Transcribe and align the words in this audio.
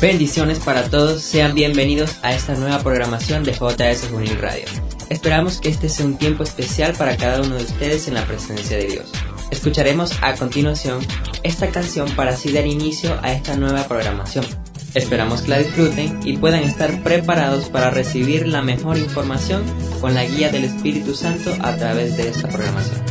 Bendiciones 0.00 0.60
para 0.60 0.88
todos, 0.88 1.20
sean 1.20 1.54
bienvenidos 1.54 2.16
a 2.22 2.32
esta 2.32 2.54
nueva 2.54 2.78
programación 2.78 3.44
de 3.44 3.52
JS 3.52 4.08
Juvenil 4.10 4.38
Radio. 4.38 4.64
Esperamos 5.10 5.60
que 5.60 5.68
este 5.68 5.90
sea 5.90 6.06
un 6.06 6.16
tiempo 6.16 6.42
especial 6.42 6.94
para 6.96 7.18
cada 7.18 7.42
uno 7.42 7.56
de 7.56 7.64
ustedes 7.64 8.08
en 8.08 8.14
la 8.14 8.24
presencia 8.24 8.78
de 8.78 8.86
Dios. 8.86 9.12
Escucharemos 9.50 10.16
a 10.22 10.34
continuación 10.36 11.00
esta 11.42 11.68
canción 11.68 12.10
para 12.12 12.30
así 12.30 12.50
dar 12.50 12.66
inicio 12.66 13.18
a 13.20 13.34
esta 13.34 13.56
nueva 13.56 13.86
programación. 13.88 14.46
Esperamos 14.94 15.42
que 15.42 15.50
la 15.50 15.58
disfruten 15.58 16.18
y 16.24 16.38
puedan 16.38 16.62
estar 16.62 17.02
preparados 17.02 17.68
para 17.68 17.90
recibir 17.90 18.48
la 18.48 18.62
mejor 18.62 18.96
información 18.96 19.62
con 20.00 20.14
la 20.14 20.24
guía 20.24 20.48
del 20.48 20.64
Espíritu 20.64 21.14
Santo 21.14 21.54
a 21.60 21.76
través 21.76 22.16
de 22.16 22.30
esta 22.30 22.48
programación. 22.48 23.02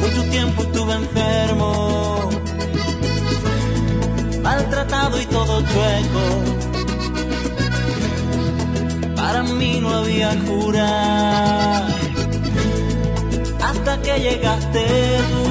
Mucho 0.00 0.22
tiempo 0.30 0.62
estuve 0.62 0.94
enfermo 0.94 2.30
maltratado 4.46 5.20
y 5.20 5.26
todo 5.26 5.60
chueco. 5.70 6.24
Para 9.16 9.42
mí 9.42 9.80
no 9.80 9.88
había 10.00 10.30
cura 10.46 10.88
hasta 13.68 13.92
que 14.04 14.14
llegaste 14.26 14.84
tú. 15.30 15.46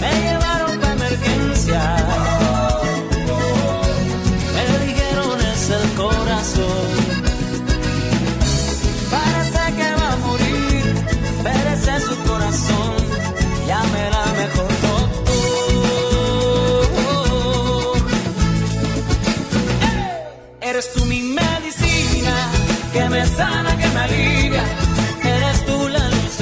Me 0.00 0.12
llevaron 0.24 0.80
para 0.80 0.92
emergencia. 0.94 2.35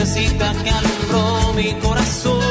Lucecita 0.05 0.53
que 0.63 0.71
alumbró 0.71 1.53
mi 1.55 1.73
corazón. 1.81 2.44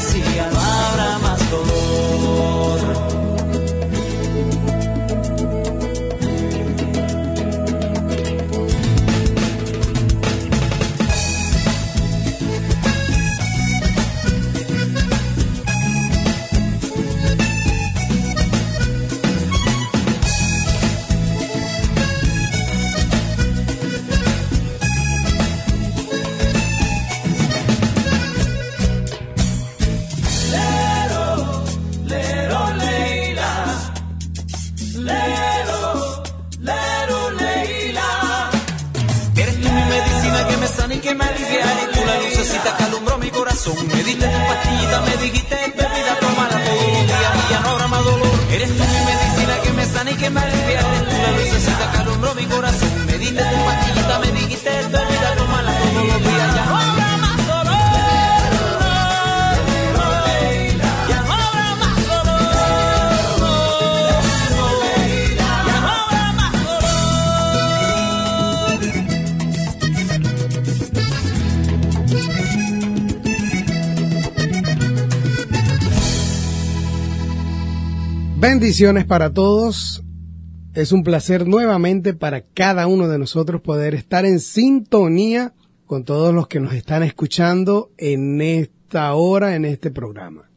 Ya 0.00 0.48
no 0.50 0.60
habrá 0.60 1.18
más 1.18 1.50
dolor. 1.50 1.97
Bendiciones 78.78 79.06
para 79.06 79.30
todos. 79.30 80.04
Es 80.72 80.92
un 80.92 81.02
placer 81.02 81.48
nuevamente 81.48 82.14
para 82.14 82.42
cada 82.42 82.86
uno 82.86 83.08
de 83.08 83.18
nosotros 83.18 83.60
poder 83.60 83.96
estar 83.96 84.24
en 84.24 84.38
sintonía 84.38 85.52
con 85.84 86.04
todos 86.04 86.32
los 86.32 86.46
que 86.46 86.60
nos 86.60 86.74
están 86.74 87.02
escuchando 87.02 87.90
en 87.98 88.40
esta 88.40 89.12
hora, 89.14 89.56
en 89.56 89.64
este 89.64 89.90
programa. 89.90 90.48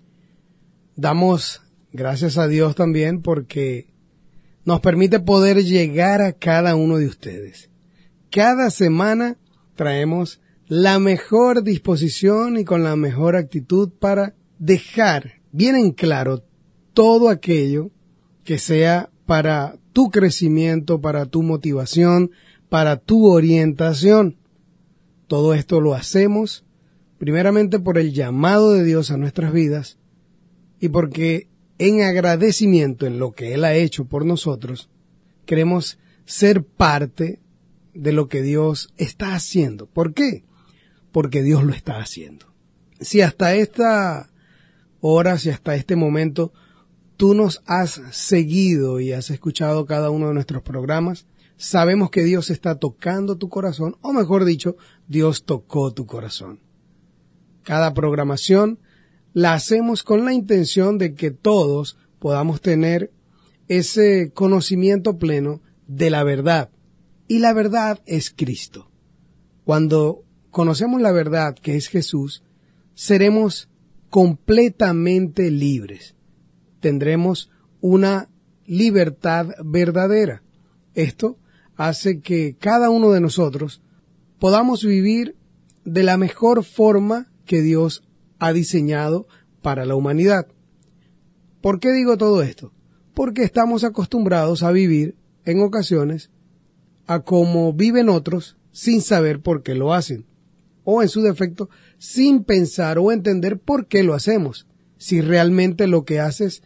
Damos 0.95 1.63
gracias 1.91 2.37
a 2.37 2.47
Dios 2.47 2.75
también 2.75 3.23
porque 3.23 3.87
nos 4.65 4.81
permite 4.81 5.19
poder 5.19 5.63
llegar 5.63 6.21
a 6.21 6.33
cada 6.33 6.75
uno 6.75 6.97
de 6.97 7.07
ustedes. 7.07 7.71
Cada 8.29 8.69
semana 8.69 9.37
traemos 9.73 10.41
la 10.67 10.99
mejor 10.99 11.63
disposición 11.63 12.59
y 12.59 12.65
con 12.65 12.83
la 12.83 12.95
mejor 12.95 13.35
actitud 13.35 13.89
para 13.99 14.35
dejar 14.59 15.41
bien 15.51 15.75
en 15.75 15.91
claro 15.91 16.43
todo 16.93 17.27
aquello 17.27 17.89
que 18.43 18.59
sea 18.59 19.09
para 19.25 19.75
tu 19.93 20.09
crecimiento, 20.09 21.01
para 21.01 21.25
tu 21.25 21.43
motivación, 21.43 22.31
para 22.69 22.97
tu 22.97 23.27
orientación. 23.27 24.37
Todo 25.27 25.53
esto 25.53 25.81
lo 25.81 25.93
hacemos 25.93 26.65
primeramente 27.17 27.79
por 27.79 27.99
el 27.99 28.13
llamado 28.13 28.73
de 28.73 28.83
Dios 28.83 29.11
a 29.11 29.17
nuestras 29.17 29.53
vidas 29.53 29.99
y 30.79 30.89
porque 30.89 31.47
en 31.77 32.01
agradecimiento 32.01 33.05
en 33.05 33.19
lo 33.19 33.33
que 33.33 33.53
Él 33.53 33.63
ha 33.63 33.75
hecho 33.75 34.05
por 34.05 34.25
nosotros, 34.25 34.89
queremos 35.45 35.99
ser 36.25 36.63
parte 36.63 37.39
de 37.93 38.11
lo 38.11 38.27
que 38.27 38.41
Dios 38.41 38.91
está 38.97 39.35
haciendo. 39.35 39.85
¿Por 39.85 40.13
qué? 40.13 40.43
Porque 41.11 41.43
Dios 41.43 41.63
lo 41.63 41.73
está 41.73 41.99
haciendo. 41.99 42.47
Si 42.99 43.21
hasta 43.21 43.53
esta 43.53 44.31
horas 44.99 45.45
y 45.45 45.49
hasta 45.49 45.75
este 45.75 45.95
momento 45.95 46.53
tú 47.21 47.35
nos 47.35 47.61
has 47.67 48.01
seguido 48.09 48.99
y 48.99 49.11
has 49.11 49.29
escuchado 49.29 49.85
cada 49.85 50.09
uno 50.09 50.29
de 50.29 50.33
nuestros 50.33 50.63
programas, 50.63 51.27
sabemos 51.55 52.09
que 52.09 52.23
Dios 52.23 52.49
está 52.49 52.79
tocando 52.79 53.37
tu 53.37 53.47
corazón, 53.47 53.95
o 54.01 54.11
mejor 54.11 54.43
dicho, 54.43 54.75
Dios 55.07 55.43
tocó 55.43 55.93
tu 55.93 56.07
corazón. 56.07 56.61
Cada 57.61 57.93
programación 57.93 58.79
la 59.33 59.53
hacemos 59.53 60.01
con 60.01 60.25
la 60.25 60.33
intención 60.33 60.97
de 60.97 61.13
que 61.13 61.29
todos 61.29 61.95
podamos 62.17 62.59
tener 62.59 63.11
ese 63.67 64.31
conocimiento 64.33 65.19
pleno 65.19 65.61
de 65.85 66.09
la 66.09 66.23
verdad. 66.23 66.71
Y 67.27 67.37
la 67.37 67.53
verdad 67.53 68.01
es 68.07 68.33
Cristo. 68.35 68.89
Cuando 69.63 70.23
conocemos 70.49 70.99
la 70.99 71.11
verdad 71.11 71.53
que 71.53 71.75
es 71.75 71.87
Jesús, 71.87 72.41
seremos 72.95 73.69
completamente 74.09 75.51
libres. 75.51 76.15
Tendremos 76.81 77.49
una 77.79 78.29
libertad 78.65 79.47
verdadera. 79.63 80.43
Esto 80.93 81.37
hace 81.77 82.19
que 82.19 82.57
cada 82.59 82.89
uno 82.89 83.11
de 83.11 83.21
nosotros 83.21 83.81
podamos 84.39 84.83
vivir 84.83 85.37
de 85.85 86.03
la 86.03 86.17
mejor 86.17 86.63
forma 86.63 87.31
que 87.45 87.61
Dios 87.61 88.03
ha 88.39 88.53
diseñado 88.53 89.27
para 89.61 89.85
la 89.85 89.95
humanidad. 89.95 90.47
¿Por 91.61 91.79
qué 91.79 91.91
digo 91.91 92.17
todo 92.17 92.41
esto? 92.41 92.73
Porque 93.13 93.43
estamos 93.43 93.83
acostumbrados 93.83 94.63
a 94.63 94.71
vivir 94.71 95.15
en 95.45 95.61
ocasiones 95.61 96.31
a 97.07 97.21
como 97.21 97.73
viven 97.73 98.09
otros 98.09 98.57
sin 98.71 99.01
saber 99.01 99.41
por 99.41 99.63
qué 99.63 99.75
lo 99.75 99.93
hacen, 99.93 100.25
o 100.83 101.01
en 101.01 101.09
su 101.09 101.21
defecto, 101.21 101.69
sin 101.97 102.43
pensar 102.43 102.97
o 102.97 103.11
entender 103.11 103.59
por 103.59 103.87
qué 103.87 104.03
lo 104.03 104.13
hacemos, 104.13 104.65
si 105.01 105.19
realmente 105.19 105.87
lo 105.87 106.05
que 106.05 106.19
haces 106.19 106.61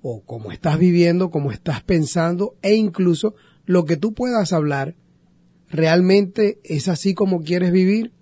o 0.00 0.24
cómo 0.24 0.50
estás 0.50 0.78
viviendo, 0.78 1.30
cómo 1.30 1.52
estás 1.52 1.82
pensando 1.82 2.56
e 2.62 2.74
incluso 2.74 3.34
lo 3.66 3.84
que 3.84 3.98
tú 3.98 4.14
puedas 4.14 4.54
hablar, 4.54 4.96
realmente 5.68 6.58
es 6.64 6.88
así 6.88 7.12
como 7.12 7.42
quieres 7.42 7.72
vivir, 7.72 8.14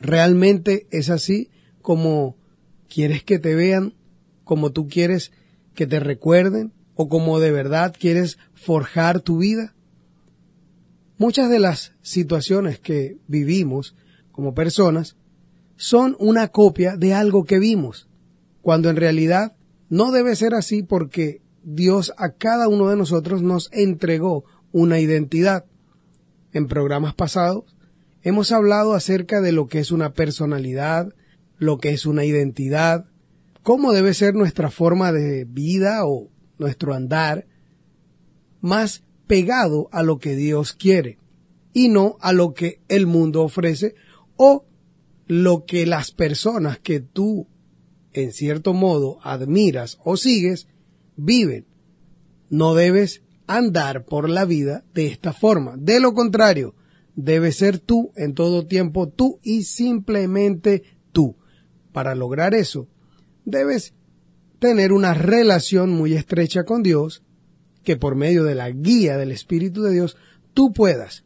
realmente 0.00 0.86
es 0.92 1.10
así 1.10 1.50
como 1.82 2.36
quieres 2.88 3.24
que 3.24 3.40
te 3.40 3.56
vean, 3.56 3.94
como 4.44 4.70
tú 4.70 4.86
quieres 4.86 5.32
que 5.74 5.88
te 5.88 5.98
recuerden 5.98 6.72
o 6.94 7.08
como 7.08 7.40
de 7.40 7.50
verdad 7.50 7.92
quieres 7.98 8.38
forjar 8.54 9.20
tu 9.20 9.38
vida. 9.38 9.74
Muchas 11.18 11.50
de 11.50 11.58
las 11.58 11.94
situaciones 12.02 12.78
que 12.78 13.18
vivimos 13.26 13.96
como 14.30 14.54
personas 14.54 15.16
son 15.74 16.14
una 16.20 16.46
copia 16.48 16.96
de 16.96 17.14
algo 17.14 17.46
que 17.46 17.58
vimos, 17.58 18.08
cuando 18.66 18.90
en 18.90 18.96
realidad 18.96 19.54
no 19.88 20.10
debe 20.10 20.34
ser 20.34 20.52
así 20.52 20.82
porque 20.82 21.40
Dios 21.62 22.12
a 22.16 22.32
cada 22.32 22.66
uno 22.66 22.88
de 22.88 22.96
nosotros 22.96 23.40
nos 23.40 23.68
entregó 23.70 24.44
una 24.72 24.98
identidad. 24.98 25.66
En 26.52 26.66
programas 26.66 27.14
pasados 27.14 27.76
hemos 28.22 28.50
hablado 28.50 28.94
acerca 28.94 29.40
de 29.40 29.52
lo 29.52 29.68
que 29.68 29.78
es 29.78 29.92
una 29.92 30.14
personalidad, 30.14 31.14
lo 31.58 31.78
que 31.78 31.90
es 31.90 32.06
una 32.06 32.24
identidad, 32.24 33.04
cómo 33.62 33.92
debe 33.92 34.14
ser 34.14 34.34
nuestra 34.34 34.68
forma 34.68 35.12
de 35.12 35.44
vida 35.44 36.04
o 36.04 36.28
nuestro 36.58 36.92
andar 36.92 37.46
más 38.60 39.04
pegado 39.28 39.88
a 39.92 40.02
lo 40.02 40.18
que 40.18 40.34
Dios 40.34 40.72
quiere 40.72 41.20
y 41.72 41.88
no 41.88 42.16
a 42.20 42.32
lo 42.32 42.52
que 42.52 42.80
el 42.88 43.06
mundo 43.06 43.44
ofrece 43.44 43.94
o 44.34 44.66
lo 45.28 45.66
que 45.66 45.86
las 45.86 46.10
personas 46.10 46.80
que 46.80 46.98
tú 46.98 47.46
en 48.22 48.32
cierto 48.32 48.72
modo 48.72 49.18
admiras 49.22 49.98
o 50.04 50.16
sigues 50.16 50.68
viven. 51.16 51.66
No 52.48 52.74
debes 52.74 53.22
andar 53.46 54.04
por 54.04 54.28
la 54.28 54.44
vida 54.44 54.84
de 54.94 55.06
esta 55.06 55.32
forma. 55.32 55.76
De 55.76 56.00
lo 56.00 56.14
contrario, 56.14 56.74
debes 57.14 57.56
ser 57.56 57.78
tú 57.78 58.12
en 58.16 58.34
todo 58.34 58.66
tiempo, 58.66 59.08
tú 59.08 59.38
y 59.42 59.62
simplemente 59.62 60.82
tú. 61.12 61.36
Para 61.92 62.14
lograr 62.14 62.54
eso, 62.54 62.88
debes 63.44 63.94
tener 64.58 64.92
una 64.92 65.14
relación 65.14 65.90
muy 65.90 66.14
estrecha 66.14 66.64
con 66.64 66.82
Dios, 66.82 67.22
que 67.82 67.96
por 67.96 68.16
medio 68.16 68.44
de 68.44 68.54
la 68.54 68.70
guía 68.70 69.16
del 69.16 69.30
Espíritu 69.30 69.82
de 69.82 69.92
Dios 69.92 70.16
tú 70.54 70.72
puedas 70.72 71.24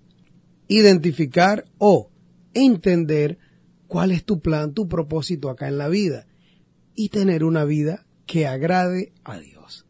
identificar 0.69 1.65
o 1.79 2.11
entender 2.53 3.39
cuál 3.87 4.13
es 4.13 4.25
tu 4.25 4.41
plan, 4.41 4.73
tu 4.73 4.89
propósito 4.89 5.51
acá 5.51 5.69
en 5.69 5.79
la 5.79 5.89
vida 5.89 6.27
y 6.95 7.09
tener 7.09 7.45
una 7.45 7.65
vida 7.65 8.07
que 8.27 8.47
agrade 8.47 9.13
a 9.25 9.39
Dios. 9.39 9.87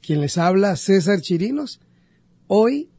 Quien 0.00 0.20
les 0.20 0.38
habla, 0.38 0.76
César 0.76 1.20
Chirinos, 1.20 1.80
hoy 2.46 2.90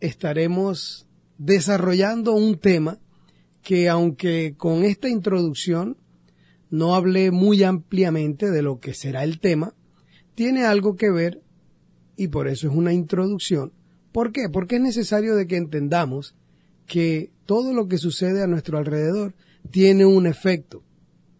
estaremos 0.00 1.06
desarrollando 1.38 2.34
un 2.34 2.58
tema 2.58 2.98
que 3.62 3.88
aunque 3.88 4.54
con 4.56 4.84
esta 4.84 5.08
introducción 5.08 5.96
no 6.70 6.94
hablé 6.94 7.30
muy 7.30 7.62
ampliamente 7.62 8.50
de 8.50 8.62
lo 8.62 8.80
que 8.80 8.94
será 8.94 9.24
el 9.24 9.40
tema, 9.40 9.74
tiene 10.34 10.64
algo 10.64 10.96
que 10.96 11.10
ver 11.10 11.42
y 12.16 12.28
por 12.28 12.48
eso 12.48 12.68
es 12.68 12.74
una 12.74 12.92
introducción. 12.92 13.72
¿Por 14.12 14.32
qué? 14.32 14.48
Porque 14.48 14.76
es 14.76 14.82
necesario 14.82 15.36
de 15.36 15.46
que 15.46 15.56
entendamos 15.56 16.34
que 16.86 17.30
todo 17.46 17.72
lo 17.72 17.88
que 17.88 17.98
sucede 17.98 18.42
a 18.42 18.46
nuestro 18.46 18.78
alrededor 18.78 19.34
tiene 19.70 20.04
un 20.04 20.26
efecto. 20.26 20.82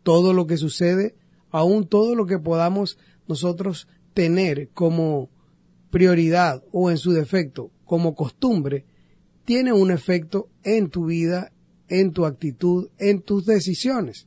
Todo 0.09 0.33
lo 0.33 0.47
que 0.47 0.57
sucede, 0.57 1.17
aún 1.51 1.87
todo 1.87 2.15
lo 2.15 2.25
que 2.25 2.39
podamos 2.39 2.97
nosotros 3.29 3.89
tener 4.15 4.71
como 4.71 5.29
prioridad 5.91 6.65
o 6.73 6.91
en 6.91 6.97
su 6.97 7.13
defecto 7.13 7.73
como 7.85 8.15
costumbre, 8.15 8.87
tiene 9.45 9.75
un 9.75 9.91
efecto 9.91 10.49
en 10.63 10.89
tu 10.89 11.05
vida, 11.05 11.53
en 11.89 12.13
tu 12.13 12.25
actitud, 12.25 12.89
en 12.97 13.21
tus 13.21 13.45
decisiones. 13.45 14.27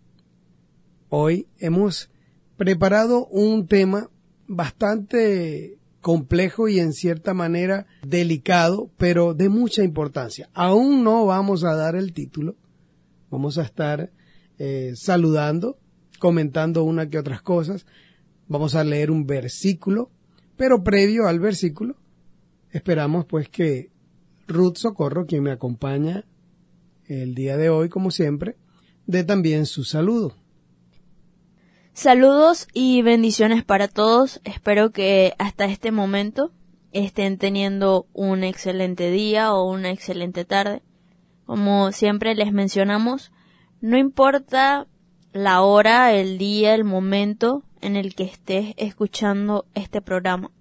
Hoy 1.09 1.47
hemos 1.57 2.11
preparado 2.57 3.25
un 3.25 3.65
tema 3.65 4.11
bastante 4.45 5.79
complejo 5.99 6.67
y 6.67 6.79
en 6.79 6.93
cierta 6.93 7.33
manera 7.33 7.87
delicado, 8.05 8.91
pero 8.97 9.33
de 9.33 9.49
mucha 9.49 9.83
importancia. 9.83 10.47
Aún 10.53 11.03
no 11.03 11.25
vamos 11.25 11.63
a 11.63 11.73
dar 11.73 11.95
el 11.95 12.13
título, 12.13 12.55
vamos 13.31 13.57
a 13.57 13.63
estar 13.63 14.11
eh, 14.63 14.93
saludando, 14.95 15.79
comentando 16.19 16.83
una 16.83 17.09
que 17.09 17.17
otras 17.17 17.41
cosas, 17.41 17.87
vamos 18.47 18.75
a 18.75 18.83
leer 18.83 19.09
un 19.09 19.25
versículo, 19.25 20.11
pero 20.55 20.83
previo 20.83 21.27
al 21.27 21.39
versículo, 21.39 21.95
esperamos 22.69 23.25
pues 23.25 23.49
que 23.49 23.89
Ruth 24.47 24.75
Socorro, 24.75 25.25
quien 25.25 25.41
me 25.41 25.51
acompaña 25.51 26.25
el 27.07 27.33
día 27.33 27.57
de 27.57 27.71
hoy, 27.71 27.89
como 27.89 28.11
siempre, 28.11 28.55
dé 29.07 29.23
también 29.23 29.65
su 29.65 29.83
saludo. 29.83 30.35
Saludos 31.93 32.67
y 32.71 33.01
bendiciones 33.01 33.63
para 33.63 33.87
todos. 33.87 34.41
Espero 34.43 34.91
que 34.91 35.33
hasta 35.39 35.65
este 35.65 35.91
momento 35.91 36.51
estén 36.91 37.39
teniendo 37.39 38.05
un 38.13 38.43
excelente 38.43 39.09
día 39.09 39.55
o 39.55 39.67
una 39.67 39.89
excelente 39.89 40.45
tarde. 40.45 40.83
Como 41.47 41.91
siempre 41.91 42.35
les 42.35 42.53
mencionamos, 42.53 43.31
no 43.81 43.97
importa 43.97 44.87
la 45.33 45.61
hora, 45.61 46.13
el 46.13 46.37
día, 46.37 46.75
el 46.75 46.83
momento 46.83 47.63
en 47.81 47.95
el 47.95 48.13
que 48.15 48.23
estés 48.23 48.73
escuchando 48.77 49.65
este 49.73 50.01
programa. 50.01 50.51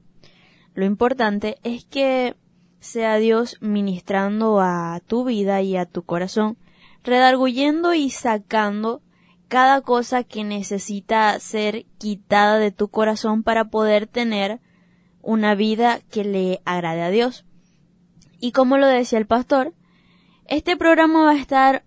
Lo 0.75 0.87
importante 0.87 1.59
es 1.62 1.85
que 1.85 2.35
sea 2.79 3.17
Dios 3.17 3.59
ministrando 3.61 4.61
a 4.61 5.00
tu 5.07 5.25
vida 5.25 5.61
y 5.61 5.77
a 5.77 5.85
tu 5.85 6.03
corazón, 6.03 6.57
redarguyendo 7.05 7.93
y 7.93 8.09
sacando 8.09 9.03
cada 9.49 9.83
cosa 9.83 10.25
que 10.25 10.45
necesita 10.45 11.39
ser 11.41 11.85
quitada 11.99 12.59
de 12.59 12.71
tu 12.71 12.89
corazón 12.89 13.43
para 13.43 13.67
poder 13.67 14.07
tener 14.07 14.61
una 15.21 15.55
vida 15.55 16.00
que 16.11 16.25
le 16.25 16.62
agrade 16.65 17.03
a 17.03 17.11
Dios. 17.11 17.45
Y 18.39 18.53
como 18.53 18.79
lo 18.79 18.87
decía 18.87 19.19
el 19.19 19.27
pastor, 19.27 19.75
este 20.47 20.77
programa 20.77 21.25
va 21.25 21.33
a 21.33 21.39
estar 21.39 21.85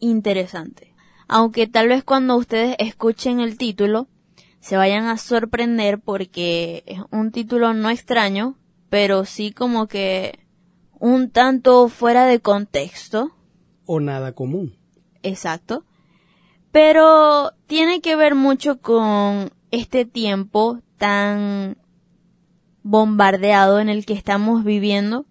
interesante. 0.00 0.94
Aunque 1.28 1.66
tal 1.66 1.88
vez 1.88 2.04
cuando 2.04 2.36
ustedes 2.36 2.76
escuchen 2.78 3.40
el 3.40 3.58
título 3.58 4.08
se 4.60 4.76
vayan 4.76 5.06
a 5.06 5.16
sorprender 5.16 6.00
porque 6.00 6.82
es 6.86 7.00
un 7.10 7.30
título 7.30 7.72
no 7.72 7.90
extraño, 7.90 8.56
pero 8.90 9.24
sí 9.24 9.52
como 9.52 9.86
que 9.86 10.40
un 10.98 11.30
tanto 11.30 11.88
fuera 11.88 12.26
de 12.26 12.40
contexto. 12.40 13.30
O 13.84 14.00
nada 14.00 14.32
común. 14.32 14.76
Exacto. 15.22 15.84
Pero 16.72 17.52
tiene 17.66 18.00
que 18.00 18.16
ver 18.16 18.34
mucho 18.34 18.80
con 18.80 19.50
este 19.70 20.04
tiempo 20.04 20.80
tan 20.98 21.76
bombardeado 22.82 23.80
en 23.80 23.88
el 23.88 24.06
que 24.06 24.14
estamos 24.14 24.64
viviendo. 24.64 25.26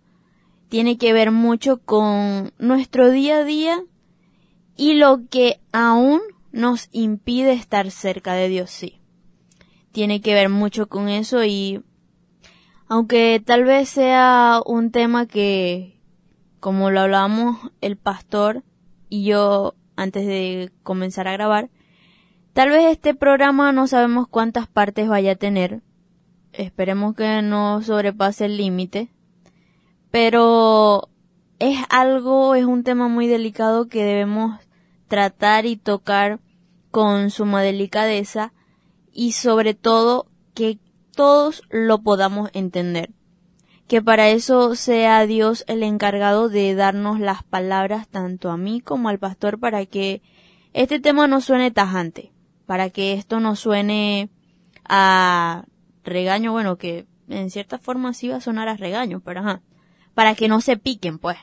Tiene 0.70 0.98
que 0.98 1.14
ver 1.14 1.32
mucho 1.32 1.78
con 1.78 2.52
nuestro 2.58 3.12
día 3.12 3.40
a 3.40 3.44
día 3.44 3.84
y 4.76 4.94
lo 4.96 5.28
que 5.30 5.60
aún 5.72 6.22
nos 6.52 6.90
impide 6.92 7.54
estar 7.54 7.92
cerca 7.92 8.34
de 8.34 8.48
Dios, 8.48 8.72
sí. 8.72 9.00
tiene 9.92 10.22
que 10.22 10.34
ver 10.34 10.50
mucho 10.50 10.88
con 10.88 11.10
eso 11.10 11.44
y 11.44 11.82
aunque 12.88 13.42
tal 13.44 13.64
vez 13.64 13.90
sea 13.90 14.62
un 14.66 14.92
tema 14.92 15.26
que, 15.26 16.00
como 16.60 16.92
lo 16.92 17.02
hablábamos 17.02 17.58
el 17.82 17.98
pastor 17.98 18.64
y 19.10 19.24
yo 19.24 19.76
antes 19.96 20.28
de 20.28 20.72
comenzar 20.84 21.28
a 21.28 21.34
grabar, 21.34 21.70
tal 22.54 22.70
vez 22.70 22.86
este 22.92 23.16
programa 23.16 23.72
no 23.72 23.88
sabemos 23.88 24.28
cuántas 24.28 24.68
partes 24.68 25.08
vaya 25.08 25.34
a 25.34 25.36
tener. 25.36 25.82
Esperemos 26.54 27.16
que 27.16 27.42
no 27.42 27.82
sobrepase 27.82 28.46
el 28.46 28.58
límite. 28.58 29.10
Pero 30.12 31.10
es 31.60 31.80
algo, 31.90 32.56
es 32.56 32.66
un 32.66 32.84
tema 32.84 33.08
muy 33.08 33.28
delicado 33.28 33.88
que 33.88 34.04
debemos 34.04 34.60
tratar 35.08 35.66
y 35.66 35.78
tocar 35.78 36.40
con 36.92 37.30
suma 37.30 37.62
delicadeza 37.62 38.54
y 39.12 39.34
sobre 39.34 39.74
todo 39.74 40.28
que 40.54 40.80
todos 41.16 41.64
lo 41.70 42.02
podamos 42.02 42.50
entender. 42.54 43.12
Que 43.88 44.02
para 44.02 44.30
eso 44.30 44.76
sea 44.76 45.26
Dios 45.26 45.64
el 45.68 45.84
encargado 45.84 46.50
de 46.50 46.74
darnos 46.76 47.20
las 47.20 47.44
palabras 47.44 48.08
tanto 48.08 48.50
a 48.50 48.58
mí 48.58 48.82
como 48.82 49.10
al 49.10 49.20
pastor 49.20 49.60
para 49.60 49.86
que 49.86 50.22
este 50.74 51.00
tema 51.00 51.28
no 51.28 51.40
suene 51.40 51.72
tajante, 51.72 52.32
para 52.66 52.90
que 52.90 53.14
esto 53.14 53.40
no 53.40 53.56
suene 53.56 54.30
a 54.88 55.66
regaño, 56.04 56.52
bueno, 56.52 56.78
que 56.78 57.06
en 57.28 57.50
cierta 57.50 57.80
forma 57.80 58.14
sí 58.14 58.28
va 58.28 58.38
a 58.38 58.42
sonar 58.42 58.68
a 58.68 58.78
regaño, 58.78 59.22
pero 59.22 59.42
ajá, 59.42 59.62
para 60.14 60.36
que 60.36 60.48
no 60.48 60.62
se 60.62 60.78
piquen, 60.78 61.20
pues, 61.20 61.38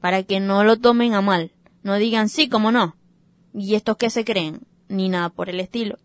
para 0.00 0.22
que 0.22 0.40
no 0.40 0.64
lo 0.64 0.78
tomen 0.78 1.14
a 1.14 1.20
mal, 1.20 1.52
no 1.82 1.96
digan 1.96 2.28
sí, 2.28 2.48
como 2.48 2.72
no, 2.72 2.96
y 3.52 3.74
estos 3.74 3.96
que 3.96 4.10
se 4.10 4.24
creen, 4.24 4.60
ni 4.88 5.08
nada 5.08 5.28
por 5.30 5.48
el 5.48 5.60
estilo. 5.60 5.98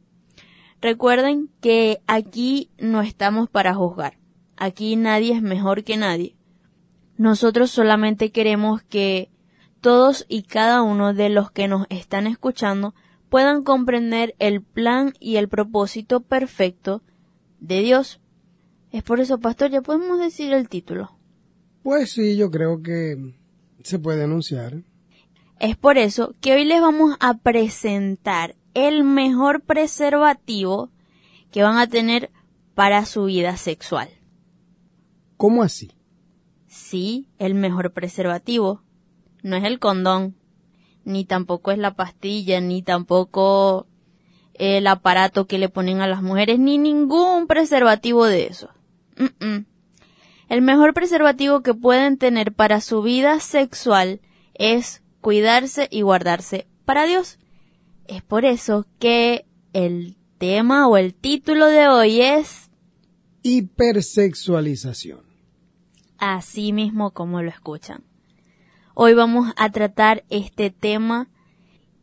Recuerden 0.81 1.49
que 1.61 2.01
aquí 2.07 2.69
no 2.77 3.01
estamos 3.01 3.49
para 3.49 3.73
juzgar. 3.73 4.17
Aquí 4.57 4.95
nadie 4.95 5.33
es 5.33 5.41
mejor 5.41 5.83
que 5.83 5.97
nadie. 5.97 6.35
Nosotros 7.17 7.71
solamente 7.71 8.31
queremos 8.31 8.83
que 8.83 9.29
todos 9.81 10.25
y 10.27 10.43
cada 10.43 10.81
uno 10.81 11.13
de 11.13 11.29
los 11.29 11.51
que 11.51 11.67
nos 11.67 11.85
están 11.89 12.27
escuchando 12.27 12.95
puedan 13.29 13.63
comprender 13.63 14.35
el 14.39 14.61
plan 14.61 15.13
y 15.19 15.37
el 15.37 15.49
propósito 15.49 16.21
perfecto 16.21 17.01
de 17.59 17.81
Dios. 17.81 18.21
Es 18.91 19.03
por 19.03 19.19
eso, 19.19 19.39
pastor, 19.39 19.71
ya 19.71 19.81
podemos 19.81 20.19
decir 20.19 20.53
el 20.53 20.69
título. 20.69 21.17
Pues 21.81 22.11
sí, 22.11 22.37
yo 22.37 22.51
creo 22.51 22.81
que 22.81 23.33
se 23.83 23.99
puede 23.99 24.23
anunciar. 24.23 24.83
Es 25.63 25.77
por 25.77 25.97
eso 25.97 26.35
que 26.41 26.51
hoy 26.51 26.65
les 26.65 26.81
vamos 26.81 27.15
a 27.21 27.35
presentar 27.35 28.57
el 28.73 29.05
mejor 29.05 29.61
preservativo 29.61 30.89
que 31.51 31.63
van 31.63 31.77
a 31.77 31.87
tener 31.87 32.31
para 32.75 33.05
su 33.05 33.23
vida 33.23 33.55
sexual. 33.55 34.09
¿Cómo 35.37 35.63
así? 35.63 35.93
Sí, 36.67 37.29
el 37.39 37.55
mejor 37.55 37.93
preservativo. 37.93 38.83
No 39.41 39.55
es 39.55 39.63
el 39.63 39.79
condón, 39.79 40.35
ni 41.05 41.23
tampoco 41.23 41.71
es 41.71 41.77
la 41.77 41.93
pastilla, 41.95 42.59
ni 42.59 42.81
tampoco 42.81 43.87
el 44.55 44.85
aparato 44.85 45.47
que 45.47 45.59
le 45.59 45.69
ponen 45.69 46.01
a 46.01 46.07
las 46.07 46.21
mujeres, 46.21 46.59
ni 46.59 46.77
ningún 46.77 47.47
preservativo 47.47 48.25
de 48.25 48.47
eso. 48.47 48.69
El 50.49 50.61
mejor 50.61 50.93
preservativo 50.93 51.61
que 51.61 51.73
pueden 51.73 52.17
tener 52.17 52.51
para 52.51 52.81
su 52.81 53.01
vida 53.01 53.39
sexual 53.39 54.19
es 54.55 55.02
cuidarse 55.23 55.87
y 55.89 56.01
guardarse 56.01 56.67
para 56.85 57.05
Dios. 57.05 57.39
Es 58.05 58.21
por 58.21 58.45
eso 58.45 58.85
que 58.99 59.47
el 59.71 60.17
tema 60.37 60.87
o 60.87 60.97
el 60.97 61.15
título 61.15 61.67
de 61.67 61.87
hoy 61.87 62.21
es 62.21 62.69
hipersexualización. 63.41 65.21
Así 66.17 66.73
mismo 66.73 67.11
como 67.11 67.41
lo 67.41 67.49
escuchan. 67.49 68.03
Hoy 68.93 69.13
vamos 69.13 69.53
a 69.55 69.71
tratar 69.71 70.25
este 70.29 70.69
tema 70.69 71.29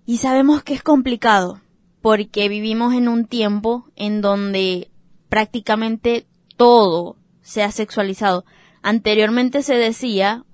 y 0.07 0.17
sabemos 0.17 0.65
que 0.65 0.75
es 0.75 0.83
complicado 0.83 1.61
porque 2.01 2.49
vivimos 2.49 2.95
en 2.95 3.07
un 3.07 3.27
tiempo 3.27 3.91
en 3.97 4.23
donde 4.23 4.91
prácticamente 5.29 6.27
todo 6.57 7.17
se 7.43 7.63
ha 7.63 7.71
sexualizado. 7.71 8.47
Anteriormente 8.81 9.63
se 9.63 9.75
decía 9.75 10.47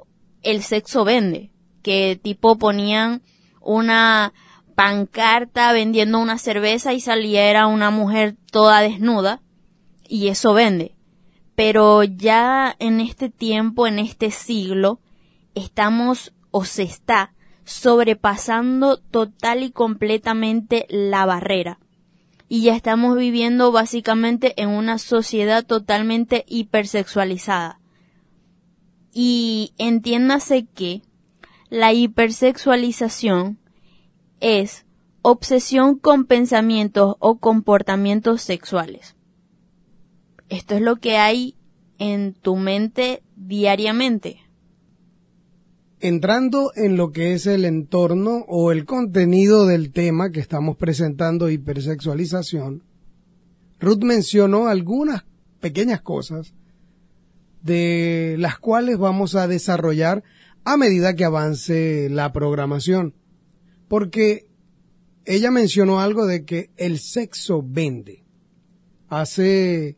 el 0.43 0.63
sexo 0.63 1.05
vende, 1.05 1.53
que 1.87 2.19
tipo 2.21 2.59
ponían 2.59 3.23
una 3.61 4.33
pancarta 4.75 5.73
vendiendo 5.73 6.19
una 6.19 6.37
cerveza 6.37 6.93
y 6.93 7.01
saliera 7.01 7.69
una 7.69 7.93
mujer 7.93 8.35
toda 8.51 8.81
desnuda 8.81 9.41
y 10.09 10.27
eso 10.27 10.53
vende. 10.53 10.97
Pero 11.55 12.03
ya 12.03 12.75
en 12.81 12.99
este 12.99 13.31
tiempo, 13.31 13.87
en 13.87 14.01
este 14.01 14.33
siglo, 14.33 14.99
estamos 15.55 16.35
o 16.51 16.65
se 16.65 16.83
está 16.83 17.35
sobrepasando 17.63 18.97
total 18.97 19.63
y 19.63 19.71
completamente 19.71 20.87
la 20.89 21.25
barrera. 21.25 21.79
Y 22.49 22.63
ya 22.63 22.75
estamos 22.75 23.17
viviendo 23.17 23.71
básicamente 23.71 24.61
en 24.61 24.71
una 24.71 24.99
sociedad 24.99 25.65
totalmente 25.65 26.45
hipersexualizada. 26.49 27.79
Y 29.13 29.73
entiéndase 29.79 30.67
que 30.67 31.03
la 31.71 31.93
hipersexualización 31.93 33.59
es 34.41 34.87
obsesión 35.23 35.99
con 35.99 36.27
pensamientos 36.27 37.17
o 37.19 37.39
comportamientos 37.39 38.43
sexuales. 38.43 39.17
Esto 40.49 40.77
es 40.77 40.81
lo 40.81 40.97
que 40.97 41.17
hay 41.17 41.57
en 41.99 42.35
tu 42.35 42.57
mente 42.57 43.23
diariamente. 43.35 44.39
Entrando 45.99 46.71
en 46.77 46.97
lo 46.97 47.11
que 47.11 47.33
es 47.33 47.47
el 47.47 47.65
entorno 47.65 48.45
o 48.49 48.71
el 48.71 48.85
contenido 48.85 49.67
del 49.67 49.93
tema 49.93 50.31
que 50.31 50.41
estamos 50.41 50.77
presentando, 50.77 51.49
hipersexualización, 51.49 52.85
Ruth 53.81 54.03
mencionó 54.03 54.69
algunas 54.69 55.25
pequeñas 55.61 56.03
cosas 56.03 56.55
de 57.63 58.37
las 58.39 58.59
cuales 58.59 58.99
vamos 58.99 59.35
a 59.35 59.49
desarrollar 59.49 60.23
a 60.67 60.77
medida 60.77 61.15
que 61.15 61.25
avance 61.25 62.09
la 62.11 62.33
programación 62.33 63.15
porque 63.87 64.49
ella 65.25 65.53
mencionó 65.53 66.01
algo 66.01 66.27
de 66.27 66.45
que 66.45 66.71
el 66.77 66.99
sexo 66.99 67.63
vende. 67.65 68.25
Hace, 69.09 69.97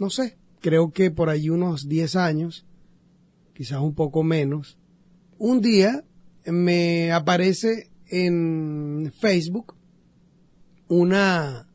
no 0.00 0.08
sé, 0.08 0.38
creo 0.60 0.92
que 0.92 1.10
por 1.10 1.28
ahí 1.28 1.50
unos 1.50 1.90
10 1.90 2.16
años, 2.16 2.66
quizás 3.52 3.80
un 3.80 3.94
poco 3.94 4.22
menos, 4.22 4.78
un 5.36 5.60
día 5.60 6.04
me 6.46 7.12
aparece 7.12 7.90
en 8.08 9.12
Facebook 9.20 9.74
una, 10.88 11.68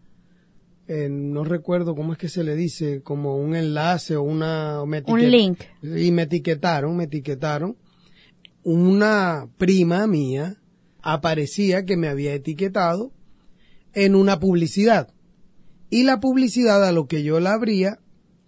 no 0.88 1.44
recuerdo 1.44 1.96
cómo 1.96 2.14
es 2.14 2.18
que 2.18 2.30
se 2.30 2.44
le 2.44 2.56
dice, 2.56 3.04
como 3.04 3.38
un 3.38 3.56
enlace 3.56 4.16
o 4.16 4.24
una... 4.24 4.82
un 4.82 5.32
link. 5.32 5.60
Y 5.84 6.10
me 6.10 6.24
etiquetaron, 6.24 6.98
me 6.98 7.04
etiquetaron. 7.04 7.78
Una 8.64 9.50
prima 9.58 10.08
mía 10.08 10.62
aparecía 11.02 11.86
que 11.86 11.98
me 11.98 12.08
había 12.08 12.34
etiquetado 12.34 13.12
en 13.94 14.16
una 14.16 14.40
publicidad. 14.40 15.14
Y 15.90 16.04
la 16.04 16.20
publicidad 16.20 16.84
a 16.84 16.92
lo 16.92 17.08
que 17.08 17.24
yo 17.24 17.40
la 17.40 17.54
abría 17.54 18.00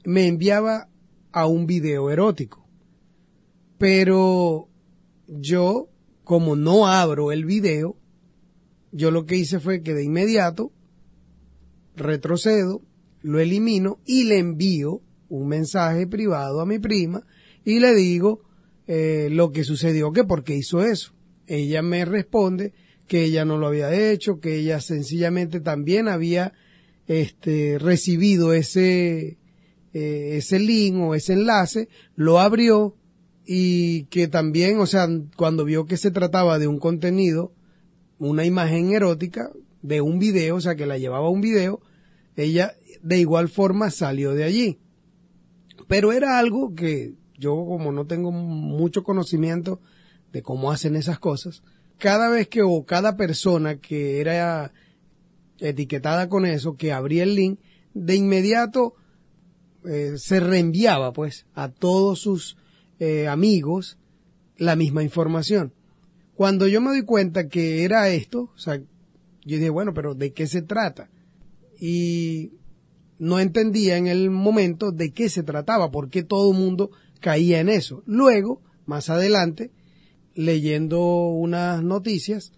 me 0.06 0.28
enviaba 0.28 0.90
a 1.32 1.48
un 1.48 1.66
video 1.66 2.10
erótico. 2.10 2.66
Pero 3.78 4.70
yo, 5.28 5.90
como 6.24 6.56
no 6.56 6.88
abro 6.88 7.32
el 7.32 7.46
video, 7.46 7.98
yo 8.92 9.12
lo 9.12 9.26
que 9.26 9.36
hice 9.36 9.60
fue 9.60 9.84
que 9.84 9.94
de 9.94 10.06
inmediato 10.06 10.72
retrocedo, 11.96 12.82
lo 13.22 13.40
elimino 13.40 14.00
y 14.06 14.26
le 14.26 14.38
envío 14.38 15.02
un 15.30 15.48
mensaje 15.48 16.08
privado 16.08 16.62
a 16.62 16.66
mi 16.66 16.80
prima 16.80 17.26
y 17.64 17.80
le 17.80 17.96
digo 17.96 18.42
eh, 18.88 19.30
lo 19.32 19.52
que 19.52 19.64
sucedió, 19.64 20.12
que 20.12 20.24
porque 20.24 20.56
hizo 20.56 20.84
eso 20.84 21.16
ella 21.48 21.82
me 21.82 22.06
responde 22.06 22.74
que 23.08 23.24
ella 23.24 23.46
no 23.46 23.58
lo 23.58 23.68
había 23.68 23.94
hecho, 23.94 24.40
que 24.40 24.56
ella 24.56 24.80
sencillamente 24.82 25.60
también 25.60 26.08
había 26.08 26.54
este, 27.08 27.78
recibido 27.80 28.54
ese, 28.54 29.38
eh, 29.94 30.38
ese 30.38 30.60
link 30.60 30.98
o 30.98 31.16
ese 31.16 31.34
enlace, 31.34 31.88
lo 32.16 32.40
abrió 32.40 32.96
y 33.46 34.06
que 34.06 34.28
también, 34.28 34.80
o 34.80 34.88
sea, 34.88 35.08
cuando 35.38 35.66
vio 35.66 35.86
que 35.86 35.98
se 35.98 36.10
trataba 36.10 36.58
de 36.58 36.68
un 36.68 36.80
contenido, 36.80 37.54
una 38.18 38.46
imagen 38.46 38.92
erótica, 38.92 39.52
de 39.84 40.02
un 40.02 40.18
video, 40.18 40.56
o 40.56 40.62
sea, 40.62 40.76
que 40.76 40.88
la 40.88 40.98
llevaba 40.98 41.30
un 41.30 41.42
video, 41.42 41.80
ella 42.36 42.74
de 43.04 43.20
igual 43.20 43.50
forma 43.50 43.92
salió 43.92 44.34
de 44.34 44.46
allí. 44.46 44.80
Pero 45.88 46.12
era 46.12 46.40
algo 46.40 46.74
que 46.74 47.14
yo 47.38 47.56
como 47.56 47.92
no 47.92 48.06
tengo 48.06 48.32
mucho 48.32 49.04
conocimiento 49.04 49.80
de 50.32 50.42
cómo 50.42 50.72
hacen 50.72 50.96
esas 50.96 51.20
cosas, 51.20 51.64
cada 51.98 52.30
vez 52.30 52.48
que 52.48 52.62
o 52.62 52.86
cada 52.86 53.16
persona 53.16 53.78
que 53.78 54.20
era 54.20 54.74
etiquetada 55.60 56.28
con 56.30 56.46
eso, 56.46 56.76
que 56.76 56.92
abría 56.92 57.24
el 57.24 57.36
link, 57.36 57.60
de 57.94 58.16
inmediato 58.16 58.96
eh, 59.86 60.14
se 60.18 60.40
reenviaba 60.40 61.14
pues 61.14 61.46
a 61.54 61.70
todos 61.70 62.20
sus 62.20 62.58
eh, 63.00 63.28
amigos 63.28 63.98
la 64.58 64.76
misma 64.76 65.04
información. 65.04 65.74
Cuando 66.36 66.68
yo 66.68 66.82
me 66.82 66.90
doy 66.90 67.04
cuenta 67.04 67.48
que 67.48 67.84
era 67.84 68.10
esto, 68.10 68.52
o 68.54 68.58
sea, 68.58 68.78
yo 68.78 69.58
dije, 69.58 69.70
bueno, 69.70 69.94
pero 69.94 70.16
¿de 70.16 70.34
qué 70.34 70.48
se 70.48 70.62
trata? 70.62 71.10
Y 71.80 72.54
no 73.20 73.40
entendía 73.40 73.98
en 73.98 74.08
el 74.08 74.30
momento 74.30 74.92
de 74.92 75.12
qué 75.12 75.30
se 75.30 75.44
trataba, 75.44 75.92
por 75.92 76.10
qué 76.10 76.24
todo 76.24 76.52
el 76.52 76.58
mundo 76.58 76.92
caía 77.26 77.60
en 77.60 77.70
eso. 77.70 78.04
Luego, 78.06 78.62
más 78.86 79.10
adelante, 79.10 79.72
leyendo 80.36 81.02
unas 81.30 81.82
noticias, 81.82 82.52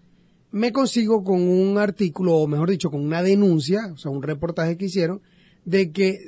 me 0.50 0.74
consigo 0.74 1.24
con 1.24 1.40
un 1.40 1.78
artículo, 1.78 2.34
o 2.34 2.46
mejor 2.46 2.68
dicho, 2.68 2.90
con 2.90 3.00
una 3.00 3.22
denuncia, 3.22 3.90
o 3.94 3.96
sea, 3.96 4.10
un 4.10 4.22
reportaje 4.22 4.76
que 4.76 4.84
hicieron, 4.84 5.22
de 5.64 5.90
que 5.90 6.18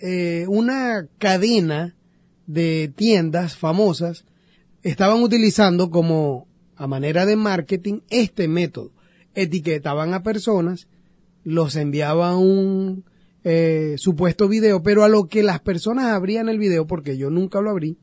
eh, 0.00 0.46
una 0.48 1.06
cadena 1.18 1.94
de 2.48 2.92
tiendas 2.96 3.56
famosas 3.56 4.24
estaban 4.82 5.22
utilizando 5.22 5.88
como 5.88 6.48
a 6.74 6.88
manera 6.88 7.26
de 7.26 7.36
marketing 7.36 8.00
este 8.10 8.48
método. 8.48 8.90
Etiquetaban 9.36 10.14
a 10.14 10.24
personas, 10.24 10.88
los 11.44 11.76
enviaban 11.76 12.38
un 12.38 13.04
eh, 13.44 13.94
supuesto 13.98 14.48
video, 14.48 14.82
pero 14.82 15.04
a 15.04 15.08
lo 15.08 15.28
que 15.28 15.42
las 15.42 15.60
personas 15.60 16.06
abrían 16.06 16.48
el 16.48 16.58
video, 16.58 16.86
porque 16.86 17.16
yo 17.16 17.30
nunca 17.30 17.60
lo 17.60 17.70
abrí, 17.70 17.98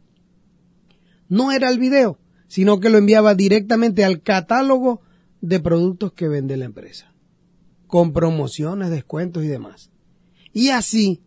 no 1.30 1.52
era 1.52 1.70
el 1.70 1.80
video, 1.80 2.20
sino 2.48 2.80
que 2.80 2.90
lo 2.90 2.98
enviaba 2.98 3.36
directamente 3.36 4.06
al 4.06 4.22
catálogo 4.22 5.02
de 5.42 5.60
productos 5.60 6.14
que 6.14 6.28
vende 6.28 6.58
la 6.58 6.66
empresa, 6.66 7.14
con 7.88 8.14
promociones, 8.14 8.90
descuentos 8.90 9.44
y 9.44 9.48
demás. 9.48 9.92
Y 10.54 10.70
así 10.70 11.22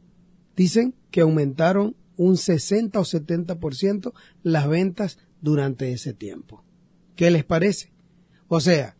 dicen 0.57 0.95
que 1.11 1.21
aumentaron 1.21 1.97
un 2.17 2.37
60 2.37 2.99
o 2.99 3.05
70% 3.05 4.12
las 4.43 4.69
ventas 4.69 5.19
durante 5.41 5.93
ese 5.93 6.15
tiempo. 6.15 6.65
¿Qué 7.15 7.31
les 7.31 7.45
parece? 7.45 7.93
O 8.49 8.61
sea, 8.61 8.97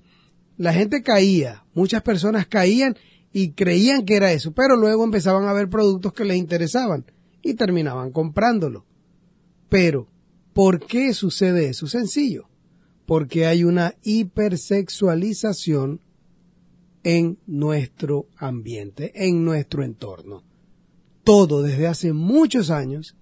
la 0.57 0.73
gente 0.73 1.03
caía, 1.03 1.65
muchas 1.75 2.03
personas 2.03 2.47
caían 2.47 2.97
y 3.41 3.53
creían 3.53 4.05
que 4.05 4.17
era 4.17 4.33
eso, 4.33 4.51
pero 4.51 4.75
luego 4.75 5.05
empezaban 5.05 5.47
a 5.47 5.53
ver 5.53 5.71
productos 5.71 6.13
que 6.13 6.25
les 6.25 6.39
interesaban 6.39 7.05
y 7.41 7.55
terminaban 7.55 8.11
comprándolo. 8.11 8.85
Pero, 9.69 10.09
¿por 10.53 10.85
qué 10.85 11.15
sucede 11.15 11.69
eso? 11.69 11.87
Sencillo, 11.87 12.49
porque 13.07 13.47
hay 13.47 13.63
una 13.63 13.95
hipersexualización 14.03 16.01
en 17.05 17.39
nuestro 17.47 18.27
ambiente, 18.37 19.13
en 19.15 19.45
nuestro 19.45 19.85
entorno. 19.85 20.43
Todo 21.23 21.63
desde 21.63 21.87
hace 21.87 22.13
muchos 22.13 22.71
años, 22.71 23.15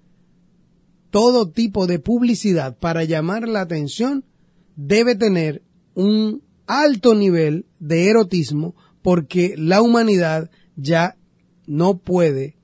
todo 1.10 1.50
tipo 1.50 1.86
de 1.86 1.98
publicidad 1.98 2.78
para 2.78 3.04
llamar 3.04 3.46
la 3.46 3.60
atención 3.60 4.24
debe 4.76 5.14
tener 5.14 5.62
un 5.94 6.42
alto 6.66 7.14
nivel 7.14 7.66
de 7.78 8.08
erotismo 8.08 8.74
porque 9.06 9.54
la 9.56 9.82
humanidad 9.82 10.50
ya 10.74 11.16
no 11.68 11.98
puede 11.98 12.56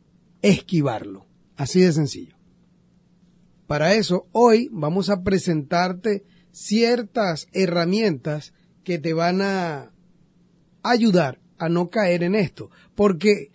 esquivarlo. 0.42 1.24
Así 1.54 1.80
de 1.80 1.92
sencillo. 1.92 2.34
Para 3.68 3.94
eso, 3.94 4.26
hoy 4.32 4.68
vamos 4.72 5.08
a 5.08 5.22
presentarte 5.22 6.24
ciertas 6.50 7.46
herramientas 7.52 8.54
que 8.82 8.98
te 8.98 9.12
van 9.12 9.40
a 9.40 9.92
ayudar 10.82 11.38
a 11.58 11.68
no 11.68 11.90
caer 11.90 12.24
en 12.24 12.34
esto, 12.34 12.72
porque 12.96 13.52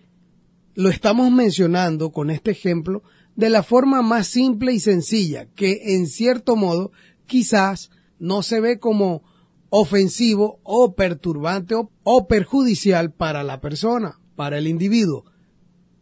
lo 0.74 0.88
estamos 0.88 1.30
mencionando 1.30 2.10
con 2.10 2.30
este 2.30 2.52
ejemplo 2.52 3.02
de 3.36 3.50
la 3.50 3.62
forma 3.62 4.00
más 4.00 4.28
simple 4.28 4.72
y 4.72 4.80
sencilla, 4.80 5.44
que 5.54 5.94
en 5.94 6.06
cierto 6.06 6.56
modo 6.56 6.90
quizás 7.26 7.90
no 8.18 8.42
se 8.42 8.60
ve 8.60 8.78
como 8.78 9.24
ofensivo 9.70 10.60
o 10.62 10.94
perturbante 10.94 11.74
o, 11.74 12.26
perjudicial 12.26 13.12
para 13.12 13.42
la 13.42 13.60
persona, 13.60 14.18
para 14.36 14.58
el 14.58 14.66
individuo. 14.66 15.24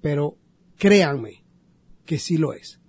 Pero 0.01 0.37
créanme 0.77 1.45
que 2.05 2.19
sí 2.19 2.37
lo 2.37 2.53
es. 2.53 2.81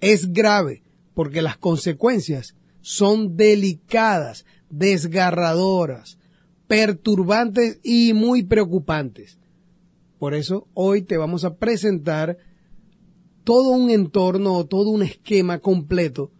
Es 0.00 0.32
grave 0.32 0.82
porque 1.14 1.42
las 1.42 1.56
consecuencias 1.56 2.54
son 2.80 3.36
delicadas, 3.36 4.46
desgarradoras, 4.70 6.18
perturbantes 6.68 7.80
y 7.82 8.12
muy 8.14 8.44
preocupantes. 8.44 9.38
Por 10.18 10.34
eso 10.34 10.68
hoy 10.74 11.02
te 11.02 11.16
vamos 11.16 11.44
a 11.44 11.56
presentar 11.56 12.38
todo 13.44 13.70
un 13.70 13.90
entorno 13.90 14.54
o 14.54 14.66
todo 14.66 14.90
un 14.90 15.02
esquema 15.02 15.58
completo 15.58 16.30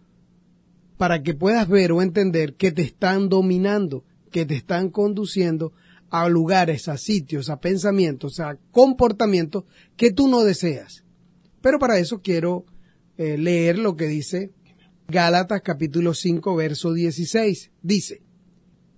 para 0.99 1.23
que 1.23 1.33
puedas 1.33 1.69
ver 1.69 1.93
o 1.93 2.01
entender 2.01 2.55
que 2.55 2.73
te 2.73 2.81
están 2.81 3.29
dominando, 3.29 4.03
que 4.31 4.45
te 4.45 4.55
están 4.55 4.89
conduciendo 4.89 5.71
a 6.09 6.27
lugares, 6.27 6.89
a 6.89 6.97
sitios, 6.97 7.49
a 7.49 7.61
pensamientos, 7.61 8.41
a 8.41 8.57
comportamientos 8.71 9.63
que 9.95 10.11
tú 10.11 10.27
no 10.27 10.43
deseas. 10.43 11.05
Pero 11.61 11.79
para 11.79 11.99
eso 11.99 12.19
quiero 12.21 12.65
eh, 13.17 13.37
leer 13.37 13.79
lo 13.79 13.95
que 13.95 14.07
dice 14.07 14.51
Gálatas 15.07 15.61
capítulo 15.63 16.13
5 16.13 16.53
verso 16.57 16.91
16. 16.91 17.71
Dice, 17.81 18.21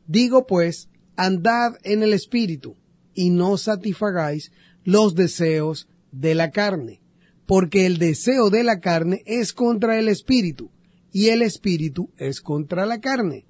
digo 0.07 0.47
pues, 0.47 0.89
andad 1.17 1.73
en 1.83 2.01
el 2.01 2.13
espíritu 2.13 2.77
y 3.13 3.29
no 3.29 3.57
satisfagáis 3.57 4.51
los 4.83 5.13
deseos 5.13 5.87
de 6.11 6.33
la 6.33 6.49
carne, 6.49 7.03
porque 7.45 7.85
el 7.85 7.99
deseo 7.99 8.49
de 8.49 8.63
la 8.63 8.79
carne 8.79 9.21
es 9.27 9.53
contra 9.53 9.99
el 9.99 10.07
espíritu 10.07 10.71
y 11.11 11.27
el 11.27 11.41
espíritu 11.41 12.09
es 12.17 12.41
contra 12.41 12.85
la 12.85 12.99
carne. 13.01 13.45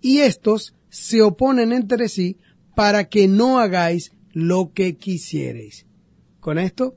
Y 0.00 0.18
estos 0.18 0.74
se 0.88 1.22
oponen 1.22 1.72
entre 1.72 2.08
sí 2.08 2.38
para 2.74 3.08
que 3.08 3.28
no 3.28 3.58
hagáis 3.58 4.12
lo 4.32 4.72
que 4.72 4.96
quisiereis. 4.96 5.86
Con 6.40 6.58
esto 6.58 6.96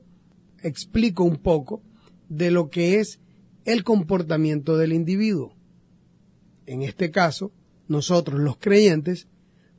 explico 0.62 1.22
un 1.22 1.36
poco 1.36 1.82
de 2.28 2.50
lo 2.50 2.70
que 2.70 2.98
es 2.98 3.20
el 3.64 3.84
comportamiento 3.84 4.76
del 4.76 4.92
individuo. 4.92 5.54
En 6.66 6.82
este 6.82 7.10
caso, 7.10 7.52
nosotros 7.86 8.40
los 8.40 8.56
creyentes, 8.56 9.28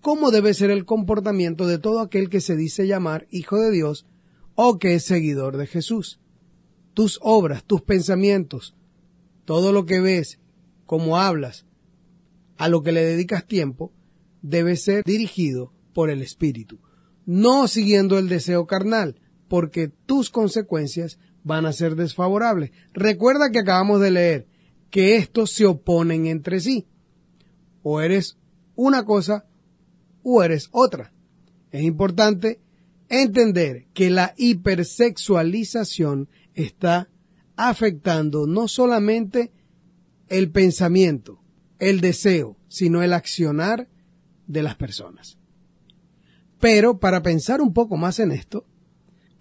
cómo 0.02 0.32
debe 0.32 0.54
ser 0.54 0.70
el 0.72 0.86
comportamiento 0.86 1.68
de 1.68 1.80
todo 1.80 2.00
aquel 2.00 2.30
que 2.30 2.40
se 2.40 2.56
dice 2.56 2.88
llamar 2.88 3.28
hijo 3.30 3.60
de 3.60 3.72
Dios 3.72 4.06
o 4.56 4.80
que 4.80 4.94
es 4.94 5.04
seguidor 5.04 5.58
de 5.58 5.68
Jesús. 5.68 6.20
Tus 6.94 7.20
obras, 7.22 7.64
tus 7.66 7.82
pensamientos, 7.82 8.77
todo 9.48 9.72
lo 9.72 9.86
que 9.86 10.02
ves, 10.02 10.42
cómo 10.86 11.18
hablas, 11.18 11.66
a 12.58 12.68
lo 12.68 12.84
que 12.84 12.92
le 12.92 13.06
dedicas 13.06 13.48
tiempo, 13.48 13.94
debe 14.42 14.76
ser 14.76 15.06
dirigido 15.06 15.72
por 15.94 16.10
el 16.10 16.22
Espíritu, 16.22 16.82
no 17.26 17.70
siguiendo 17.70 18.20
el 18.20 18.28
deseo 18.28 18.68
carnal, 18.68 19.22
porque 19.48 19.88
tus 19.88 20.32
consecuencias 20.32 21.18
van 21.44 21.66
a 21.66 21.72
ser 21.72 21.96
desfavorables. 21.96 22.72
Recuerda 22.92 23.50
que 23.50 23.60
acabamos 23.60 24.02
de 24.02 24.12
leer 24.12 24.48
que 24.90 25.16
estos 25.16 25.52
se 25.52 25.66
oponen 25.66 26.26
entre 26.26 26.60
sí. 26.60 26.86
O 27.84 28.02
eres 28.02 28.38
una 28.76 29.06
cosa 29.06 29.46
o 30.24 30.44
eres 30.44 30.68
otra. 30.74 31.14
Es 31.72 31.84
importante 31.84 32.60
entender 33.08 33.88
que 33.94 34.10
la 34.10 34.34
hipersexualización 34.36 36.28
está 36.54 37.10
afectando 37.58 38.48
no 38.48 38.68
solamente 38.68 39.52
el 40.30 40.52
pensamiento, 40.52 41.40
el 41.80 42.00
deseo, 42.00 42.56
sino 42.70 43.04
el 43.04 43.12
accionar 43.12 43.90
de 44.46 44.64
las 44.64 44.76
personas. 44.76 45.38
Pero 46.60 47.00
para 47.00 47.22
pensar 47.22 47.62
un 47.62 47.74
poco 47.74 47.98
más 47.98 48.20
en 48.20 48.32
esto, 48.32 48.66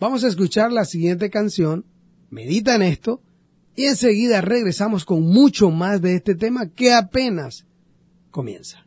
vamos 0.01 0.25
a 0.25 0.29
escuchar 0.29 0.73
la 0.73 0.85
siguiente 0.85 1.31
canción, 1.31 1.85
medita 2.31 2.75
en 2.75 2.83
esto, 2.83 3.23
y 3.75 3.85
enseguida 3.85 4.41
regresamos 4.41 5.05
con 5.05 5.23
mucho 5.23 5.71
más 5.71 6.01
de 6.01 6.17
este 6.17 6.35
tema 6.35 6.71
que 6.71 6.93
apenas 6.93 7.67
comienza. 8.31 8.87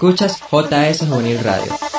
Escuchas 0.00 0.40
JS 0.50 1.08
Juvenil 1.10 1.40
Radio. 1.44 1.89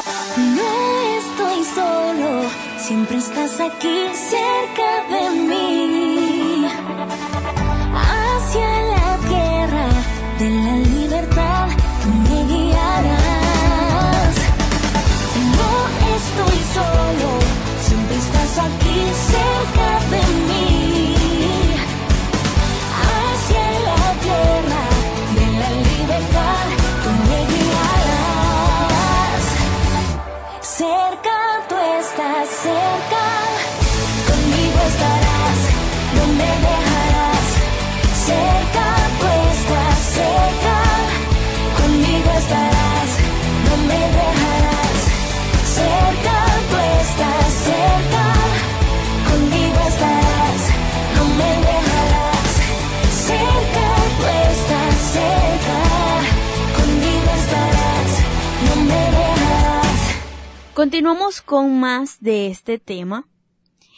Continuamos 60.81 61.43
con 61.43 61.79
más 61.79 62.21
de 62.21 62.47
este 62.47 62.79
tema 62.79 63.27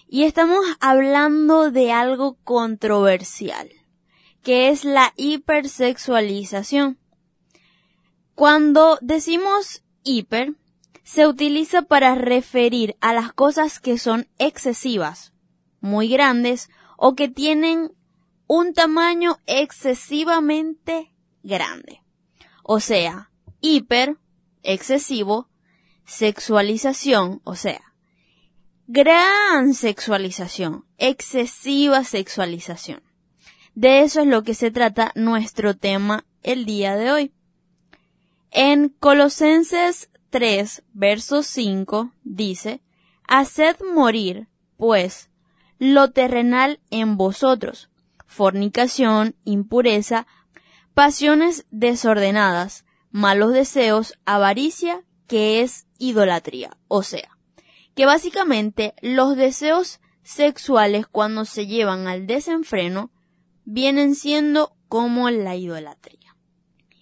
y 0.06 0.26
estamos 0.26 0.66
hablando 0.82 1.72
de 1.72 1.94
algo 1.94 2.36
controversial, 2.44 3.70
que 4.42 4.68
es 4.68 4.84
la 4.84 5.14
hipersexualización. 5.16 7.00
Cuando 8.36 8.98
decimos 9.00 9.86
hiper, 10.04 10.56
se 11.04 11.26
utiliza 11.26 11.84
para 11.84 12.16
referir 12.16 12.98
a 13.00 13.14
las 13.14 13.32
cosas 13.32 13.80
que 13.80 13.98
son 13.98 14.28
excesivas, 14.38 15.32
muy 15.80 16.10
grandes 16.10 16.70
o 16.98 17.16
que 17.16 17.30
tienen 17.30 17.94
un 18.46 18.74
tamaño 18.74 19.38
excesivamente 19.46 21.14
grande. 21.44 22.04
O 22.62 22.82
sea, 22.82 23.32
hiper, 23.62 24.18
excesivo, 24.64 25.48
sexualización, 26.06 27.42
o 27.44 27.56
sea, 27.56 27.94
gran 28.88 29.74
sexualización, 29.74 30.86
excesiva 30.98 32.04
sexualización. 32.04 33.02
De 33.76 34.02
eso 34.02 34.22
es 34.22 34.28
lo 34.28 34.44
que 34.44 34.54
se 34.54 34.72
trata 34.72 35.12
nuestro 35.16 35.76
tema 35.76 36.26
el 36.44 36.66
día 36.66 36.96
de 36.96 37.12
hoy. 37.12 37.32
En 38.52 38.90
Colosenses 38.90 40.10
3, 40.30 40.84
verso 40.94 41.42
5 41.42 42.12
dice, 42.24 42.82
Haced 43.28 43.78
morir, 43.96 44.48
pues, 44.78 45.30
lo 45.80 46.12
terrenal 46.12 46.80
en 46.92 47.18
vosotros, 47.18 47.90
fornicación, 48.28 49.36
impureza, 49.44 50.28
pasiones 50.94 51.66
desordenadas, 51.72 52.86
malos 53.12 53.54
deseos, 53.54 54.14
avaricia, 54.26 55.04
que 55.28 55.62
es 55.62 55.88
idolatría. 56.10 56.78
O 56.88 57.04
sea, 57.04 57.38
que 57.96 58.06
básicamente 58.06 58.94
los 59.02 59.36
deseos 59.36 60.00
sexuales 60.24 61.08
cuando 61.08 61.46
se 61.46 61.68
llevan 61.68 62.08
al 62.08 62.28
desenfreno 62.28 63.12
vienen 63.66 64.16
siendo 64.16 64.76
como 64.88 65.30
la 65.30 65.56
idolatría. 65.56 66.36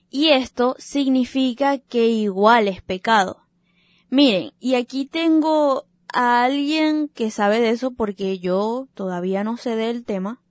Y 0.09 0.29
esto 0.29 0.75
significa 0.77 1.77
que 1.77 2.07
igual 2.07 2.67
es 2.67 2.81
pecado. 2.81 3.47
Miren, 4.09 4.51
y 4.59 4.75
aquí 4.75 5.05
tengo 5.05 5.87
a 6.13 6.43
alguien 6.43 7.07
que 7.07 7.31
sabe 7.31 7.61
de 7.61 7.69
eso 7.69 7.91
porque 7.91 8.39
yo 8.39 8.89
todavía 8.93 9.43
no 9.43 9.57
sé 9.57 9.75
del 9.75 10.03
tema. 10.03 10.41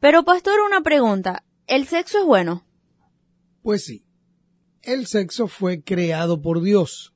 Pero 0.00 0.24
pastor, 0.24 0.60
una 0.60 0.80
pregunta. 0.80 1.44
¿El 1.66 1.86
sexo 1.86 2.18
es 2.18 2.24
bueno? 2.24 2.64
Pues 3.62 3.84
sí, 3.84 4.04
el 4.82 5.06
sexo 5.06 5.46
fue 5.46 5.82
creado 5.82 6.40
por 6.40 6.62
Dios, 6.62 7.12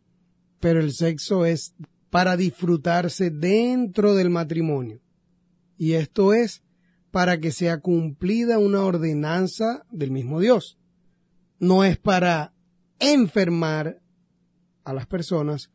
pero 0.64 0.80
el 0.80 0.94
sexo 0.94 1.44
es 1.44 1.74
para 2.08 2.38
disfrutarse 2.38 3.28
dentro 3.28 4.14
del 4.14 4.30
matrimonio. 4.30 5.02
Y 5.76 5.92
esto 5.92 6.32
es 6.32 6.62
para 7.10 7.38
que 7.38 7.52
sea 7.52 7.80
cumplida 7.80 8.58
una 8.58 8.82
ordenanza 8.82 9.84
del 9.90 10.10
mismo 10.10 10.40
Dios. 10.40 10.78
No 11.58 11.84
es 11.84 11.98
para 11.98 12.54
enfermar 12.98 14.00
a 14.84 14.94
las 14.94 15.06
personas 15.06 15.70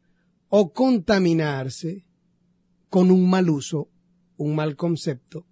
o 0.47 0.73
contaminarse 0.73 2.07
con 2.89 3.11
un 3.11 3.29
mal 3.29 3.47
uso, 3.47 3.91
un 4.37 4.55
mal 4.55 4.75
concepto 4.75 5.45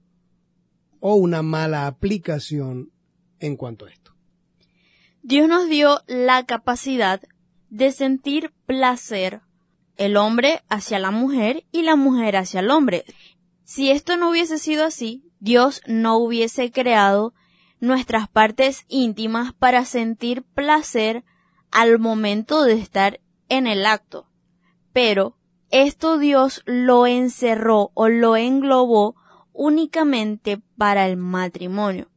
o 0.99 1.13
una 1.13 1.43
mala 1.43 1.85
aplicación 1.85 2.91
en 3.37 3.55
cuanto 3.55 3.85
a 3.85 3.91
esto. 3.91 4.15
Dios 5.21 5.47
nos 5.47 5.69
dio 5.69 6.01
la 6.07 6.43
capacidad 6.47 7.21
de 7.69 7.91
sentir 7.91 8.53
placer 8.65 9.41
el 9.95 10.15
hombre 10.17 10.61
hacia 10.69 10.99
la 10.99 11.11
mujer 11.11 11.65
y 11.71 11.81
la 11.81 11.95
mujer 11.95 12.37
hacia 12.37 12.59
el 12.59 12.69
hombre. 12.69 13.03
Si 13.63 13.91
esto 13.91 14.15
no 14.15 14.29
hubiese 14.29 14.57
sido 14.59 14.85
así, 14.85 15.23
Dios 15.39 15.81
no 15.87 16.17
hubiese 16.17 16.71
creado 16.71 17.33
nuestras 17.79 18.27
partes 18.27 18.85
íntimas 18.87 19.53
para 19.53 19.85
sentir 19.85 20.43
placer 20.43 21.23
al 21.71 21.99
momento 21.99 22.63
de 22.63 22.73
estar 22.73 23.19
en 23.49 23.67
el 23.67 23.85
acto. 23.85 24.29
Pero 24.93 25.37
esto 25.69 26.17
Dios 26.17 26.63
lo 26.65 27.07
encerró 27.07 27.91
o 27.93 28.07
lo 28.07 28.37
englobó 28.37 29.15
únicamente 29.51 30.61
para 30.77 31.07
el 31.07 31.17
matrimonio. 31.17 32.09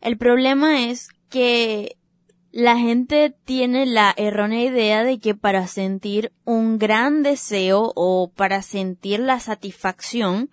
El 0.00 0.16
problema 0.16 0.84
es 0.84 1.08
que 1.28 1.97
La 2.50 2.78
gente 2.78 3.36
tiene 3.44 3.84
la 3.84 4.14
errónea 4.16 4.64
idea 4.64 5.04
de 5.04 5.18
que 5.18 5.34
para 5.34 5.66
sentir 5.66 6.32
un 6.44 6.78
gran 6.78 7.22
deseo 7.22 7.92
o 7.94 8.32
para 8.34 8.62
sentir 8.62 9.20
la 9.20 9.38
satisfacción 9.38 10.50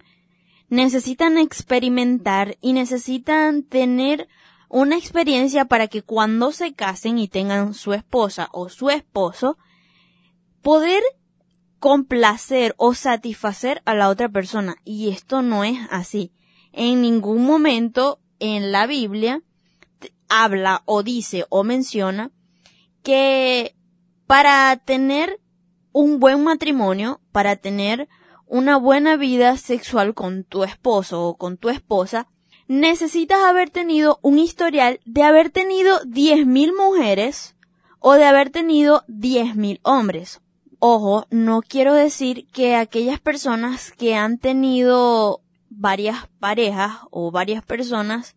necesitan 0.67 1.37
experimentar 1.37 2.57
y 2.59 2.73
necesitan 2.73 3.63
tener 3.63 4.27
una 4.67 4.97
experiencia 4.97 5.65
para 5.65 5.87
que 5.87 6.01
cuando 6.01 6.51
se 6.51 6.73
casen 6.73 7.17
y 7.17 7.29
tengan 7.29 7.73
su 7.73 7.93
esposa 7.93 8.49
o 8.51 8.67
su 8.67 8.89
esposo, 8.89 9.57
poder 10.61 11.01
complacer 11.79 12.73
o 12.77 12.93
satisfacer 12.93 13.81
a 13.85 13.93
la 13.93 14.09
otra 14.09 14.27
persona. 14.27 14.75
Y 14.83 15.11
esto 15.11 15.41
no 15.41 15.63
es 15.63 15.79
así. 15.91 16.33
En 16.73 17.01
ningún 17.01 17.45
momento 17.45 18.19
en 18.39 18.73
la 18.73 18.85
Biblia 18.85 19.41
habla 20.29 20.81
o 20.85 21.03
dice 21.03 21.45
o 21.49 21.63
menciona 21.63 22.31
que 23.03 23.75
para 24.27 24.75
tener 24.77 25.39
un 25.91 26.19
buen 26.19 26.43
matrimonio, 26.43 27.21
para 27.31 27.55
tener 27.55 28.09
una 28.47 28.77
buena 28.77 29.15
vida 29.15 29.57
sexual 29.57 30.13
con 30.13 30.43
tu 30.43 30.63
esposo 30.63 31.23
o 31.23 31.37
con 31.37 31.57
tu 31.57 31.69
esposa, 31.69 32.27
necesitas 32.67 33.39
haber 33.43 33.69
tenido 33.69 34.19
un 34.21 34.39
historial 34.39 34.99
de 35.05 35.23
haber 35.23 35.49
tenido 35.49 36.01
10.000 36.01 36.75
mujeres 36.75 37.55
o 37.99 38.13
de 38.13 38.25
haber 38.25 38.49
tenido 38.49 39.03
10.000 39.07 39.79
hombres. 39.83 40.41
Ojo, 40.79 41.25
no 41.29 41.61
quiero 41.61 41.93
decir 41.93 42.47
que 42.51 42.75
aquellas 42.75 43.19
personas 43.19 43.91
que 43.91 44.15
han 44.15 44.37
tenido 44.37 45.41
varias 45.69 46.27
parejas 46.39 46.99
o 47.11 47.31
varias 47.31 47.63
personas 47.63 48.35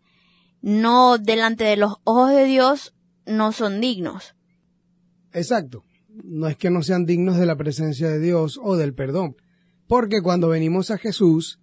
no 0.61 1.19
delante 1.19 1.65
de 1.65 1.77
los 1.77 1.97
ojos 2.05 2.31
de 2.31 2.45
Dios 2.45 2.95
no 3.27 3.53
son 3.53 3.81
dignos. 3.81 4.35
Exacto. 5.33 5.85
No 6.09 6.49
es 6.49 6.57
que 6.57 6.71
no 6.71 6.83
sean 6.83 7.07
dignos 7.07 7.37
de 7.39 7.47
la 7.47 7.57
presencia 7.57 8.09
de 8.09 8.19
Dios 8.19 8.59
o 8.63 8.77
del 8.77 8.95
perdón, 8.95 9.37
porque 9.87 10.21
cuando 10.23 10.49
venimos 10.49 10.91
a 10.91 10.99
Jesús 10.99 11.61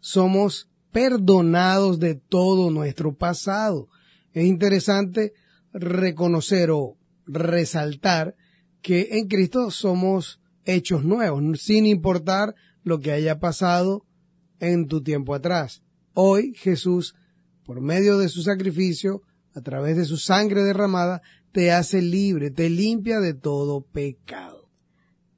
somos 0.00 0.68
perdonados 0.92 1.98
de 1.98 2.14
todo 2.14 2.70
nuestro 2.70 3.14
pasado. 3.14 3.88
Es 4.32 4.46
interesante 4.46 5.32
reconocer 5.72 6.70
o 6.70 6.96
resaltar 7.26 8.36
que 8.80 9.08
en 9.12 9.28
Cristo 9.28 9.70
somos 9.70 10.40
hechos 10.64 11.04
nuevos, 11.04 11.42
sin 11.60 11.86
importar 11.86 12.54
lo 12.82 13.00
que 13.00 13.12
haya 13.12 13.38
pasado 13.38 14.06
en 14.60 14.86
tu 14.86 15.02
tiempo 15.02 15.34
atrás. 15.34 15.82
Hoy 16.14 16.54
Jesús 16.56 17.14
por 17.68 17.82
medio 17.82 18.16
de 18.16 18.30
su 18.30 18.40
sacrificio, 18.40 19.20
a 19.54 19.60
través 19.60 19.94
de 19.94 20.06
su 20.06 20.16
sangre 20.16 20.62
derramada, 20.62 21.20
te 21.52 21.70
hace 21.70 22.00
libre, 22.00 22.50
te 22.50 22.70
limpia 22.70 23.20
de 23.20 23.34
todo 23.34 23.82
pecado. 23.82 24.70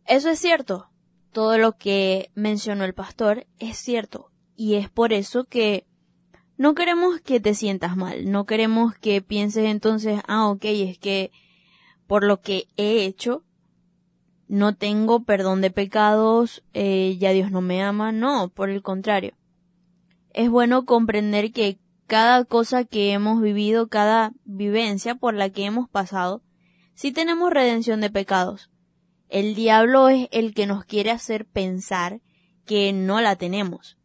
Eso 0.07 0.31
es 0.31 0.39
cierto. 0.39 0.91
Todo 1.33 1.59
lo 1.59 1.77
que 1.77 2.31
mencionó 2.37 2.85
el 2.85 2.95
pastor 2.95 3.49
es 3.59 3.79
cierto. 3.79 4.31
Y 4.55 4.77
es 4.77 4.89
por 4.89 5.13
eso 5.13 5.43
que 5.43 5.89
no 6.57 6.77
queremos 6.77 7.21
que 7.21 7.41
te 7.41 7.53
sientas 7.53 7.97
mal. 7.97 8.31
No 8.31 8.47
queremos 8.47 8.95
que 8.95 9.23
pienses 9.23 9.65
entonces, 9.65 10.21
ah, 10.29 10.51
ok, 10.51 10.67
es 10.67 10.99
que 10.99 11.33
por 12.07 12.23
lo 12.23 12.43
que 12.43 12.69
he 12.77 13.07
hecho, 13.07 13.43
no 14.47 14.77
tengo 14.77 15.25
perdón 15.25 15.63
de 15.63 15.73
pecados, 15.73 16.63
eh, 16.75 17.17
ya 17.19 17.33
Dios 17.33 17.51
no 17.51 17.61
me 17.61 17.83
ama. 17.83 18.13
No, 18.13 18.51
por 18.51 18.71
el 18.71 18.83
contrario. 18.83 19.35
Es 20.33 20.49
bueno 20.49 20.85
comprender 20.85 21.51
que 21.51 21.81
cada 22.11 22.45
cosa 22.45 22.83
que 22.83 23.13
hemos 23.13 23.41
vivido, 23.41 23.87
cada 23.87 24.33
vivencia 24.43 25.15
por 25.15 25.33
la 25.33 25.51
que 25.51 25.65
hemos 25.65 25.89
pasado, 25.89 26.43
sí 26.93 27.13
tenemos 27.13 27.53
redención 27.53 28.01
de 28.01 28.11
pecados. 28.11 28.69
El 29.29 29.55
diablo 29.55 30.09
es 30.09 30.27
el 30.33 30.53
que 30.53 30.67
nos 30.67 30.85
quiere 30.85 31.13
hacer 31.13 31.47
pensar 31.47 32.21
que 32.67 32.93
no 32.93 33.21
la 33.21 33.37
tenemos. 33.37 33.97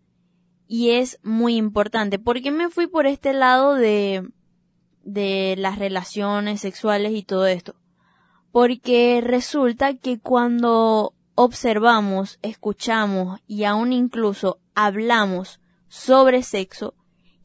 Y 0.68 0.92
es 0.92 1.18
muy 1.24 1.56
importante. 1.56 2.20
¿Por 2.20 2.44
qué 2.44 2.52
me 2.52 2.70
fui 2.70 2.86
por 2.86 3.08
este 3.08 3.34
lado 3.34 3.74
de, 3.74 4.30
de 5.02 5.56
las 5.58 5.80
relaciones 5.80 6.62
sexuales 6.62 7.12
y 7.14 7.24
todo 7.24 7.48
esto? 7.48 7.74
Porque 8.52 9.20
resulta 9.24 9.96
que 9.96 10.20
cuando 10.20 11.16
observamos, 11.34 12.38
escuchamos 12.44 13.40
y 13.48 13.64
aún 13.64 13.94
incluso 13.94 14.60
hablamos 14.76 15.60
sobre 15.88 16.44
sexo, 16.44 16.94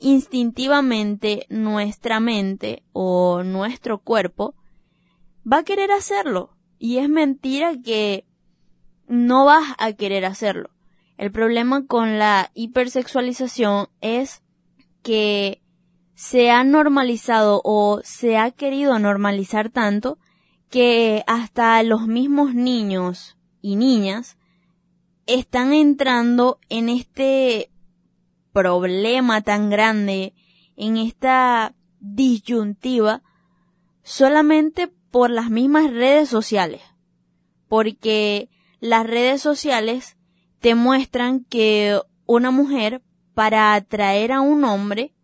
instintivamente 0.01 1.47
nuestra 1.49 2.21
mente 2.21 2.83
o 2.93 3.43
nuestro 3.45 3.99
cuerpo 3.99 4.55
va 5.51 5.59
a 5.59 5.65
querer 5.65 5.93
hacerlo. 5.93 6.57
Y 6.79 6.99
es 6.99 7.09
mentira 7.09 7.75
que 7.83 8.25
no 9.07 9.45
vas 9.45 9.75
a 9.79 9.93
querer 9.93 10.25
hacerlo. 10.25 10.71
El 11.19 11.31
problema 11.31 11.87
con 11.87 12.19
la 12.19 12.51
hipersexualización 12.55 13.89
es 14.01 14.43
que 15.03 15.61
se 16.15 16.51
ha 16.51 16.65
normalizado 16.65 17.61
o 17.65 18.01
se 18.05 18.39
ha 18.39 18.51
querido 18.51 18.99
normalizar 18.99 19.71
tanto 19.71 20.19
que 20.71 21.25
hasta 21.27 21.83
los 21.83 22.07
mismos 22.07 22.55
niños 22.55 23.37
y 23.61 23.77
niñas 23.77 24.39
están 25.27 25.73
entrando 25.73 26.59
en 26.69 26.89
este 26.89 27.71
problema 28.53 29.41
tan 29.43 29.71
grande, 29.71 30.35
en 30.77 30.97
esta 30.97 31.75
disyuntiva, 32.01 33.23
solamente 34.03 34.89
por 35.11 35.31
las 35.31 35.51
mismas 35.51 35.91
redes 35.91 36.29
sociales. 36.29 36.83
Porque 37.69 38.49
las 38.81 39.07
redes 39.07 39.43
sociales 39.43 40.17
te 40.61 40.75
muestran 40.75 41.45
que 41.45 42.01
una 42.27 42.51
mujer 42.51 43.03
para 43.35 43.75
atraer 43.75 44.33
a 44.33 44.41
un 44.41 44.65
hombre 44.65 45.15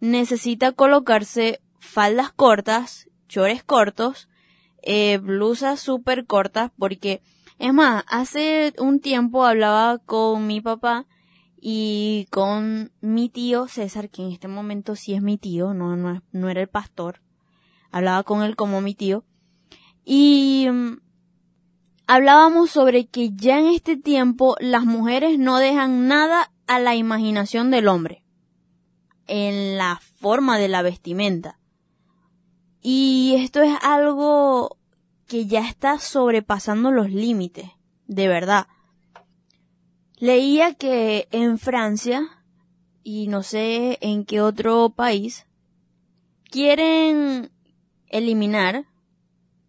necesita 0.00 0.72
colocarse 0.72 1.60
faldas 1.78 2.30
cortas, 2.32 3.08
chores 3.28 3.62
cortos, 3.62 4.28
eh, 4.82 5.18
blusas 5.18 5.80
súper 5.80 6.26
cortas, 6.26 6.70
porque 6.78 7.20
es 7.58 7.72
más, 7.72 8.04
hace 8.08 8.72
un 8.78 9.00
tiempo 9.00 9.44
hablaba 9.44 9.98
con 9.98 10.46
mi 10.46 10.60
papá 10.60 11.06
y 11.60 12.26
con 12.30 12.92
mi 13.00 13.28
tío 13.28 13.66
César, 13.66 14.10
que 14.10 14.22
en 14.22 14.32
este 14.32 14.48
momento 14.48 14.94
sí 14.94 15.14
es 15.14 15.22
mi 15.22 15.38
tío, 15.38 15.74
no, 15.74 15.96
no, 15.96 16.22
no 16.30 16.48
era 16.48 16.60
el 16.60 16.68
pastor, 16.68 17.20
hablaba 17.90 18.22
con 18.22 18.42
él 18.42 18.54
como 18.54 18.80
mi 18.80 18.94
tío, 18.94 19.24
y 20.04 20.68
mm, 20.70 21.00
hablábamos 22.06 22.70
sobre 22.70 23.06
que 23.06 23.30
ya 23.34 23.58
en 23.58 23.66
este 23.66 23.96
tiempo 23.96 24.56
las 24.60 24.84
mujeres 24.84 25.38
no 25.38 25.58
dejan 25.58 26.06
nada 26.06 26.52
a 26.66 26.78
la 26.78 26.94
imaginación 26.94 27.70
del 27.70 27.88
hombre, 27.88 28.24
en 29.26 29.76
la 29.76 30.00
forma 30.16 30.58
de 30.58 30.68
la 30.68 30.82
vestimenta. 30.82 31.58
Y 32.80 33.34
esto 33.36 33.62
es 33.62 33.76
algo 33.82 34.78
que 35.26 35.46
ya 35.46 35.66
está 35.68 35.98
sobrepasando 35.98 36.92
los 36.92 37.10
límites, 37.10 37.70
de 38.06 38.28
verdad 38.28 38.68
Leía 40.20 40.74
que 40.74 41.28
en 41.30 41.58
Francia, 41.58 42.28
y 43.04 43.28
no 43.28 43.44
sé 43.44 43.98
en 44.00 44.24
qué 44.24 44.40
otro 44.40 44.90
país, 44.90 45.46
quieren 46.50 47.52
eliminar 48.08 48.86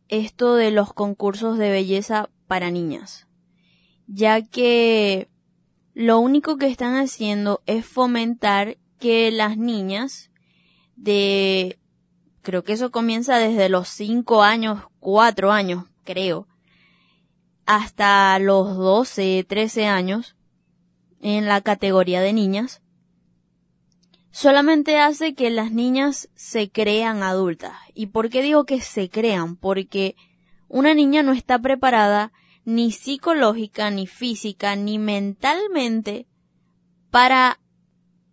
esto 0.07 0.55
de 0.55 0.71
los 0.71 0.91
concursos 0.91 1.59
de 1.59 1.69
belleza 1.69 2.31
para 2.47 2.71
niñas, 2.71 3.27
ya 4.07 4.41
que 4.41 5.29
lo 5.93 6.19
único 6.19 6.57
que 6.57 6.65
están 6.65 6.95
haciendo 6.95 7.61
es 7.67 7.85
fomentar 7.85 8.77
que 8.97 9.31
las 9.31 9.55
niñas 9.55 10.31
de, 10.95 11.77
creo 12.41 12.63
que 12.63 12.73
eso 12.73 12.89
comienza 12.89 13.37
desde 13.37 13.69
los 13.69 13.87
5 13.89 14.41
años, 14.41 14.81
4 14.99 15.51
años, 15.51 15.85
creo, 16.03 16.47
hasta 17.67 18.39
los 18.39 18.75
12, 18.75 19.45
13 19.47 19.85
años, 19.85 20.35
en 21.21 21.45
la 21.45 21.61
categoría 21.61 22.21
de 22.21 22.33
niñas, 22.33 22.81
solamente 24.31 24.99
hace 24.99 25.33
que 25.33 25.49
las 25.49 25.71
niñas 25.71 26.29
se 26.35 26.69
crean 26.69 27.23
adultas. 27.23 27.73
¿Y 27.93 28.07
por 28.07 28.29
qué 28.29 28.41
digo 28.41 28.65
que 28.65 28.81
se 28.81 29.09
crean? 29.09 29.55
Porque 29.55 30.15
una 30.67 30.93
niña 30.93 31.23
no 31.23 31.33
está 31.33 31.59
preparada 31.59 32.31
ni 32.65 32.91
psicológica, 32.91 33.89
ni 33.89 34.07
física, 34.07 34.75
ni 34.75 34.99
mentalmente 34.99 36.27
para 37.09 37.59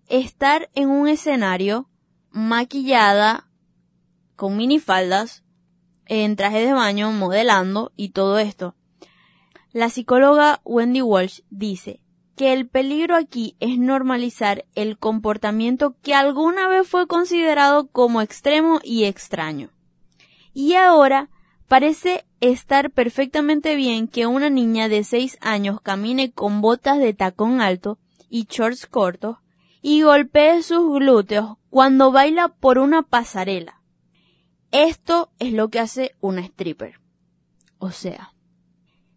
estar 0.08 0.68
en 0.74 0.90
un 0.90 1.08
escenario 1.08 1.88
maquillada, 2.30 3.48
con 4.36 4.56
minifaldas, 4.56 5.42
en 6.04 6.36
traje 6.36 6.60
de 6.64 6.72
baño, 6.72 7.10
modelando 7.10 7.92
y 7.96 8.10
todo 8.10 8.38
esto. 8.38 8.76
La 9.72 9.88
psicóloga 9.88 10.60
Wendy 10.64 11.02
Walsh 11.02 11.40
dice, 11.50 12.02
que 12.36 12.52
el 12.52 12.68
peligro 12.68 13.16
aquí 13.16 13.56
es 13.60 13.78
normalizar 13.78 14.66
el 14.74 14.98
comportamiento 14.98 15.96
que 16.02 16.14
alguna 16.14 16.68
vez 16.68 16.86
fue 16.86 17.06
considerado 17.06 17.88
como 17.88 18.20
extremo 18.20 18.80
y 18.84 19.04
extraño. 19.04 19.70
Y 20.52 20.74
ahora 20.74 21.30
parece 21.66 22.26
estar 22.40 22.90
perfectamente 22.90 23.74
bien 23.74 24.06
que 24.06 24.26
una 24.26 24.50
niña 24.50 24.88
de 24.88 25.02
6 25.02 25.38
años 25.40 25.80
camine 25.80 26.30
con 26.30 26.60
botas 26.60 26.98
de 26.98 27.14
tacón 27.14 27.60
alto 27.60 27.98
y 28.28 28.46
shorts 28.50 28.86
cortos 28.86 29.38
y 29.80 30.02
golpee 30.02 30.62
sus 30.62 30.92
glúteos 30.92 31.56
cuando 31.70 32.12
baila 32.12 32.48
por 32.48 32.78
una 32.78 33.02
pasarela. 33.02 33.80
Esto 34.72 35.30
es 35.38 35.52
lo 35.52 35.68
que 35.68 35.80
hace 35.80 36.14
una 36.20 36.42
stripper. 36.42 37.00
O 37.78 37.90
sea, 37.90 38.34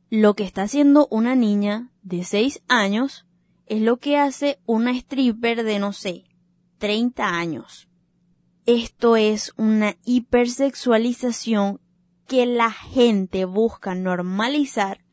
lo 0.09 0.35
que 0.35 0.43
está 0.43 0.63
haciendo 0.63 1.07
una 1.11 1.35
niña 1.35 1.91
de 2.09 2.23
6 2.23 2.63
años 2.67 3.25
es 3.67 3.81
lo 3.81 3.97
que 3.97 4.17
hace 4.17 4.59
una 4.65 4.91
stripper 4.91 5.63
de, 5.63 5.79
no 5.79 5.93
sé, 5.93 6.25
30 6.79 7.37
años. 7.37 7.87
Esto 8.65 9.15
es 9.15 9.53
una 9.57 9.95
hipersexualización 10.03 11.79
que 12.27 12.45
la 12.45 12.71
gente 12.71 13.45
busca 13.45 13.95
normalizar 13.95 15.05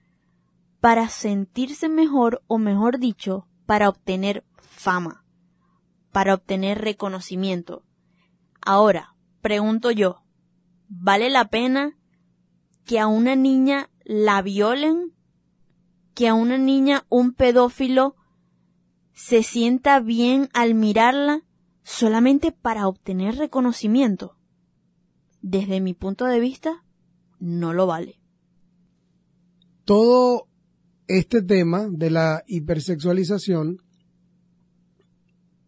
para 0.81 1.09
sentirse 1.09 1.89
mejor 1.89 2.43
o 2.47 2.59
mejor 2.59 2.99
dicho, 2.99 3.47
para 3.67 3.89
obtener 3.89 4.45
fama, 4.59 5.25
para 6.13 6.35
obtener 6.35 6.81
reconocimiento. 6.81 7.85
Ahora, 8.61 9.17
pregunto 9.43 9.91
yo, 9.91 10.23
¿vale 10.89 11.29
la 11.31 11.49
pena 11.49 11.99
que 12.85 13.01
a 13.01 13.07
una 13.07 13.37
niña 13.37 13.91
la 14.05 14.41
violen? 14.43 15.15
¿Que 16.16 16.29
a 16.29 16.35
una 16.35 16.57
niña 16.57 17.05
un 17.11 17.35
pedófilo 17.35 18.16
se 19.12 19.42
sienta 19.42 20.00
bien 20.00 20.48
al 20.55 20.74
mirarla 20.74 21.42
solamente 21.83 22.52
para 22.52 22.88
obtener 22.88 23.37
reconocimiento? 23.37 24.38
Desde 25.42 25.83
mi 25.83 25.92
punto 25.92 26.24
de 26.24 26.40
vista, 26.40 26.83
no 27.38 27.74
lo 27.74 27.87
vale. 27.87 28.18
Todo 29.85 30.48
este 31.07 31.42
tema 31.42 31.87
de 31.90 32.09
la 32.09 32.44
hipersexualización 32.46 33.83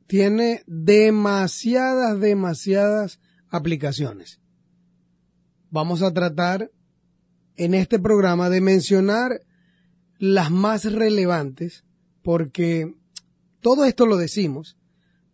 tiene 0.07 0.63
demasiadas, 0.67 2.19
demasiadas 2.21 3.21
aplicaciones. 3.51 4.41
Vamos 5.69 6.01
a 6.01 6.15
tratar 6.15 6.73
en 7.57 7.75
este 7.75 7.99
programa 7.99 8.49
de 8.49 8.63
mencionar 8.63 9.43
las 10.19 10.51
más 10.51 10.85
relevantes 10.85 11.85
porque 12.23 12.95
todo 13.61 13.85
esto 13.85 14.07
lo 14.07 14.17
decimos 14.17 14.77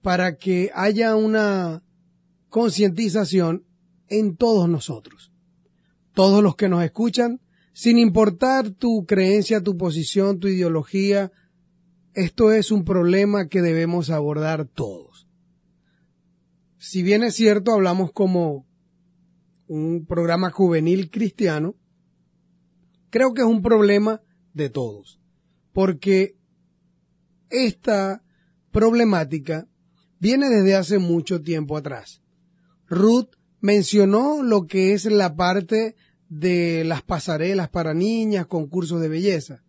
para 0.02 0.36
que 0.36 0.70
haya 0.74 1.16
una 1.16 1.82
concientización 2.48 3.64
en 4.08 4.36
todos 4.36 4.68
nosotros 4.68 5.34
todos 6.14 6.42
los 6.42 6.54
que 6.56 6.68
nos 6.68 6.82
escuchan, 6.82 7.40
sin 7.72 7.98
importar 7.98 8.70
tu 8.70 9.04
creencia, 9.04 9.62
tu 9.62 9.76
posición, 9.76 10.38
tu 10.38 10.48
ideología, 10.48 11.32
esto 12.14 12.52
es 12.52 12.70
un 12.70 12.84
problema 12.84 13.48
que 13.48 13.60
debemos 13.60 14.10
abordar 14.10 14.66
todos. 14.66 15.28
Si 16.78 17.02
bien 17.02 17.24
es 17.24 17.34
cierto, 17.34 17.72
hablamos 17.72 18.12
como 18.12 18.66
un 19.66 20.06
programa 20.06 20.50
juvenil 20.50 21.10
cristiano, 21.10 21.74
creo 23.10 23.34
que 23.34 23.42
es 23.42 23.48
un 23.48 23.62
problema 23.62 24.22
de 24.54 24.70
todos, 24.70 25.20
porque 25.72 26.36
esta 27.50 28.22
problemática 28.70 29.68
viene 30.18 30.48
desde 30.48 30.74
hace 30.74 30.98
mucho 30.98 31.42
tiempo 31.42 31.76
atrás. 31.76 32.22
Ruth 32.88 33.36
mencionó 33.60 34.42
lo 34.42 34.66
que 34.66 34.92
es 34.92 35.04
la 35.04 35.36
parte 35.36 35.96
de 36.28 36.84
las 36.84 37.02
pasarelas 37.02 37.68
para 37.68 37.94
niñas, 37.94 38.46
concursos 38.46 39.00
de 39.00 39.08
belleza. 39.08 39.62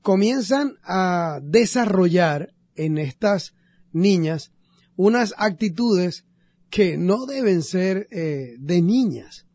Comienzan 0.00 0.74
a 0.82 1.40
desarrollar 1.42 2.54
en 2.74 2.98
estas 2.98 3.54
niñas 3.92 4.52
unas 4.96 5.34
actitudes 5.38 6.24
que 6.70 6.96
no 6.96 7.26
deben 7.26 7.62
ser 7.62 8.08
eh, 8.10 8.56
de 8.58 8.82
niñas. 8.82 9.46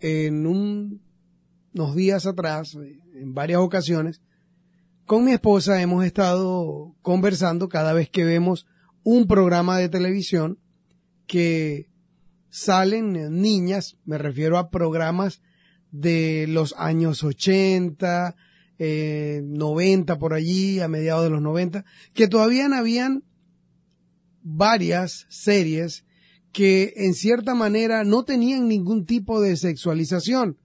En 0.00 0.42
unos 1.74 1.94
días 1.94 2.26
atrás, 2.26 2.76
en 3.14 3.34
varias 3.34 3.60
ocasiones, 3.60 4.20
con 5.06 5.24
mi 5.24 5.32
esposa 5.32 5.80
hemos 5.82 6.04
estado 6.04 6.94
conversando 7.02 7.68
cada 7.68 7.92
vez 7.92 8.08
que 8.08 8.24
vemos 8.24 8.66
un 9.02 9.26
programa 9.26 9.78
de 9.78 9.88
televisión 9.88 10.58
que 11.26 11.88
salen 12.50 13.40
niñas, 13.40 13.96
me 14.04 14.18
refiero 14.18 14.58
a 14.58 14.70
programas 14.70 15.40
de 15.90 16.46
los 16.48 16.74
años 16.78 17.24
80, 17.24 18.36
eh, 18.78 19.42
90 19.44 20.18
por 20.18 20.34
allí, 20.34 20.80
a 20.80 20.88
mediados 20.88 21.24
de 21.24 21.30
los 21.30 21.42
90, 21.42 21.84
que 22.14 22.28
todavía 22.28 22.66
habían 22.76 23.24
varias 24.42 25.26
series 25.28 26.04
que 26.52 26.92
en 26.96 27.14
cierta 27.14 27.54
manera 27.54 28.04
no 28.04 28.24
tenían 28.24 28.68
ningún 28.68 29.06
tipo 29.06 29.40
de 29.40 29.56
sexualización, 29.56 30.58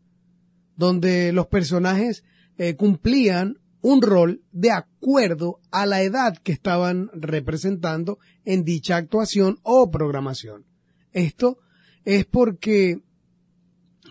donde 0.78 1.34
los 1.34 1.48
personajes 1.48 2.24
eh, 2.58 2.76
cumplían 2.76 3.58
un 3.82 4.02
rol 4.02 4.44
de 4.52 4.72
acuerdo 4.72 5.60
a 5.72 5.86
la 5.86 6.02
edad 6.02 6.38
que 6.38 6.52
estaban 6.52 7.10
representando 7.14 8.20
en 8.46 8.64
dicha 8.64 8.96
actuación 8.96 9.60
o 9.64 9.92
programación. 9.92 10.66
Esto 11.12 11.58
es 12.06 12.26
porque 12.26 13.02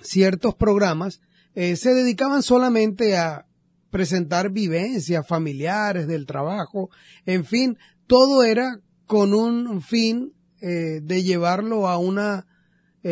ciertos 0.02 0.55
programas 0.55 1.20
eh, 1.55 1.76
se 1.76 1.94
dedicaban 1.94 2.42
solamente 2.42 3.16
a 3.16 3.46
presentar 3.90 4.50
vivencias 4.50 5.26
familiares 5.26 6.07
del 6.07 6.26
trabajo, 6.26 6.90
en 7.24 7.44
fin, 7.44 7.79
todo 8.07 8.44
era 8.44 8.81
con 9.07 9.35
un 9.35 9.81
fin 9.81 10.35
eh, 10.61 11.00
de 11.02 11.22
llevarlo 11.22 11.88
a 11.88 11.96
una 11.96 12.46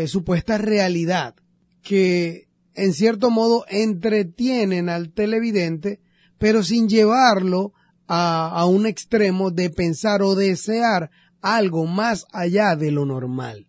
supuesta 0.08 0.58
realidad 0.58 1.36
que 1.80 2.43
en 2.74 2.92
cierto 2.92 3.30
modo 3.30 3.64
entretienen 3.68 4.88
al 4.88 5.12
televidente, 5.12 6.00
pero 6.38 6.62
sin 6.62 6.88
llevarlo 6.88 7.72
a, 8.06 8.66
un 8.66 8.86
extremo 8.86 9.50
de 9.50 9.70
pensar 9.70 10.22
o 10.22 10.34
desear 10.34 11.10
algo 11.40 11.86
más 11.86 12.26
allá 12.32 12.76
de 12.76 12.90
lo 12.90 13.06
normal. 13.06 13.66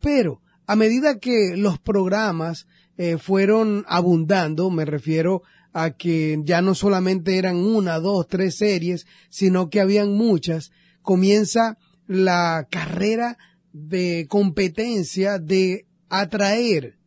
Pero 0.00 0.42
a 0.66 0.74
medida 0.74 1.18
que 1.18 1.56
los 1.56 1.78
programas 1.78 2.66
eh, 2.96 3.18
fueron 3.18 3.84
abundando, 3.86 4.70
me 4.70 4.84
refiero 4.84 5.42
a 5.72 5.90
que 5.90 6.40
ya 6.44 6.60
no 6.60 6.74
solamente 6.74 7.38
eran 7.38 7.56
una, 7.56 7.98
dos, 7.98 8.26
tres 8.28 8.56
series, 8.56 9.06
sino 9.30 9.70
que 9.70 9.80
habían 9.80 10.12
muchas, 10.12 10.70
comienza 11.02 11.78
la 12.06 12.66
carrera 12.70 13.38
de 13.72 14.26
competencia 14.28 15.38
de 15.38 15.86
atraer 16.08 16.98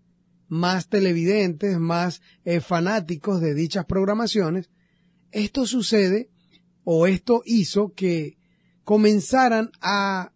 más 0.48 0.90
televidentes, 0.90 1.80
más 1.80 2.22
eh, 2.44 2.60
fanáticos 2.62 3.42
de 3.42 3.54
dichas 3.54 3.86
programaciones. 3.86 4.70
Esto 5.32 5.66
sucede 5.66 6.30
o 6.84 7.08
esto 7.08 7.42
hizo 7.46 7.94
que 7.94 8.38
comenzaran 8.84 9.72
a 9.82 10.32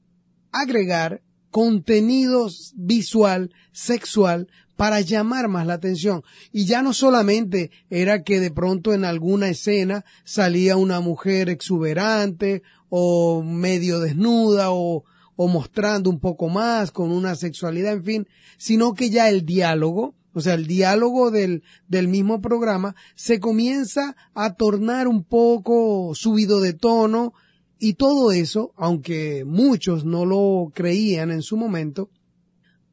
agregar 0.52 1.22
contenidos 1.52 2.74
visual, 2.76 3.52
sexual, 3.72 4.48
para 4.76 5.02
llamar 5.02 5.50
más 5.50 5.68
la 5.68 5.74
atención. 5.74 6.24
Y 6.54 6.66
ya 6.66 6.82
no 6.82 6.94
solamente 6.94 7.70
era 7.90 8.24
que 8.24 8.40
de 8.40 8.50
pronto 8.50 8.94
en 8.94 9.04
alguna 9.04 9.50
escena 9.50 10.06
salía 10.24 10.78
una 10.78 11.02
mujer 11.02 11.50
exuberante 11.50 12.64
o 12.88 13.44
medio 13.44 14.00
desnuda 14.00 14.72
o, 14.72 15.04
o 15.42 15.48
mostrando 15.48 16.10
un 16.10 16.20
poco 16.20 16.50
más 16.50 16.92
con 16.92 17.14
una 17.14 17.34
sexualidad, 17.34 17.94
en 17.94 18.04
fin, 18.04 18.28
sino 18.58 18.94
que 18.94 19.10
ya 19.10 19.30
el 19.30 19.46
diálogo, 19.46 20.14
o 20.34 20.42
sea, 20.42 20.56
el 20.56 20.68
diálogo 20.68 21.32
del, 21.32 21.64
del 21.88 22.10
mismo 22.10 22.42
programa 22.42 22.94
se 23.16 23.40
comienza 23.40 24.18
a 24.34 24.56
tornar 24.56 25.08
un 25.08 25.24
poco 25.24 26.14
subido 26.14 26.60
de 26.60 26.74
tono, 26.74 27.32
y 27.80 27.94
todo 27.94 28.34
eso, 28.34 28.74
aunque 28.76 29.46
muchos 29.46 30.04
no 30.04 30.26
lo 30.26 30.74
creían 30.76 31.32
en 31.32 31.42
su 31.42 31.56
momento, 31.56 32.10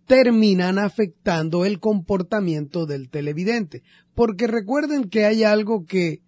terminan 0.06 0.78
afectando 0.78 1.64
el 1.64 1.80
comportamiento 1.80 2.86
del 2.86 3.10
televidente. 3.10 3.82
Porque 4.14 4.46
recuerden 4.46 5.10
que 5.10 5.24
hay 5.24 5.42
algo 5.42 5.84
que 5.84 6.22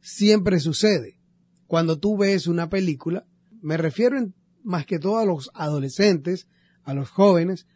siempre 0.00 0.60
sucede. 0.60 1.20
Cuando 1.66 1.98
tú 1.98 2.16
ves 2.16 2.46
una 2.46 2.70
película, 2.70 3.26
me 3.60 3.76
refiero 3.76 4.16
más 4.68 4.84
que 4.84 4.98
todo 4.98 5.18
a 5.18 5.24
los 5.24 5.50
adolescentes, 5.54 6.46
a 6.84 6.92
los 6.92 7.08
jóvenes. 7.08 7.66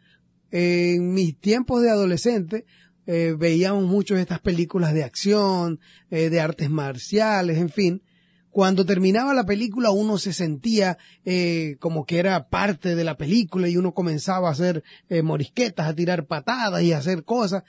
En 0.51 1.13
mis 1.13 1.37
tiempos 1.39 1.81
de 1.81 1.89
adolescente 1.89 2.65
eh, 3.07 3.35
veíamos 3.37 3.85
mucho 3.85 4.15
estas 4.15 4.39
películas 4.39 4.93
de 4.93 5.03
acción, 5.03 5.79
eh, 6.11 6.29
de 6.29 6.39
artes 6.39 6.69
marciales, 6.69 7.57
en 7.57 7.69
fin, 7.69 8.03
cuando 8.51 8.85
terminaba 8.85 9.33
la 9.33 9.47
película 9.47 9.89
uno 9.89 10.19
se 10.19 10.31
sentía 10.31 10.99
eh, 11.25 11.77
como 11.79 12.05
que 12.05 12.19
era 12.19 12.49
parte 12.49 12.95
de 12.95 13.03
la 13.03 13.17
película 13.17 13.67
y 13.67 13.77
uno 13.77 13.95
comenzaba 13.95 14.49
a 14.49 14.51
hacer 14.51 14.83
morisquetas, 15.23 15.87
a 15.87 15.95
tirar 15.95 16.27
patadas 16.27 16.83
y 16.83 16.93
a 16.93 16.99
hacer 16.99 17.23
cosas 17.23 17.63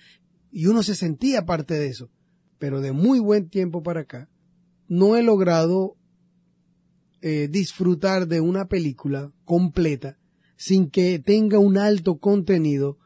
y 0.53 0.67
uno 0.67 0.83
se 0.83 0.95
sentía 0.95 1.47
parte 1.47 1.73
de 1.73 1.87
eso. 1.87 2.11
Pero 2.59 2.83
de 2.83 2.93
muy 2.93 3.19
buen 3.19 3.49
tiempo 3.49 3.83
para 3.83 4.01
acá 4.01 4.29
no 4.87 5.17
he 5.17 5.23
logrado 5.23 5.97
eh, 7.27 7.49
disfrutar 7.51 8.29
de 8.29 8.43
una 8.43 8.67
película 8.67 9.33
completa 9.47 10.19
sin 10.59 10.91
que 10.91 11.19
tenga 11.19 11.59
un 11.59 11.79
alto 11.79 12.19
contenido 12.19 12.99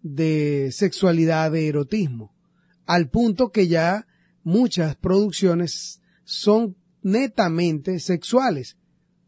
de 0.00 0.70
sexualidad, 0.72 1.52
de 1.52 1.68
erotismo, 1.68 2.34
al 2.86 3.10
punto 3.10 3.50
que 3.50 3.68
ya 3.68 4.06
muchas 4.42 4.96
producciones 4.96 6.00
son 6.24 6.78
netamente 7.02 8.00
sexuales, 8.00 8.78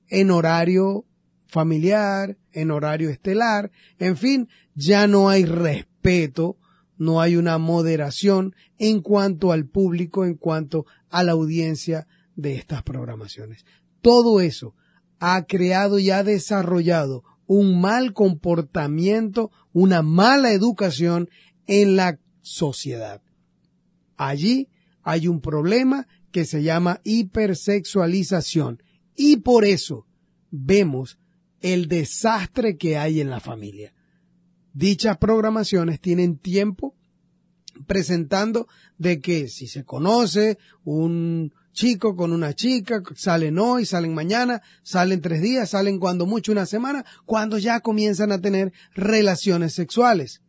en 0.09 0.31
horario 0.31 1.05
familiar, 1.47 2.39
en 2.53 2.71
horario 2.71 3.11
estelar, 3.11 3.71
en 3.99 4.17
fin, 4.17 4.49
ya 4.75 5.07
no 5.07 5.29
hay 5.29 5.45
respeto, 5.45 6.57
no 6.97 7.21
hay 7.21 7.37
una 7.37 7.59
moderación 7.59 8.55
en 8.79 9.03
cuanto 9.03 9.53
al 9.53 9.67
público, 9.67 10.25
en 10.25 10.37
cuanto 10.37 10.87
a 11.11 11.23
la 11.25 11.33
audiencia 11.33 12.07
de 12.37 12.55
estas 12.55 12.83
programaciones. 12.83 13.67
Todo 14.01 14.41
eso 14.41 14.75
ha 15.19 15.45
creado 15.45 15.99
y 15.99 16.11
ha 16.11 16.25
desarrollado 16.25 17.25
un 17.47 17.81
mal 17.81 18.13
comportamiento, 18.13 19.51
una 19.73 20.03
mala 20.03 20.53
educación 20.53 21.29
en 21.67 21.97
la 21.97 22.19
sociedad. 22.43 23.23
Allí 24.17 24.69
hay 25.03 25.29
un 25.29 25.41
problema 25.41 26.07
que 26.31 26.45
se 26.45 26.63
llama 26.63 27.01
hipersexualización 27.05 28.83
y 29.17 29.39
por 29.39 29.65
eso 29.65 30.07
vemos 30.51 31.19
el 31.61 31.89
desastre 31.89 32.77
que 32.77 32.97
hay 32.97 33.21
en 33.21 33.31
la 33.31 33.41
familia. 33.41 33.93
Dichas 34.73 35.19
programaciones 35.19 36.01
tienen 36.01 36.39
tiempo 36.39 36.95
presentando 37.87 38.69
de 38.99 39.21
que 39.21 39.49
si 39.49 39.67
se 39.67 39.85
conoce 39.85 40.59
un 40.85 41.53
chico 41.73 42.17
con 42.17 42.33
una 42.33 42.55
chica, 42.55 43.03
salen 43.15 43.59
hoy, 43.59 43.87
salen 43.87 44.15
mañana, 44.15 44.63
salen 44.83 45.21
tres 45.21 45.41
días, 45.43 45.71
salen 45.71 45.99
cuando 45.99 46.27
mucho 46.27 46.53
una 46.53 46.67
semana, 46.67 47.05
cuando 47.25 47.59
ya 47.59 47.81
comienzan 47.81 48.33
a 48.33 48.41
tener 48.41 48.73
relaciones 48.95 49.75
sexuales. 49.75 50.43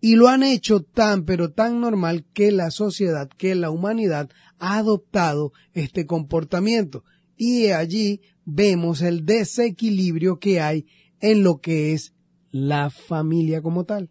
Y 0.00 0.16
lo 0.16 0.28
han 0.28 0.42
hecho 0.42 0.80
tan 0.80 1.24
pero 1.24 1.52
tan 1.52 1.80
normal 1.80 2.24
que 2.32 2.50
la 2.50 2.70
sociedad, 2.70 3.28
que 3.28 3.54
la 3.54 3.70
humanidad 3.70 4.30
ha 4.58 4.78
adoptado 4.78 5.52
este 5.74 6.06
comportamiento. 6.06 7.04
Y 7.36 7.68
allí 7.68 8.20
vemos 8.44 9.00
el 9.00 9.24
desequilibrio 9.24 10.38
que 10.38 10.60
hay 10.60 10.86
en 11.20 11.44
lo 11.44 11.60
que 11.60 11.92
es 11.92 12.14
la 12.50 12.90
familia 12.90 13.62
como 13.62 13.84
tal. 13.84 14.10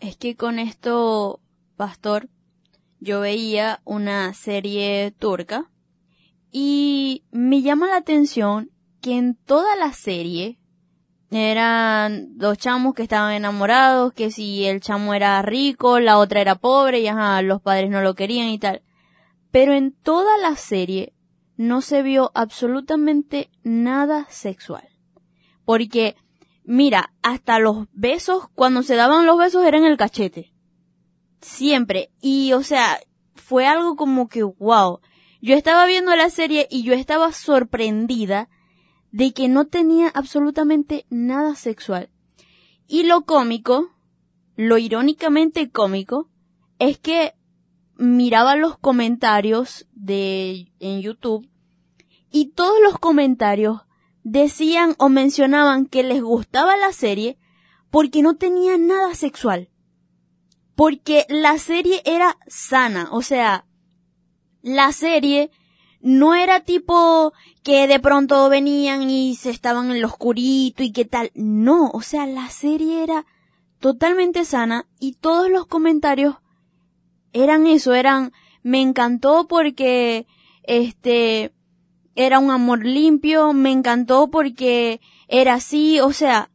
Es 0.00 0.16
que 0.16 0.34
con 0.34 0.58
esto, 0.58 1.40
pastor, 1.76 2.28
yo 3.02 3.20
veía 3.20 3.80
una 3.84 4.32
serie 4.32 5.12
turca 5.18 5.68
y 6.52 7.24
me 7.32 7.60
llama 7.60 7.88
la 7.88 7.96
atención 7.96 8.70
que 9.00 9.18
en 9.18 9.34
toda 9.34 9.74
la 9.74 9.92
serie 9.92 10.60
eran 11.30 12.36
dos 12.38 12.58
chamos 12.58 12.94
que 12.94 13.02
estaban 13.02 13.32
enamorados, 13.32 14.12
que 14.12 14.30
si 14.30 14.66
el 14.66 14.80
chamo 14.80 15.14
era 15.14 15.42
rico, 15.42 15.98
la 15.98 16.18
otra 16.18 16.40
era 16.40 16.54
pobre 16.54 17.00
y 17.00 17.08
los 17.42 17.60
padres 17.60 17.90
no 17.90 18.02
lo 18.02 18.14
querían 18.14 18.48
y 18.48 18.58
tal. 18.58 18.82
Pero 19.50 19.72
en 19.72 19.92
toda 19.92 20.38
la 20.38 20.54
serie 20.54 21.14
no 21.56 21.80
se 21.80 22.02
vio 22.02 22.30
absolutamente 22.34 23.50
nada 23.64 24.26
sexual. 24.28 24.88
Porque, 25.64 26.16
mira, 26.64 27.12
hasta 27.22 27.58
los 27.58 27.86
besos, 27.92 28.48
cuando 28.54 28.82
se 28.82 28.94
daban 28.94 29.26
los 29.26 29.38
besos 29.38 29.64
eran 29.64 29.84
el 29.84 29.96
cachete. 29.96 30.51
Siempre. 31.42 32.10
Y, 32.20 32.52
o 32.54 32.62
sea, 32.62 32.98
fue 33.34 33.66
algo 33.66 33.96
como 33.96 34.28
que, 34.28 34.42
wow. 34.42 35.00
Yo 35.40 35.54
estaba 35.54 35.86
viendo 35.86 36.14
la 36.16 36.30
serie 36.30 36.68
y 36.70 36.84
yo 36.84 36.94
estaba 36.94 37.32
sorprendida 37.32 38.48
de 39.10 39.32
que 39.32 39.48
no 39.48 39.66
tenía 39.66 40.08
absolutamente 40.08 41.04
nada 41.10 41.54
sexual. 41.54 42.10
Y 42.86 43.04
lo 43.04 43.22
cómico, 43.22 43.90
lo 44.56 44.78
irónicamente 44.78 45.70
cómico, 45.70 46.30
es 46.78 46.98
que 46.98 47.34
miraba 47.96 48.56
los 48.56 48.78
comentarios 48.78 49.86
de 49.92 50.72
en 50.80 51.00
YouTube 51.00 51.48
y 52.30 52.52
todos 52.52 52.80
los 52.82 52.98
comentarios 52.98 53.82
decían 54.24 54.94
o 54.98 55.08
mencionaban 55.08 55.86
que 55.86 56.02
les 56.02 56.22
gustaba 56.22 56.76
la 56.76 56.92
serie 56.92 57.38
porque 57.90 58.22
no 58.22 58.36
tenía 58.36 58.78
nada 58.78 59.14
sexual. 59.14 59.68
Porque 60.74 61.26
la 61.28 61.58
serie 61.58 62.02
era 62.04 62.38
sana, 62.46 63.08
o 63.12 63.22
sea, 63.22 63.66
la 64.62 64.92
serie 64.92 65.50
no 66.00 66.34
era 66.34 66.60
tipo 66.60 67.32
que 67.62 67.86
de 67.86 68.00
pronto 68.00 68.48
venían 68.48 69.08
y 69.08 69.36
se 69.36 69.50
estaban 69.50 69.90
en 69.90 70.00
lo 70.00 70.08
oscurito 70.08 70.82
y 70.82 70.92
qué 70.92 71.04
tal. 71.04 71.30
No, 71.34 71.90
o 71.90 72.02
sea, 72.02 72.26
la 72.26 72.48
serie 72.50 73.02
era 73.02 73.26
totalmente 73.78 74.44
sana 74.44 74.88
y 74.98 75.14
todos 75.14 75.50
los 75.50 75.66
comentarios 75.66 76.36
eran 77.32 77.66
eso, 77.66 77.94
eran 77.94 78.32
me 78.62 78.80
encantó 78.80 79.46
porque 79.48 80.26
este 80.62 81.52
era 82.14 82.38
un 82.38 82.50
amor 82.50 82.84
limpio, 82.84 83.52
me 83.52 83.72
encantó 83.72 84.30
porque 84.30 85.00
era 85.28 85.54
así, 85.54 86.00
o 86.00 86.12
sea, 86.12 86.50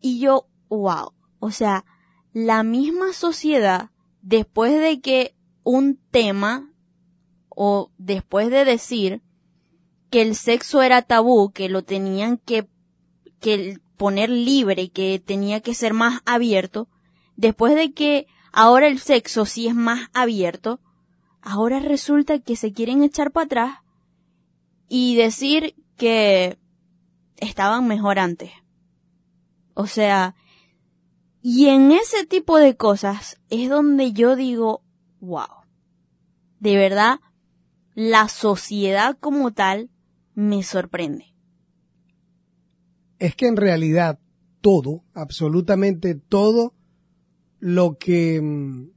y 0.00 0.20
yo, 0.20 0.46
wow, 0.68 1.12
o 1.38 1.50
sea, 1.50 1.84
la 2.44 2.62
misma 2.62 3.12
sociedad 3.12 3.90
después 4.22 4.72
de 4.80 5.00
que 5.00 5.34
un 5.64 5.98
tema 6.12 6.72
o 7.48 7.90
después 7.98 8.48
de 8.48 8.64
decir 8.64 9.22
que 10.08 10.22
el 10.22 10.36
sexo 10.36 10.80
era 10.82 11.02
tabú, 11.02 11.50
que 11.50 11.68
lo 11.68 11.82
tenían 11.82 12.38
que, 12.38 12.68
que 13.40 13.80
poner 13.96 14.30
libre, 14.30 14.90
que 14.90 15.18
tenía 15.18 15.60
que 15.60 15.74
ser 15.74 15.94
más 15.94 16.22
abierto, 16.26 16.88
después 17.34 17.74
de 17.74 17.92
que 17.92 18.28
ahora 18.52 18.86
el 18.86 19.00
sexo 19.00 19.44
sí 19.44 19.66
es 19.66 19.74
más 19.74 20.08
abierto, 20.14 20.78
ahora 21.42 21.80
resulta 21.80 22.38
que 22.38 22.54
se 22.54 22.72
quieren 22.72 23.02
echar 23.02 23.32
para 23.32 23.46
atrás 23.46 23.78
y 24.88 25.16
decir 25.16 25.74
que 25.96 26.56
estaban 27.36 27.88
mejor 27.88 28.20
antes. 28.20 28.52
O 29.74 29.88
sea, 29.88 30.36
y 31.42 31.66
en 31.66 31.92
ese 31.92 32.26
tipo 32.26 32.58
de 32.58 32.76
cosas 32.76 33.40
es 33.48 33.68
donde 33.68 34.12
yo 34.12 34.36
digo, 34.36 34.82
wow, 35.20 35.46
de 36.60 36.76
verdad, 36.76 37.20
la 37.94 38.28
sociedad 38.28 39.16
como 39.18 39.52
tal 39.52 39.90
me 40.34 40.62
sorprende. 40.62 41.34
Es 43.18 43.34
que 43.34 43.46
en 43.46 43.56
realidad 43.56 44.20
todo, 44.60 45.04
absolutamente 45.14 46.14
todo 46.14 46.74
lo 47.58 47.98
que 47.98 48.40
mm, 48.40 48.90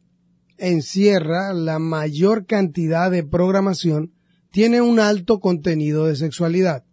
encierra 0.57 1.53
la 1.53 1.79
mayor 1.79 2.45
cantidad 2.45 3.09
de 3.09 3.23
programación 3.23 4.13
tiene 4.51 4.81
un 4.81 4.99
alto 4.99 5.39
contenido 5.39 6.05
de 6.05 6.15
sexualidad. 6.15 6.85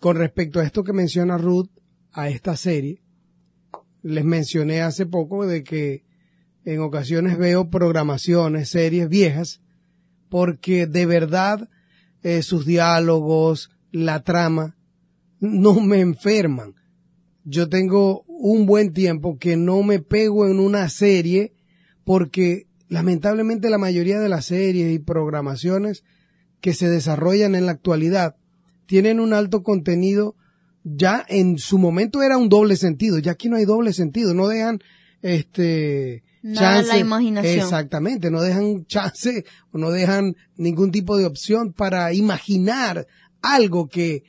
Con 0.00 0.16
respecto 0.16 0.58
a 0.58 0.64
esto 0.64 0.82
que 0.82 0.92
menciona 0.92 1.38
Ruth, 1.38 1.70
a 2.12 2.28
esta 2.28 2.56
serie, 2.56 3.03
les 4.04 4.24
mencioné 4.24 4.82
hace 4.82 5.06
poco 5.06 5.46
de 5.46 5.64
que 5.64 6.04
en 6.66 6.80
ocasiones 6.80 7.38
veo 7.38 7.70
programaciones, 7.70 8.68
series 8.68 9.08
viejas, 9.08 9.62
porque 10.28 10.86
de 10.86 11.06
verdad 11.06 11.70
eh, 12.22 12.42
sus 12.42 12.66
diálogos, 12.66 13.70
la 13.90 14.22
trama, 14.22 14.76
no 15.40 15.80
me 15.80 16.00
enferman. 16.00 16.74
Yo 17.44 17.68
tengo 17.68 18.24
un 18.26 18.66
buen 18.66 18.92
tiempo 18.92 19.38
que 19.38 19.56
no 19.56 19.82
me 19.82 20.00
pego 20.00 20.46
en 20.46 20.60
una 20.60 20.88
serie 20.90 21.54
porque 22.04 22.66
lamentablemente 22.88 23.70
la 23.70 23.78
mayoría 23.78 24.20
de 24.20 24.28
las 24.28 24.46
series 24.46 24.92
y 24.92 24.98
programaciones 24.98 26.04
que 26.60 26.74
se 26.74 26.90
desarrollan 26.90 27.54
en 27.54 27.66
la 27.66 27.72
actualidad 27.72 28.36
tienen 28.86 29.18
un 29.18 29.32
alto 29.32 29.62
contenido 29.62 30.36
ya 30.84 31.24
en 31.28 31.58
su 31.58 31.78
momento 31.78 32.22
era 32.22 32.36
un 32.36 32.48
doble 32.48 32.76
sentido, 32.76 33.18
ya 33.18 33.32
aquí 33.32 33.48
no 33.48 33.56
hay 33.56 33.64
doble 33.64 33.92
sentido, 33.92 34.34
no 34.34 34.46
dejan 34.46 34.80
este 35.22 36.22
Nada 36.42 36.82
la 36.82 36.98
imaginación. 36.98 37.64
Exactamente, 37.64 38.30
no 38.30 38.42
dejan 38.42 38.84
chance 38.84 39.46
o 39.72 39.78
no 39.78 39.90
dejan 39.90 40.36
ningún 40.56 40.92
tipo 40.92 41.16
de 41.16 41.24
opción 41.24 41.72
para 41.72 42.12
imaginar 42.12 43.06
algo 43.40 43.88
que 43.88 44.24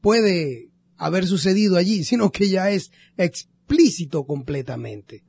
puede 0.00 0.70
haber 0.96 1.26
sucedido 1.26 1.76
allí, 1.76 2.04
sino 2.04 2.32
que 2.32 2.48
ya 2.48 2.70
es 2.70 2.90
explícito 3.18 4.24
completamente. 4.24 5.24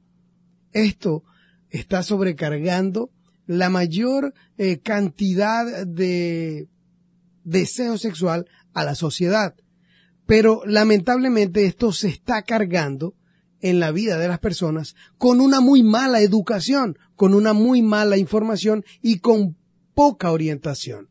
Esto 0.72 1.24
está 1.70 2.04
sobrecargando 2.04 3.12
la 3.46 3.70
mayor 3.70 4.34
eh, 4.58 4.80
cantidad 4.80 5.86
de 5.86 6.70
deseo 7.44 7.98
sexual 7.98 8.48
a 8.74 8.86
la 8.86 8.96
sociedad. 8.96 9.56
Pero 10.26 10.62
lamentablemente 10.66 11.66
esto 11.66 11.92
se 11.92 12.08
está 12.08 12.44
cargando 12.44 13.16
en 13.60 13.80
la 13.80 13.92
vida 13.92 14.18
de 14.18 14.28
las 14.28 14.40
personas 14.40 14.96
con 15.18 15.42
una 15.42 15.62
muy 15.62 15.84
mala 15.84 16.22
educación, 16.22 16.98
con 17.16 17.34
una 17.34 17.54
muy 17.54 17.82
mala 17.82 18.18
información 18.18 18.84
y 19.02 19.20
con 19.20 19.58
poca 19.94 20.32
orientación. 20.32 21.10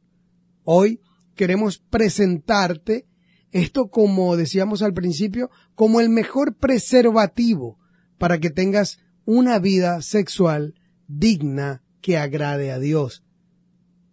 Hoy 0.64 1.00
queremos 1.34 1.78
presentarte 1.78 3.06
esto 3.52 3.88
como 3.88 4.36
decíamos 4.36 4.82
al 4.82 4.94
principio, 4.94 5.50
como 5.74 6.00
el 6.00 6.08
mejor 6.08 6.56
preservativo 6.56 7.78
para 8.18 8.38
que 8.38 8.50
tengas 8.50 8.98
una 9.24 9.58
vida 9.58 10.00
sexual 10.02 10.74
digna 11.06 11.82
que 12.00 12.16
agrade 12.16 12.72
a 12.72 12.78
Dios. 12.78 13.22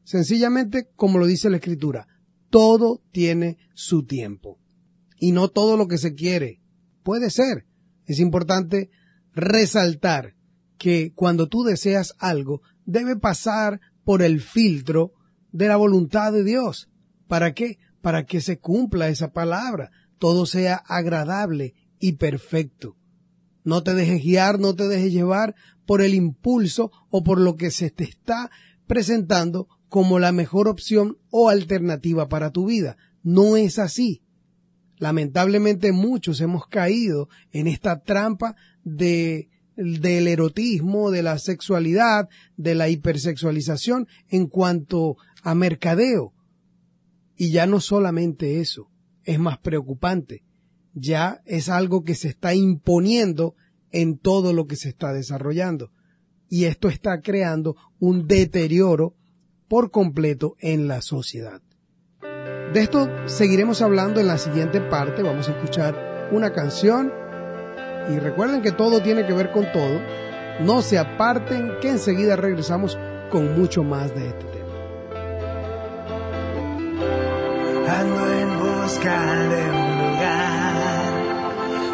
Sencillamente, 0.04 0.90
como 0.96 1.20
lo 1.20 1.26
dice 1.26 1.50
la 1.50 1.58
Escritura, 1.58 2.08
todo 2.50 3.02
tiene 3.12 3.58
su 3.74 4.06
tiempo. 4.06 4.60
Y 5.20 5.32
no 5.32 5.50
todo 5.50 5.78
lo 5.78 5.88
que 5.88 5.98
se 5.98 6.16
quiere. 6.16 6.62
Puede 7.04 7.30
ser. 7.30 7.66
Es 8.06 8.20
importante 8.20 8.90
resaltar 9.34 10.36
que 10.78 11.14
cuando 11.14 11.48
tú 11.48 11.64
deseas 11.64 12.16
algo, 12.18 12.62
debe 12.86 13.16
pasar 13.16 13.82
por 14.04 14.24
el 14.24 14.42
filtro 14.42 15.14
de 15.52 15.68
la 15.68 15.76
voluntad 15.76 16.32
de 16.32 16.44
Dios. 16.44 16.90
¿Para 17.28 17.54
qué? 17.54 17.78
Para 18.02 18.26
que 18.26 18.42
se 18.42 18.60
cumpla 18.60 19.10
esa 19.10 19.32
palabra, 19.32 19.92
todo 20.18 20.46
sea 20.46 20.76
agradable 20.76 21.76
y 22.00 22.14
perfecto. 22.14 22.96
No 23.64 23.84
te 23.84 23.94
dejes 23.94 24.24
guiar, 24.24 24.60
no 24.60 24.74
te 24.76 24.88
dejes 24.88 25.12
llevar 25.12 25.54
por 25.86 26.02
el 26.02 26.14
impulso 26.14 26.92
o 27.10 27.24
por 27.24 27.40
lo 27.40 27.56
que 27.56 27.72
se 27.72 27.92
te 27.92 28.06
está 28.06 28.50
presentando 28.88 29.68
como 29.90 30.20
la 30.20 30.32
mejor 30.32 30.68
opción 30.68 31.18
o 31.30 31.50
alternativa 31.50 32.30
para 32.30 32.52
tu 32.52 32.66
vida. 32.66 32.98
No 33.22 33.58
es 33.58 33.80
así. 33.80 34.24
Lamentablemente 35.00 35.92
muchos 35.92 36.40
hemos 36.42 36.68
caído 36.68 37.30
en 37.52 37.68
esta 37.68 38.04
trampa 38.04 38.56
de 38.84 39.50
del 39.80 40.28
erotismo, 40.28 41.10
de 41.10 41.24
la 41.24 41.40
sexualidad, 41.40 42.28
de 42.58 42.76
la 42.76 42.90
hipersexualización 42.90 44.08
en 44.28 44.48
cuanto 44.48 45.16
a 45.42 45.56
mercadeo. 45.56 46.34
Y 47.38 47.52
ya 47.52 47.66
no 47.66 47.80
solamente 47.80 48.60
eso, 48.60 48.92
es 49.24 49.40
más 49.40 49.58
preocupante. 49.60 50.44
Ya 50.94 51.42
es 51.46 51.70
algo 51.70 52.04
que 52.04 52.16
se 52.16 52.28
está 52.28 52.54
imponiendo 52.54 53.56
en 53.92 54.18
todo 54.18 54.52
lo 54.52 54.68
que 54.68 54.76
se 54.76 54.90
está 54.90 55.14
desarrollando. 55.14 55.92
Y 56.50 56.66
esto 56.66 56.90
está 56.90 57.22
creando 57.22 57.78
un 58.00 58.28
deterioro 58.28 59.16
por 59.70 59.92
completo 59.92 60.58
en 60.60 60.90
la 60.90 61.02
sociedad. 61.02 61.62
De 62.74 62.82
esto 62.82 63.10
seguiremos 63.26 63.82
hablando 63.82 64.20
en 64.20 64.28
la 64.28 64.38
siguiente 64.38 64.80
parte. 64.80 65.24
Vamos 65.24 65.48
a 65.48 65.52
escuchar 65.52 66.30
una 66.32 66.54
canción. 66.54 67.12
Y 68.10 68.20
recuerden 68.20 68.62
que 68.62 68.72
todo 68.72 69.02
tiene 69.02 69.26
que 69.26 69.34
ver 69.34 69.52
con 69.52 69.72
todo. 69.72 70.00
No 70.60 70.82
se 70.82 71.00
aparten, 71.00 71.78
que 71.82 71.90
enseguida 71.90 72.36
regresamos 72.36 72.98
con 73.32 73.60
mucho 73.60 73.84
más 73.84 74.14
de 74.14 74.28
este 74.28 74.46
tema. 74.46 74.60
Ando 77.88 78.34
en 78.34 78.60
busca 78.60 79.36
de 79.36 79.70
un 79.70 79.98
lugar 79.98 81.12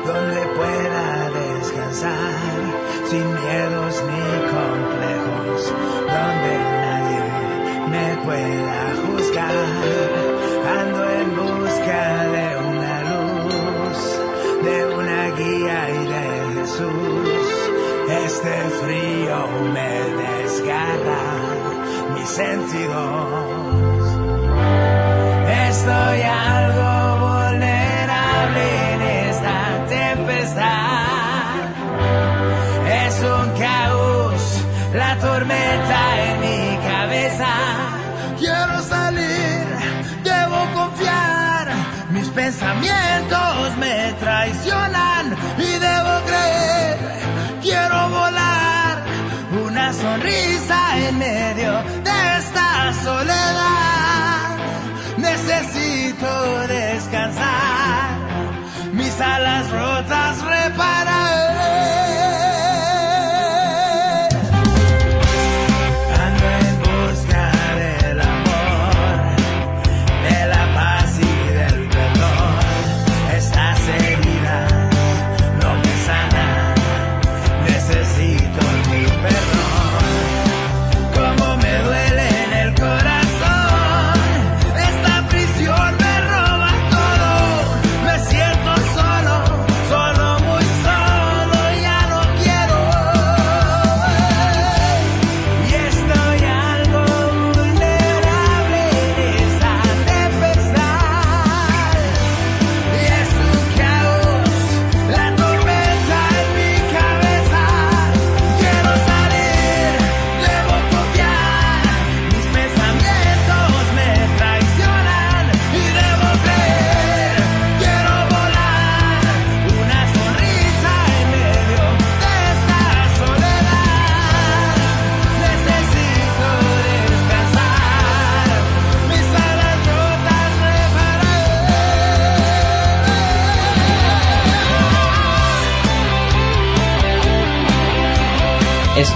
donde 0.05 0.41
pueda 0.55 1.29
descansar 1.29 2.35
sin 3.05 3.33
miedos 3.33 4.03
ni 4.07 4.23
complejos, 4.51 5.73
donde 6.01 6.53
nadie 6.81 7.21
me 7.89 8.23
pueda 8.25 8.77
juzgar. 9.05 10.24
Frío 18.85 19.39
me 19.73 19.91
desgarra 20.21 21.23
mis 22.13 22.29
sentidos. 22.29 24.03
Estoy 25.69 26.21
algo 26.53 26.91
vulnerable 27.27 28.65
en 28.93 29.01
esta 29.29 29.57
tempestad. 29.97 31.55
Es 33.05 33.15
un 33.35 33.47
caos, 33.65 34.41
la 34.93 35.11
tormenta 35.19 35.99
en 36.27 36.35
mi 36.45 36.61
cabeza. 36.89 37.51
Quiero 38.39 38.81
salir, 38.81 39.65
debo 40.23 40.59
confiar. 40.79 41.65
Mis 42.11 42.27
pensamientos 42.29 43.44
en 51.07 51.17
medio 51.19 51.83
de 52.03 52.37
esta 52.37 52.93
soledad 53.03 53.34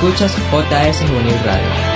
Escuchas 0.02 0.34
JS 0.50 1.10
Juvenil 1.10 1.38
Radio. 1.44 1.89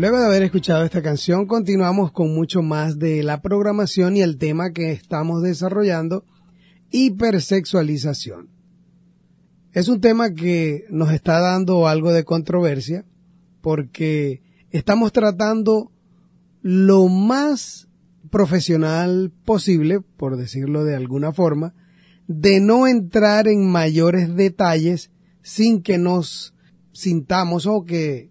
Luego 0.00 0.18
de 0.18 0.24
haber 0.24 0.42
escuchado 0.44 0.82
esta 0.82 1.02
canción, 1.02 1.44
continuamos 1.44 2.10
con 2.10 2.34
mucho 2.34 2.62
más 2.62 2.98
de 2.98 3.22
la 3.22 3.42
programación 3.42 4.16
y 4.16 4.22
el 4.22 4.38
tema 4.38 4.70
que 4.70 4.92
estamos 4.92 5.42
desarrollando, 5.42 6.24
hipersexualización. 6.90 8.48
Es 9.72 9.88
un 9.88 10.00
tema 10.00 10.32
que 10.32 10.86
nos 10.88 11.12
está 11.12 11.38
dando 11.40 11.86
algo 11.86 12.14
de 12.14 12.24
controversia 12.24 13.04
porque 13.60 14.40
estamos 14.70 15.12
tratando 15.12 15.92
lo 16.62 17.08
más 17.08 17.86
profesional 18.30 19.30
posible, 19.44 20.00
por 20.00 20.38
decirlo 20.38 20.82
de 20.82 20.96
alguna 20.96 21.30
forma, 21.30 21.74
de 22.26 22.58
no 22.60 22.86
entrar 22.86 23.48
en 23.48 23.70
mayores 23.70 24.34
detalles 24.34 25.10
sin 25.42 25.82
que 25.82 25.98
nos 25.98 26.54
sintamos 26.90 27.66
o 27.66 27.84
que 27.84 28.30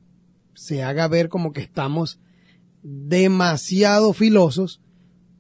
se 0.60 0.84
haga 0.84 1.08
ver 1.08 1.30
como 1.30 1.54
que 1.54 1.62
estamos 1.62 2.20
demasiado 2.84 4.12
filosos, 4.12 4.82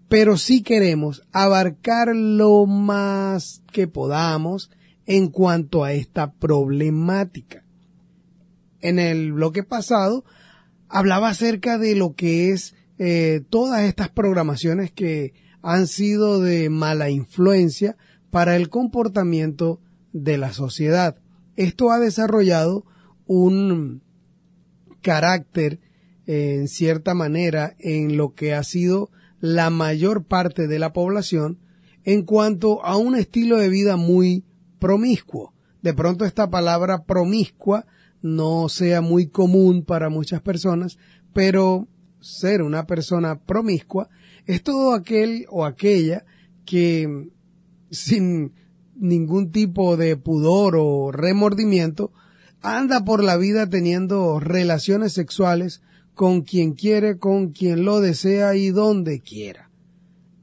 pero 0.07 0.37
sí 0.37 0.63
queremos 0.63 1.23
abarcar 1.33 2.15
lo 2.15 2.65
más 2.65 3.61
que 3.73 3.85
podamos 3.85 4.71
en 5.05 5.27
cuanto 5.27 5.83
a 5.83 5.91
esta 5.91 6.31
problemática. 6.31 7.65
En 8.79 8.97
el 8.97 9.33
bloque 9.33 9.61
pasado 9.61 10.23
hablaba 10.87 11.27
acerca 11.27 11.77
de 11.77 11.95
lo 11.95 12.15
que 12.15 12.51
es 12.51 12.75
eh, 12.97 13.41
todas 13.49 13.81
estas 13.81 14.07
programaciones 14.07 14.89
que 14.89 15.33
han 15.61 15.87
sido 15.87 16.39
de 16.39 16.69
mala 16.69 17.09
influencia 17.09 17.97
para 18.29 18.55
el 18.55 18.69
comportamiento 18.69 19.81
de 20.13 20.37
la 20.37 20.53
sociedad. 20.53 21.17
Esto 21.57 21.91
ha 21.91 21.99
desarrollado 21.99 22.85
un 23.25 24.01
carácter 25.01 25.79
en 26.25 26.67
cierta 26.67 27.13
manera 27.13 27.75
en 27.79 28.17
lo 28.17 28.33
que 28.35 28.53
ha 28.53 28.63
sido 28.63 29.09
la 29.39 29.69
mayor 29.69 30.25
parte 30.25 30.67
de 30.67 30.79
la 30.79 30.93
población 30.93 31.59
en 32.03 32.23
cuanto 32.23 32.83
a 32.85 32.97
un 32.97 33.15
estilo 33.15 33.57
de 33.57 33.69
vida 33.69 33.97
muy 33.97 34.45
promiscuo. 34.79 35.53
De 35.81 35.93
pronto 35.93 36.25
esta 36.25 36.49
palabra 36.49 37.03
promiscua 37.03 37.85
no 38.21 38.69
sea 38.69 39.01
muy 39.01 39.27
común 39.27 39.83
para 39.83 40.09
muchas 40.09 40.41
personas, 40.41 40.97
pero 41.33 41.87
ser 42.19 42.61
una 42.61 42.85
persona 42.85 43.39
promiscua 43.39 44.09
es 44.45 44.61
todo 44.61 44.93
aquel 44.93 45.45
o 45.49 45.65
aquella 45.65 46.25
que 46.65 47.29
sin 47.91 48.53
ningún 48.95 49.51
tipo 49.51 49.95
de 49.95 50.17
pudor 50.17 50.75
o 50.77 51.11
remordimiento 51.11 52.11
anda 52.61 53.03
por 53.05 53.23
la 53.23 53.37
vida 53.37 53.69
teniendo 53.69 54.39
relaciones 54.39 55.13
sexuales 55.13 55.81
con 56.13 56.41
quien 56.41 56.73
quiere, 56.73 57.17
con 57.17 57.51
quien 57.51 57.85
lo 57.85 58.01
desea 58.01 58.55
y 58.55 58.69
donde 58.69 59.21
quiera. 59.21 59.69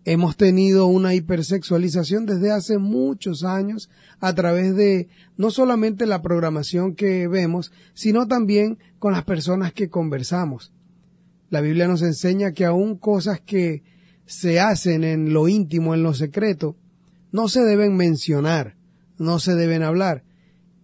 Hemos 0.04 0.36
tenido 0.36 0.86
una 0.86 1.14
hipersexualización 1.14 2.26
desde 2.26 2.52
hace 2.52 2.78
muchos 2.78 3.42
años 3.42 3.90
a 4.20 4.34
través 4.34 4.76
de 4.76 5.08
no 5.36 5.50
solamente 5.50 6.06
la 6.06 6.22
programación 6.22 6.94
que 6.94 7.26
vemos, 7.26 7.72
sino 7.92 8.28
también 8.28 8.78
con 9.00 9.12
las 9.12 9.24
personas 9.24 9.72
que 9.72 9.90
conversamos. 9.90 10.72
La 11.50 11.60
Biblia 11.60 11.88
nos 11.88 12.02
enseña 12.02 12.52
que 12.52 12.64
aún 12.64 12.96
cosas 12.96 13.40
que 13.40 13.82
se 14.26 14.60
hacen 14.60 15.04
en 15.04 15.32
lo 15.32 15.48
íntimo, 15.48 15.92
en 15.92 16.02
lo 16.02 16.14
secreto, 16.14 16.76
no 17.32 17.48
se 17.48 17.62
deben 17.62 17.96
mencionar, 17.96 18.76
no 19.18 19.40
se 19.40 19.54
deben 19.54 19.82
hablar. 19.82 20.22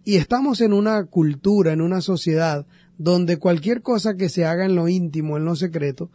Y 0.03 0.15
estamos 0.15 0.61
en 0.61 0.73
una 0.73 1.05
cultura, 1.05 1.71
en 1.71 1.81
una 1.81 2.01
sociedad, 2.01 2.65
donde 2.97 3.37
cualquier 3.37 3.81
cosa 3.81 4.15
que 4.15 4.29
se 4.29 4.45
haga 4.45 4.65
en 4.65 4.75
lo 4.75 4.87
íntimo, 4.87 5.37
en 5.37 5.45
lo 5.45 5.55
secreto, 5.55 6.09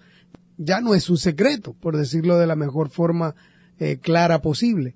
ya 0.58 0.80
no 0.80 0.94
es 0.94 1.08
un 1.08 1.16
secreto, 1.16 1.74
por 1.74 1.96
decirlo 1.96 2.38
de 2.38 2.46
la 2.46 2.56
mejor 2.56 2.90
forma 2.90 3.34
eh, 3.78 3.98
clara 3.98 4.42
posible. 4.42 4.94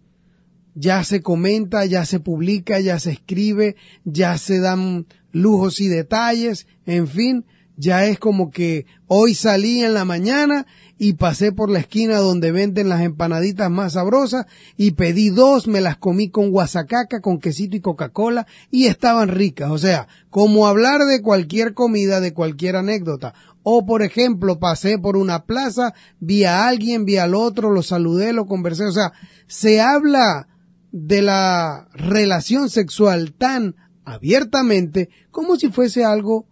Ya 0.74 1.04
se 1.04 1.22
comenta, 1.22 1.84
ya 1.86 2.04
se 2.04 2.20
publica, 2.20 2.80
ya 2.80 2.98
se 2.98 3.12
escribe, 3.12 3.76
ya 4.04 4.36
se 4.38 4.60
dan 4.60 5.06
lujos 5.30 5.80
y 5.80 5.88
detalles, 5.88 6.66
en 6.86 7.08
fin, 7.08 7.44
ya 7.76 8.06
es 8.06 8.18
como 8.18 8.50
que 8.50 8.86
hoy 9.06 9.34
salí 9.34 9.82
en 9.82 9.94
la 9.94 10.04
mañana 10.04 10.66
y 11.02 11.14
pasé 11.14 11.50
por 11.50 11.68
la 11.68 11.80
esquina 11.80 12.18
donde 12.18 12.52
venden 12.52 12.88
las 12.88 13.00
empanaditas 13.00 13.68
más 13.68 13.94
sabrosas 13.94 14.46
y 14.76 14.92
pedí 14.92 15.30
dos, 15.30 15.66
me 15.66 15.80
las 15.80 15.96
comí 15.96 16.30
con 16.30 16.52
guasacaca, 16.52 17.20
con 17.20 17.40
quesito 17.40 17.74
y 17.74 17.80
Coca-Cola 17.80 18.46
y 18.70 18.86
estaban 18.86 19.28
ricas. 19.28 19.72
O 19.72 19.78
sea, 19.78 20.06
como 20.30 20.68
hablar 20.68 21.00
de 21.00 21.20
cualquier 21.20 21.74
comida, 21.74 22.20
de 22.20 22.32
cualquier 22.32 22.76
anécdota. 22.76 23.34
O, 23.64 23.84
por 23.84 24.02
ejemplo, 24.02 24.60
pasé 24.60 24.96
por 24.96 25.16
una 25.16 25.44
plaza, 25.44 25.92
vi 26.20 26.44
a 26.44 26.68
alguien, 26.68 27.04
vi 27.04 27.16
al 27.16 27.34
otro, 27.34 27.72
lo 27.72 27.82
saludé, 27.82 28.32
lo 28.32 28.46
conversé. 28.46 28.84
O 28.84 28.92
sea, 28.92 29.12
se 29.48 29.80
habla 29.80 30.46
de 30.92 31.20
la 31.20 31.88
relación 31.94 32.70
sexual 32.70 33.32
tan 33.32 33.74
abiertamente 34.04 35.08
como 35.32 35.56
si 35.56 35.68
fuese 35.68 36.04
algo 36.04 36.46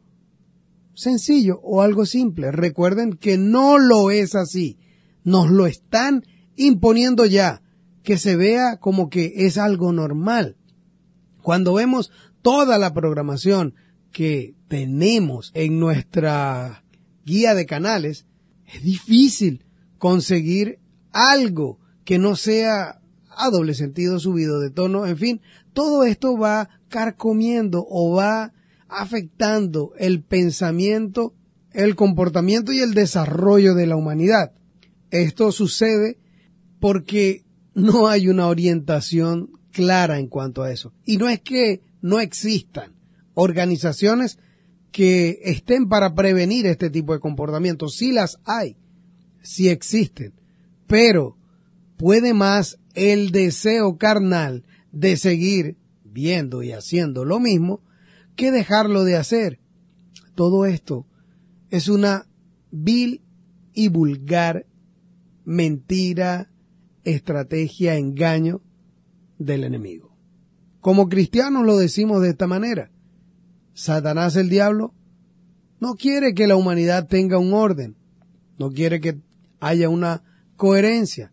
sencillo 1.01 1.61
o 1.63 1.83
algo 1.83 2.07
simple. 2.07 2.53
Recuerden 2.53 3.15
que 3.15 3.39
no 3.39 3.79
lo 3.79 4.11
es 4.11 4.35
así. 4.35 4.79
Nos 5.25 5.51
lo 5.51 5.67
están 5.67 6.25
imponiendo 6.57 7.27
ya. 7.27 7.63
Que 8.03 8.19
se 8.19 8.37
vea 8.37 8.79
como 8.79 9.11
que 9.11 9.33
es 9.47 9.59
algo 9.59 9.93
normal. 9.93 10.57
Cuando 11.43 11.75
vemos 11.75 12.11
toda 12.43 12.79
la 12.79 12.95
programación 12.95 13.75
que 14.13 14.55
tenemos 14.69 15.51
en 15.55 15.79
nuestra 15.79 16.85
guía 17.25 17.55
de 17.55 17.67
canales, 17.67 18.27
es 18.67 18.83
difícil 18.83 19.65
conseguir 19.99 20.79
algo 21.13 21.79
que 22.05 22.19
no 22.19 22.37
sea 22.37 23.01
a 23.37 23.51
doble 23.51 23.75
sentido 23.75 24.19
subido 24.19 24.61
de 24.61 24.71
tono, 24.71 25.07
en 25.07 25.17
fin, 25.17 25.41
todo 25.73 26.05
esto 26.05 26.37
va 26.37 26.69
carcomiendo 26.89 27.87
o 27.89 28.15
va 28.15 28.53
afectando 28.91 29.93
el 29.99 30.23
pensamiento, 30.23 31.35
el 31.73 31.95
comportamiento 31.97 32.73
y 32.73 32.81
el 32.81 32.95
desarrollo 32.95 33.75
de 33.75 33.87
la 33.87 33.97
humanidad. 33.97 34.53
Esto 35.11 35.53
sucede 35.53 36.19
porque 36.81 37.45
no 37.75 38.09
hay 38.09 38.29
una 38.29 38.49
orientación 38.49 39.51
clara 39.73 40.19
en 40.19 40.27
cuanto 40.27 40.63
a 40.63 40.73
eso. 40.73 40.93
Y 41.05 41.17
no 41.17 41.29
es 41.29 41.41
que 41.41 41.83
no 42.03 42.21
existan 42.21 42.95
organizaciones 43.35 44.39
que 44.91 45.39
estén 45.45 45.89
para 45.89 46.15
prevenir 46.15 46.67
este 46.67 46.91
tipo 46.91 47.13
de 47.13 47.21
comportamientos. 47.21 47.97
Sí 47.97 48.13
las 48.13 48.39
hay, 48.45 48.77
sí 49.43 49.69
existen, 49.69 50.35
pero 50.87 51.37
puede 51.97 52.35
más 52.35 52.79
el 52.95 53.31
deseo 53.31 53.99
carnal 53.99 54.65
de 54.91 55.17
seguir 55.17 55.77
viendo 56.03 56.63
y 56.63 56.73
haciendo 56.73 57.25
lo 57.25 57.39
mismo 57.39 57.83
qué 58.41 58.51
dejarlo 58.51 59.05
de 59.05 59.17
hacer? 59.17 59.61
Todo 60.35 60.65
esto 60.65 61.07
es 61.69 61.91
una 61.91 62.27
vil 62.71 63.21
y 63.75 63.89
vulgar 63.89 64.65
mentira, 65.45 66.51
estrategia, 67.05 67.97
engaño 67.97 68.63
del 69.39 69.65
enemigo. 69.65 70.17
Como 70.81 71.11
cristianos 71.11 71.67
lo 71.67 71.77
decimos 71.77 72.23
de 72.23 72.31
esta 72.31 72.47
manera. 72.47 72.91
Satanás 73.75 74.37
el 74.37 74.49
diablo 74.49 74.95
no 75.79 75.97
quiere 75.97 76.33
que 76.33 76.47
la 76.47 76.57
humanidad 76.57 77.09
tenga 77.09 77.37
un 77.37 77.53
orden, 77.53 77.99
no 78.59 78.71
quiere 78.71 79.03
que 79.03 79.21
haya 79.61 79.91
una 79.91 80.23
coherencia, 80.57 81.31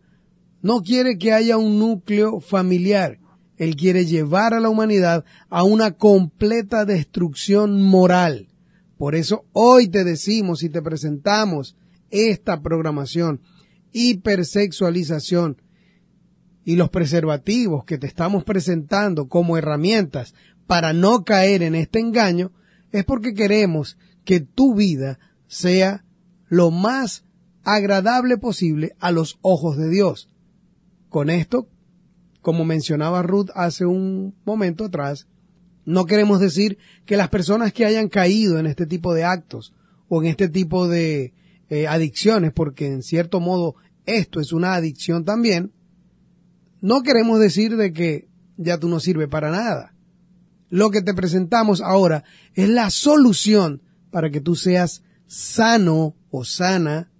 no 0.60 0.82
quiere 0.82 1.16
que 1.16 1.32
haya 1.32 1.56
un 1.56 1.78
núcleo 1.78 2.40
familiar, 2.40 3.18
él 3.58 3.76
quiere 3.76 4.06
llevar 4.06 4.54
a 4.54 4.60
la 4.60 4.70
humanidad 4.70 5.24
a 5.50 5.64
una 5.64 5.92
completa 5.92 6.84
destrucción 6.84 7.82
moral. 7.82 8.48
Por 8.96 9.14
eso 9.14 9.44
hoy 9.52 9.88
te 9.88 10.04
decimos 10.04 10.62
y 10.62 10.70
te 10.70 10.80
presentamos 10.80 11.76
esta 12.10 12.62
programación, 12.62 13.40
hipersexualización 13.92 15.60
y 16.64 16.76
los 16.76 16.90
preservativos 16.90 17.84
que 17.84 17.98
te 17.98 18.06
estamos 18.06 18.44
presentando 18.44 19.28
como 19.28 19.56
herramientas 19.56 20.34
para 20.66 20.92
no 20.92 21.24
caer 21.24 21.62
en 21.62 21.74
este 21.74 21.98
engaño, 21.98 22.52
es 22.92 23.04
porque 23.04 23.34
queremos 23.34 23.98
que 24.24 24.40
tu 24.40 24.74
vida 24.74 25.18
sea 25.46 26.04
lo 26.48 26.70
más 26.70 27.24
agradable 27.64 28.38
posible 28.38 28.94
a 29.00 29.10
los 29.10 29.38
ojos 29.40 29.76
de 29.76 29.88
Dios. 29.88 30.28
Con 31.08 31.30
esto 31.30 31.68
como 32.48 32.64
mencionaba 32.64 33.20
Ruth 33.20 33.50
hace 33.54 33.84
un 33.84 34.34
momento 34.46 34.86
atrás, 34.86 35.26
no 35.84 36.06
queremos 36.06 36.40
decir 36.40 36.78
que 37.04 37.18
las 37.18 37.28
personas 37.28 37.74
que 37.74 37.84
hayan 37.84 38.08
caído 38.08 38.58
en 38.58 38.64
este 38.64 38.86
tipo 38.86 39.12
de 39.12 39.22
actos 39.24 39.74
o 40.08 40.22
en 40.22 40.30
este 40.30 40.48
tipo 40.48 40.88
de 40.88 41.34
eh, 41.68 41.86
adicciones, 41.86 42.54
porque 42.54 42.86
en 42.86 43.02
cierto 43.02 43.38
modo 43.38 43.74
esto 44.06 44.40
es 44.40 44.54
una 44.54 44.72
adicción 44.72 45.26
también, 45.26 45.74
no 46.80 47.02
queremos 47.02 47.38
decir 47.38 47.76
de 47.76 47.92
que 47.92 48.30
ya 48.56 48.78
tú 48.78 48.88
no 48.88 48.98
sirve 48.98 49.28
para 49.28 49.50
nada. 49.50 49.94
Lo 50.70 50.88
que 50.88 51.02
te 51.02 51.12
presentamos 51.12 51.82
ahora 51.82 52.24
es 52.54 52.70
la 52.70 52.88
solución 52.88 53.82
para 54.10 54.30
que 54.30 54.40
tú 54.40 54.56
seas 54.56 55.02
sano 55.26 56.16
o 56.30 56.46
sana 56.46 57.10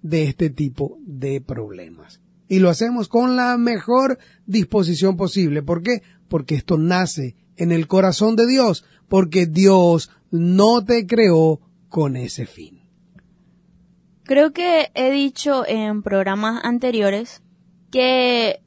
de 0.00 0.24
este 0.24 0.48
tipo 0.48 0.96
de 1.04 1.42
problemas. 1.42 2.23
Y 2.48 2.58
lo 2.58 2.68
hacemos 2.68 3.08
con 3.08 3.36
la 3.36 3.56
mejor 3.56 4.18
disposición 4.46 5.16
posible. 5.16 5.62
¿Por 5.62 5.82
qué? 5.82 6.02
Porque 6.28 6.54
esto 6.54 6.78
nace 6.78 7.36
en 7.56 7.72
el 7.72 7.86
corazón 7.86 8.36
de 8.36 8.46
Dios, 8.46 8.84
porque 9.08 9.46
Dios 9.46 10.10
no 10.30 10.84
te 10.84 11.06
creó 11.06 11.60
con 11.88 12.16
ese 12.16 12.46
fin. 12.46 12.82
Creo 14.24 14.52
que 14.52 14.90
he 14.94 15.10
dicho 15.10 15.64
en 15.66 16.02
programas 16.02 16.64
anteriores 16.64 17.42
que 17.90 18.60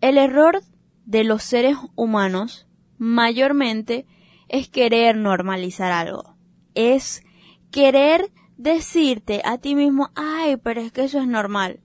el 0.00 0.18
error 0.18 0.62
de 1.04 1.24
los 1.24 1.42
seres 1.42 1.76
humanos 1.94 2.66
mayormente 2.98 4.06
es 4.48 4.68
querer 4.68 5.16
normalizar 5.16 5.92
algo. 5.92 6.36
Es 6.74 7.22
querer 7.70 8.30
decirte 8.56 9.42
a 9.44 9.58
ti 9.58 9.74
mismo, 9.74 10.10
ay, 10.14 10.56
pero 10.56 10.80
es 10.80 10.92
que 10.92 11.04
eso 11.04 11.20
es 11.20 11.26
normal. 11.26 11.80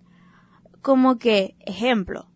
Como 0.82 1.18
que, 1.18 1.56
ejemplo, 1.66 2.28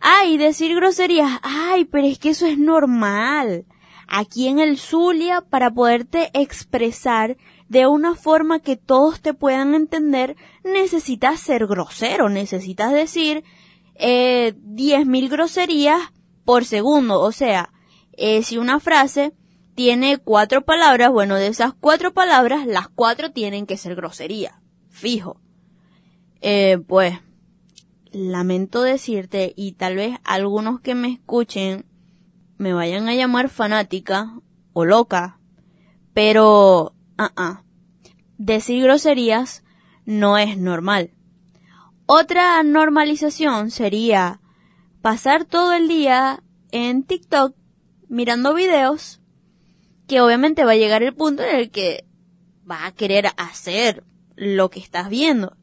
ay, 0.00 0.36
decir 0.36 0.74
groserías, 0.74 1.38
ay, 1.42 1.84
pero 1.84 2.06
es 2.06 2.18
que 2.18 2.30
eso 2.30 2.46
es 2.46 2.58
normal. 2.58 3.66
Aquí 4.08 4.48
en 4.48 4.58
el 4.58 4.78
Zulia, 4.78 5.40
para 5.40 5.70
poderte 5.70 6.30
expresar 6.34 7.36
de 7.68 7.86
una 7.86 8.16
forma 8.16 8.58
que 8.58 8.76
todos 8.76 9.20
te 9.20 9.34
puedan 9.34 9.74
entender, 9.74 10.36
necesitas 10.64 11.38
ser 11.38 11.66
grosero, 11.68 12.28
necesitas 12.28 12.92
decir 12.92 13.44
eh, 13.94 14.54
10.000 14.64 15.28
groserías 15.28 16.12
por 16.44 16.64
segundo. 16.64 17.20
O 17.20 17.30
sea, 17.30 17.72
eh, 18.12 18.42
si 18.42 18.58
una 18.58 18.80
frase 18.80 19.32
tiene 19.76 20.18
cuatro 20.18 20.62
palabras, 20.64 21.12
bueno, 21.12 21.36
de 21.36 21.46
esas 21.46 21.72
cuatro 21.72 22.12
palabras, 22.12 22.66
las 22.66 22.88
cuatro 22.88 23.30
tienen 23.30 23.66
que 23.66 23.76
ser 23.76 23.94
grosería, 23.94 24.60
fijo. 24.88 25.40
Eh, 26.40 26.78
pues, 26.86 27.18
lamento 28.12 28.82
decirte, 28.82 29.52
y 29.56 29.72
tal 29.72 29.96
vez 29.96 30.18
algunos 30.24 30.80
que 30.80 30.94
me 30.94 31.12
escuchen 31.12 31.86
me 32.58 32.72
vayan 32.72 33.08
a 33.08 33.14
llamar 33.14 33.48
fanática 33.48 34.38
o 34.72 34.84
loca, 34.84 35.38
pero, 36.12 36.94
ah, 37.16 37.32
ah, 37.36 37.64
decir 38.38 38.82
groserías 38.82 39.64
no 40.04 40.38
es 40.38 40.58
normal. 40.58 41.12
Otra 42.06 42.62
normalización 42.62 43.70
sería 43.70 44.40
pasar 45.00 45.44
todo 45.44 45.72
el 45.72 45.88
día 45.88 46.42
en 46.72 47.04
TikTok 47.04 47.54
mirando 48.08 48.54
videos 48.54 49.20
que 50.06 50.20
obviamente 50.20 50.64
va 50.64 50.72
a 50.72 50.76
llegar 50.76 51.04
el 51.04 51.14
punto 51.14 51.44
en 51.44 51.54
el 51.54 51.70
que 51.70 52.04
va 52.68 52.86
a 52.86 52.92
querer 52.92 53.28
hacer 53.36 54.04
lo 54.34 54.70
que 54.70 54.80
estás 54.80 55.08
viendo. 55.08 55.56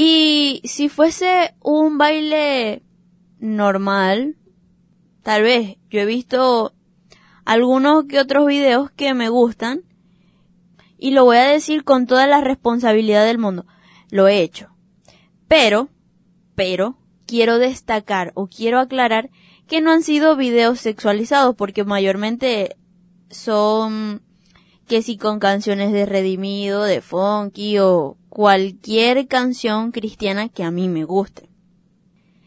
Y 0.00 0.60
si 0.62 0.88
fuese 0.88 1.56
un 1.60 1.98
baile 1.98 2.84
normal, 3.40 4.36
tal 5.24 5.42
vez 5.42 5.78
yo 5.90 5.98
he 5.98 6.06
visto 6.06 6.72
algunos 7.44 8.04
que 8.04 8.20
otros 8.20 8.46
videos 8.46 8.92
que 8.92 9.12
me 9.12 9.28
gustan 9.28 9.82
y 10.98 11.10
lo 11.10 11.24
voy 11.24 11.38
a 11.38 11.48
decir 11.48 11.82
con 11.82 12.06
toda 12.06 12.28
la 12.28 12.40
responsabilidad 12.40 13.26
del 13.26 13.38
mundo. 13.38 13.66
Lo 14.08 14.28
he 14.28 14.40
hecho. 14.40 14.68
Pero, 15.48 15.88
pero, 16.54 16.96
quiero 17.26 17.58
destacar 17.58 18.30
o 18.36 18.46
quiero 18.46 18.78
aclarar 18.78 19.30
que 19.66 19.80
no 19.80 19.90
han 19.90 20.04
sido 20.04 20.36
videos 20.36 20.78
sexualizados 20.78 21.56
porque 21.56 21.82
mayormente 21.82 22.76
son 23.30 24.22
que 24.86 25.02
si 25.02 25.16
con 25.16 25.40
canciones 25.40 25.92
de 25.92 26.06
redimido, 26.06 26.84
de 26.84 27.00
funky 27.00 27.80
o 27.80 28.16
cualquier 28.38 29.26
canción 29.26 29.90
cristiana 29.90 30.48
que 30.48 30.62
a 30.62 30.70
mí 30.70 30.88
me 30.88 31.02
guste. 31.02 31.50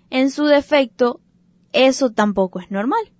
En 0.10 0.32
su 0.32 0.46
defecto, 0.46 1.20
eso 1.74 2.12
tampoco 2.12 2.62
es 2.62 2.72
normal. 2.72 3.12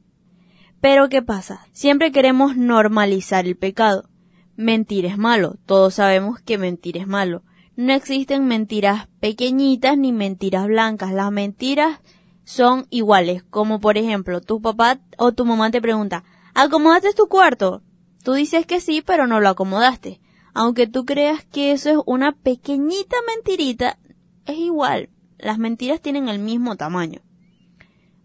Pero 0.80 1.10
¿qué 1.10 1.22
pasa? 1.22 1.68
Siempre 1.74 2.14
queremos 2.14 2.56
normalizar 2.56 3.46
el 3.46 3.58
pecado. 3.58 4.08
Mentir 4.56 5.06
es 5.06 5.18
malo, 5.18 5.58
todos 5.66 5.96
sabemos 5.96 6.40
que 6.40 6.58
mentir 6.58 6.96
es 6.96 7.08
malo. 7.08 7.44
No 7.76 7.92
existen 7.92 8.48
mentiras 8.48 9.10
pequeñitas 9.20 9.98
ni 9.98 10.14
mentiras 10.14 10.66
blancas, 10.68 11.12
las 11.12 11.30
mentiras 11.30 12.00
son 12.46 12.88
iguales, 12.90 13.44
como 13.50 13.82
por 13.82 13.98
ejemplo, 13.98 14.40
tu 14.40 14.62
papá 14.62 15.02
o 15.18 15.34
tu 15.34 15.44
mamá 15.44 15.72
te 15.72 15.82
pregunta, 15.82 16.24
¿acomodaste 16.54 17.12
tu 17.16 17.28
cuarto? 17.28 17.84
Tú 18.24 18.32
dices 18.32 18.66
que 18.66 18.80
sí, 18.80 19.04
pero 19.06 19.28
no 19.28 19.42
lo 19.42 19.50
acomodaste. 19.50 20.22
Aunque 20.54 20.88
tú 20.88 21.06
creas 21.06 21.46
que 21.46 21.72
eso 21.72 21.90
es 21.90 21.98
una 22.06 22.34
pequeñita 22.34 23.16
mentirita, 23.28 23.98
es 24.46 24.58
igual. 24.58 25.10
Las 25.38 25.58
mentiras 25.58 26.02
tienen 26.02 26.30
el 26.30 26.40
mismo 26.40 26.76
tamaño. 26.76 27.22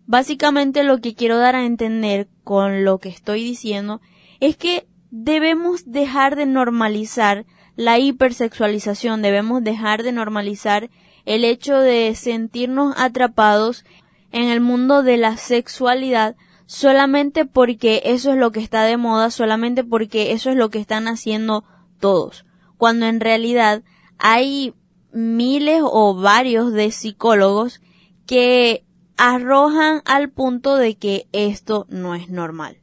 Básicamente 0.07 0.85
lo 0.85 1.01
que 1.01 1.14
quiero 1.14 1.39
dar 1.39 1.57
a 1.57 1.64
entender 1.64 2.29
con 2.45 2.85
lo 2.85 2.99
que 2.99 3.09
estoy 3.09 3.43
diciendo 3.43 4.01
es 4.41 4.57
que 4.57 4.87
debemos 5.11 5.91
dejar 5.91 6.37
de 6.37 6.47
normalizar 6.47 7.47
la 7.74 7.99
hipersexualización, 7.99 9.22
debemos 9.22 9.62
dejar 9.62 10.03
de 10.03 10.12
normalizar 10.12 10.91
el 11.24 11.45
hecho 11.45 11.79
de 11.79 12.14
sentirnos 12.14 12.95
atrapados 12.97 13.85
en 14.33 14.49
el 14.49 14.61
mundo 14.61 15.03
de 15.03 15.16
la 15.16 15.37
sexualidad 15.37 16.37
solamente 16.66 17.45
porque 17.45 18.03
eso 18.05 18.33
es 18.33 18.39
lo 18.39 18.51
que 18.53 18.61
está 18.61 18.83
de 18.83 18.97
moda, 18.97 19.31
solamente 19.31 19.85
porque 19.85 20.33
eso 20.33 20.51
es 20.51 20.57
lo 20.57 20.68
que 20.68 20.79
están 20.79 21.09
haciendo 21.09 21.64
todos, 21.99 22.47
cuando 22.77 23.07
en 23.07 23.21
realidad 23.21 23.83
hay 24.19 24.75
miles 25.13 25.81
o 25.83 26.15
varios 26.15 26.73
de 26.73 26.91
psicólogos 26.91 27.81
que 28.27 28.85
arrojan 29.17 30.03
al 30.05 30.31
punto 30.31 30.77
de 30.77 30.97
que 30.97 31.27
esto 31.33 31.87
no 31.89 32.15
es 32.15 32.29
normal. 32.29 32.79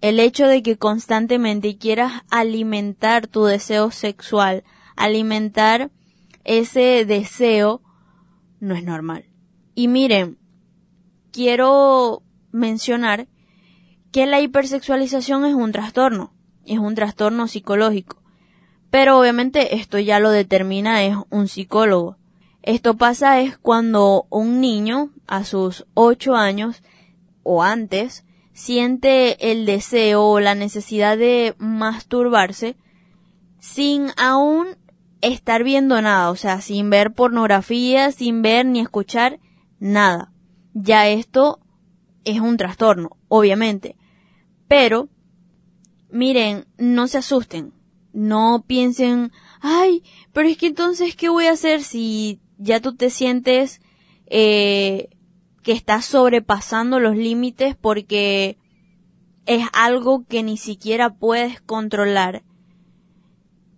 El 0.00 0.20
hecho 0.20 0.46
de 0.46 0.62
que 0.62 0.76
constantemente 0.76 1.76
quieras 1.76 2.22
alimentar 2.30 3.26
tu 3.26 3.44
deseo 3.44 3.90
sexual, 3.90 4.64
alimentar 4.96 5.90
ese 6.44 7.04
deseo, 7.04 7.82
no 8.60 8.74
es 8.74 8.84
normal. 8.84 9.26
Y 9.74 9.88
miren, 9.88 10.38
quiero 11.32 12.22
mencionar 12.52 13.28
que 14.12 14.26
la 14.26 14.40
hipersexualización 14.40 15.44
es 15.44 15.54
un 15.54 15.72
trastorno, 15.72 16.32
es 16.64 16.78
un 16.78 16.94
trastorno 16.94 17.46
psicológico. 17.46 18.19
Pero 18.90 19.18
obviamente 19.18 19.76
esto 19.76 19.98
ya 19.98 20.18
lo 20.18 20.30
determina 20.30 21.04
es 21.04 21.16
un 21.30 21.48
psicólogo. 21.48 22.16
Esto 22.62 22.96
pasa 22.96 23.40
es 23.40 23.56
cuando 23.56 24.26
un 24.30 24.60
niño 24.60 25.10
a 25.26 25.44
sus 25.44 25.86
ocho 25.94 26.34
años 26.34 26.82
o 27.42 27.62
antes 27.62 28.24
siente 28.52 29.50
el 29.50 29.64
deseo 29.64 30.24
o 30.24 30.40
la 30.40 30.54
necesidad 30.54 31.16
de 31.16 31.54
masturbarse 31.58 32.76
sin 33.58 34.08
aún 34.16 34.76
estar 35.20 35.64
viendo 35.64 36.00
nada, 36.00 36.30
o 36.30 36.36
sea, 36.36 36.60
sin 36.60 36.90
ver 36.90 37.12
pornografía, 37.12 38.10
sin 38.12 38.42
ver 38.42 38.66
ni 38.66 38.80
escuchar 38.80 39.38
nada. 39.78 40.32
Ya 40.72 41.08
esto 41.08 41.60
es 42.24 42.40
un 42.40 42.56
trastorno, 42.56 43.16
obviamente. 43.28 43.96
Pero, 44.68 45.08
miren, 46.10 46.66
no 46.78 47.06
se 47.06 47.18
asusten. 47.18 47.72
No 48.12 48.64
piensen, 48.66 49.32
ay, 49.60 50.02
pero 50.32 50.48
es 50.48 50.56
que 50.56 50.66
entonces, 50.66 51.14
¿qué 51.14 51.28
voy 51.28 51.46
a 51.46 51.52
hacer 51.52 51.82
si 51.82 52.40
ya 52.58 52.80
tú 52.80 52.96
te 52.96 53.10
sientes 53.10 53.80
eh, 54.26 55.10
que 55.62 55.72
estás 55.72 56.04
sobrepasando 56.04 56.98
los 56.98 57.16
límites 57.16 57.76
porque 57.76 58.58
es 59.46 59.66
algo 59.72 60.24
que 60.26 60.42
ni 60.42 60.56
siquiera 60.56 61.14
puedes 61.14 61.60
controlar? 61.60 62.42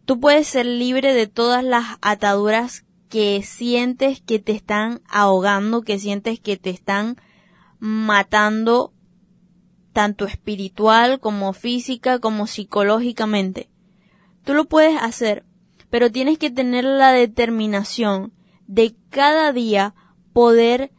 Tú 0.05 0.19
puedes 0.19 0.49
ser 0.49 0.67
libre 0.67 1.15
de 1.15 1.27
todas 1.27 1.63
las 1.63 1.99
ataduras 2.01 2.85
que 3.09 3.43
sientes 3.43 4.23
que 4.23 4.39
te 4.39 4.53
están 4.53 5.03
ahogando, 5.07 5.83
que 5.83 5.99
sientes 5.99 6.41
que 6.41 6.57
te 6.57 6.71
están 6.71 7.19
matando 7.79 8.95
tanto 9.93 10.25
espiritual 10.25 11.21
como 11.21 11.53
física 11.53 12.19
como 12.19 12.47
psicológicamente. 12.47 13.72
Tú 14.45 14.55
lo 14.55 14.65
puedes 14.65 15.01
hacer, 15.01 15.45
pero 15.91 16.11
tienes 16.11 16.39
que 16.39 16.51
tener 16.51 16.85
la 16.85 17.13
determinación 17.13 18.33
de 18.67 18.97
cada 19.11 19.53
día 19.53 19.95
poder 20.33 20.93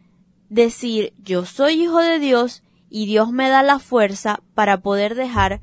decir 0.50 1.14
yo 1.18 1.46
soy 1.46 1.82
hijo 1.82 2.00
de 2.00 2.20
Dios 2.20 2.64
y 2.90 3.08
Dios 3.08 3.32
me 3.32 3.50
da 3.50 3.64
la 3.64 3.80
fuerza 3.80 4.42
para 4.54 4.82
poder 4.82 5.16
dejar 5.16 5.62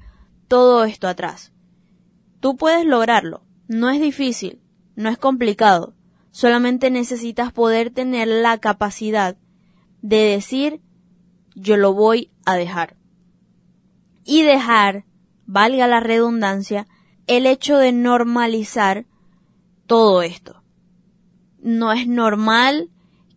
todo 0.49 0.85
esto 0.85 1.07
atrás. 1.07 1.53
Tú 2.41 2.57
puedes 2.57 2.85
lograrlo, 2.85 3.45
no 3.69 3.89
es 3.91 4.01
difícil, 4.01 4.61
no 4.97 5.09
es 5.11 5.17
complicado, 5.17 5.95
solamente 6.33 6.91
necesitas 6.91 7.53
poder 7.53 7.91
tener 7.91 8.27
la 8.27 8.59
capacidad 8.59 9.37
de 10.03 10.17
decir 10.17 10.81
yo 11.55 11.77
lo 11.77 11.95
voy 11.95 12.33
a 12.45 12.55
dejar. 12.55 12.97
Y 14.25 14.43
dejar, 14.43 15.05
valga 15.47 15.87
la 15.87 16.01
redundancia, 16.01 16.87
el 17.31 17.47
hecho 17.47 17.77
de 17.77 17.93
normalizar 17.93 19.07
todo 19.87 20.23
esto. 20.23 20.65
No 21.63 21.93
es 21.93 22.09
normal 22.09 22.91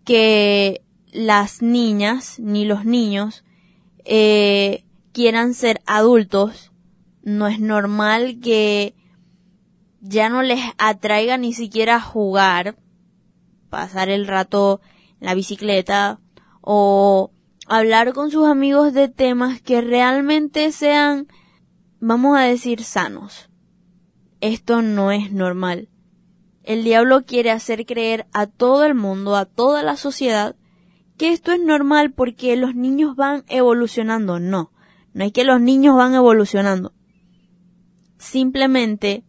que 0.03 0.81
las 1.11 1.61
niñas 1.61 2.39
ni 2.39 2.65
los 2.65 2.85
niños 2.85 3.43
eh, 4.03 4.83
quieran 5.11 5.53
ser 5.53 5.79
adultos. 5.85 6.71
No 7.21 7.45
es 7.45 7.59
normal 7.59 8.39
que 8.41 8.95
ya 10.01 10.27
no 10.27 10.41
les 10.41 10.61
atraiga 10.79 11.37
ni 11.37 11.53
siquiera 11.53 12.01
jugar, 12.01 12.75
pasar 13.69 14.09
el 14.09 14.25
rato 14.25 14.81
en 15.19 15.27
la 15.27 15.35
bicicleta 15.35 16.19
o 16.61 17.29
hablar 17.67 18.13
con 18.13 18.31
sus 18.31 18.47
amigos 18.47 18.91
de 18.91 19.07
temas 19.07 19.61
que 19.61 19.81
realmente 19.81 20.71
sean, 20.71 21.27
vamos 21.99 22.35
a 22.35 22.41
decir, 22.41 22.83
sanos. 22.83 23.52
Esto 24.43 24.81
no 24.81 25.13
es 25.13 25.31
normal. 25.31 25.87
El 26.63 26.83
diablo 26.83 27.23
quiere 27.23 27.49
hacer 27.49 27.85
creer 27.85 28.27
a 28.33 28.45
todo 28.45 28.83
el 28.83 28.93
mundo, 28.93 29.37
a 29.37 29.45
toda 29.45 29.83
la 29.83 29.95
sociedad, 29.95 30.57
que 31.15 31.31
esto 31.31 31.53
es 31.53 31.61
normal 31.61 32.11
porque 32.11 32.57
los 32.57 32.75
niños 32.75 33.15
van 33.15 33.45
evolucionando. 33.47 34.41
No, 34.41 34.73
no 35.13 35.23
es 35.23 35.31
que 35.31 35.45
los 35.45 35.61
niños 35.61 35.95
van 35.95 36.13
evolucionando. 36.13 36.91
Simplemente, 38.17 39.23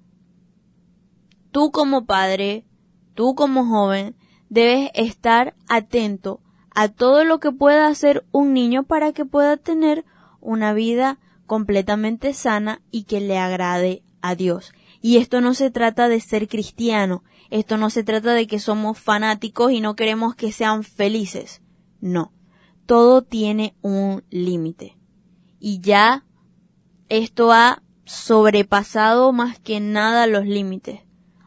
tú 1.53 1.71
como 1.71 2.07
padre, 2.07 2.67
tú 3.15 3.37
como 3.37 3.67
joven, 3.67 4.17
debes 4.49 4.91
estar 4.95 5.55
atento 5.69 6.41
a 6.75 6.89
todo 6.89 7.23
lo 7.23 7.39
que 7.39 7.53
pueda 7.53 7.87
hacer 7.87 8.27
un 8.33 8.53
niño 8.53 8.83
para 8.83 9.13
que 9.13 9.25
pueda 9.25 9.59
tener 9.59 10.05
una 10.41 10.73
vida 10.73 11.21
completamente 11.47 12.35
sana 12.35 12.83
y 12.91 13.05
que 13.05 13.21
le 13.21 13.39
agrade 13.39 14.03
a 14.21 14.35
Dios. 14.35 14.73
Y 15.07 15.19
esto 15.19 15.43
no 15.43 15.53
se 15.53 15.71
trata 15.71 16.09
de 16.09 16.19
ser 16.19 16.49
cristiano, 16.49 17.25
esto 17.51 17.77
no 17.77 17.91
se 17.91 18.05
trata 18.05 18.33
de 18.33 18.47
que 18.47 18.59
somos 18.59 18.99
fanáticos 18.99 19.71
y 19.71 19.83
no 19.83 19.97
queremos 19.97 20.35
que 20.35 20.51
sean 20.51 20.83
felices. 20.83 21.61
No, 22.01 22.33
todo 22.87 23.21
tiene 23.21 23.77
un 23.83 24.25
límite. 24.31 24.97
Y 25.61 25.81
ya 25.81 26.25
esto 27.11 27.53
ha 27.53 27.83
sobrepasado 28.07 29.31
más 29.35 29.59
que 29.59 29.79
nada 29.79 30.27
los 30.27 30.47
límites. 30.47 31.03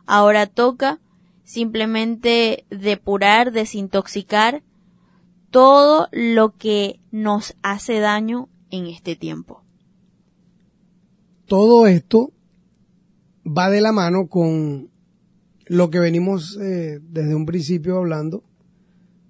Ahora 0.06 0.46
toca 0.46 1.02
simplemente 1.44 2.68
depurar, 2.70 3.52
desintoxicar 3.52 4.62
todo 5.50 6.10
lo 6.12 6.56
que 6.56 7.00
nos 7.10 7.56
hace 7.64 8.02
daño 8.02 8.50
en 8.70 8.86
este 8.86 9.16
tiempo. 9.16 9.64
Todo 11.48 11.88
esto 11.88 12.34
va 13.48 13.70
de 13.70 13.82
la 13.82 13.92
mano 13.92 14.28
con 14.28 14.90
lo 15.68 15.90
que 15.90 16.00
venimos 16.00 16.58
eh, 16.62 17.00
desde 17.02 17.36
un 17.36 17.46
principio 17.46 17.98
hablando 17.98 18.44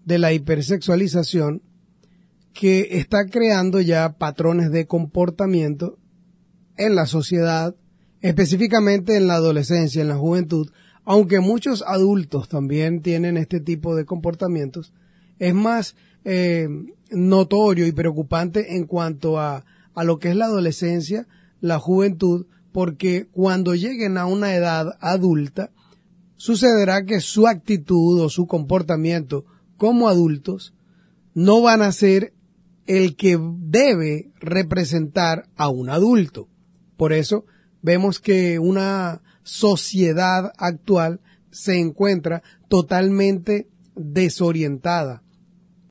de 0.05 0.17
la 0.17 0.33
hipersexualización 0.33 1.61
que 2.53 2.99
está 2.99 3.25
creando 3.25 3.81
ya 3.81 4.17
patrones 4.17 4.71
de 4.71 4.87
comportamiento 4.87 5.99
en 6.77 6.95
la 6.95 7.05
sociedad, 7.05 7.75
específicamente 8.21 9.15
en 9.15 9.27
la 9.27 9.35
adolescencia, 9.35 10.01
en 10.01 10.07
la 10.07 10.17
juventud, 10.17 10.71
aunque 11.05 11.39
muchos 11.39 11.83
adultos 11.85 12.49
también 12.49 13.01
tienen 13.01 13.37
este 13.37 13.59
tipo 13.59 13.95
de 13.95 14.05
comportamientos, 14.05 14.93
es 15.39 15.53
más 15.53 15.95
eh, 16.23 16.67
notorio 17.11 17.85
y 17.85 17.91
preocupante 17.91 18.75
en 18.75 18.85
cuanto 18.85 19.39
a, 19.39 19.65
a 19.93 20.03
lo 20.03 20.19
que 20.19 20.29
es 20.29 20.35
la 20.35 20.45
adolescencia, 20.45 21.27
la 21.61 21.79
juventud, 21.79 22.47
porque 22.77 23.25
cuando 23.31 23.73
lleguen 23.73 24.19
a 24.19 24.27
una 24.27 24.53
edad 24.53 24.99
adulta, 25.01 25.71
sucederá 26.35 27.05
que 27.05 27.21
su 27.21 27.47
actitud 27.47 28.21
o 28.21 28.29
su 28.29 28.45
comportamiento 28.45 29.45
como 29.77 30.07
adultos 30.07 30.75
no 31.33 31.59
van 31.59 31.81
a 31.81 31.91
ser 31.91 32.35
el 32.85 33.15
que 33.15 33.39
debe 33.41 34.29
representar 34.39 35.49
a 35.55 35.69
un 35.69 35.89
adulto. 35.89 36.49
Por 36.97 37.13
eso 37.13 37.45
vemos 37.81 38.19
que 38.19 38.59
una 38.59 39.23
sociedad 39.41 40.53
actual 40.59 41.19
se 41.49 41.79
encuentra 41.79 42.43
totalmente 42.67 43.69
desorientada. 43.95 45.23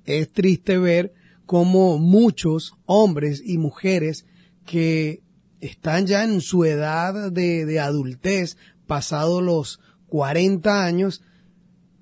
Es 0.04 0.30
triste 0.30 0.78
ver 0.78 1.14
cómo 1.46 1.98
muchos 1.98 2.74
hombres 2.84 3.42
y 3.44 3.58
mujeres 3.58 4.24
que 4.64 5.25
están 5.60 6.06
ya 6.06 6.24
en 6.24 6.40
su 6.40 6.64
edad 6.64 7.30
de, 7.32 7.80
adultez, 7.80 8.56
pasado 8.86 9.40
los 9.40 9.80
40 10.08 10.84
años, 10.84 11.22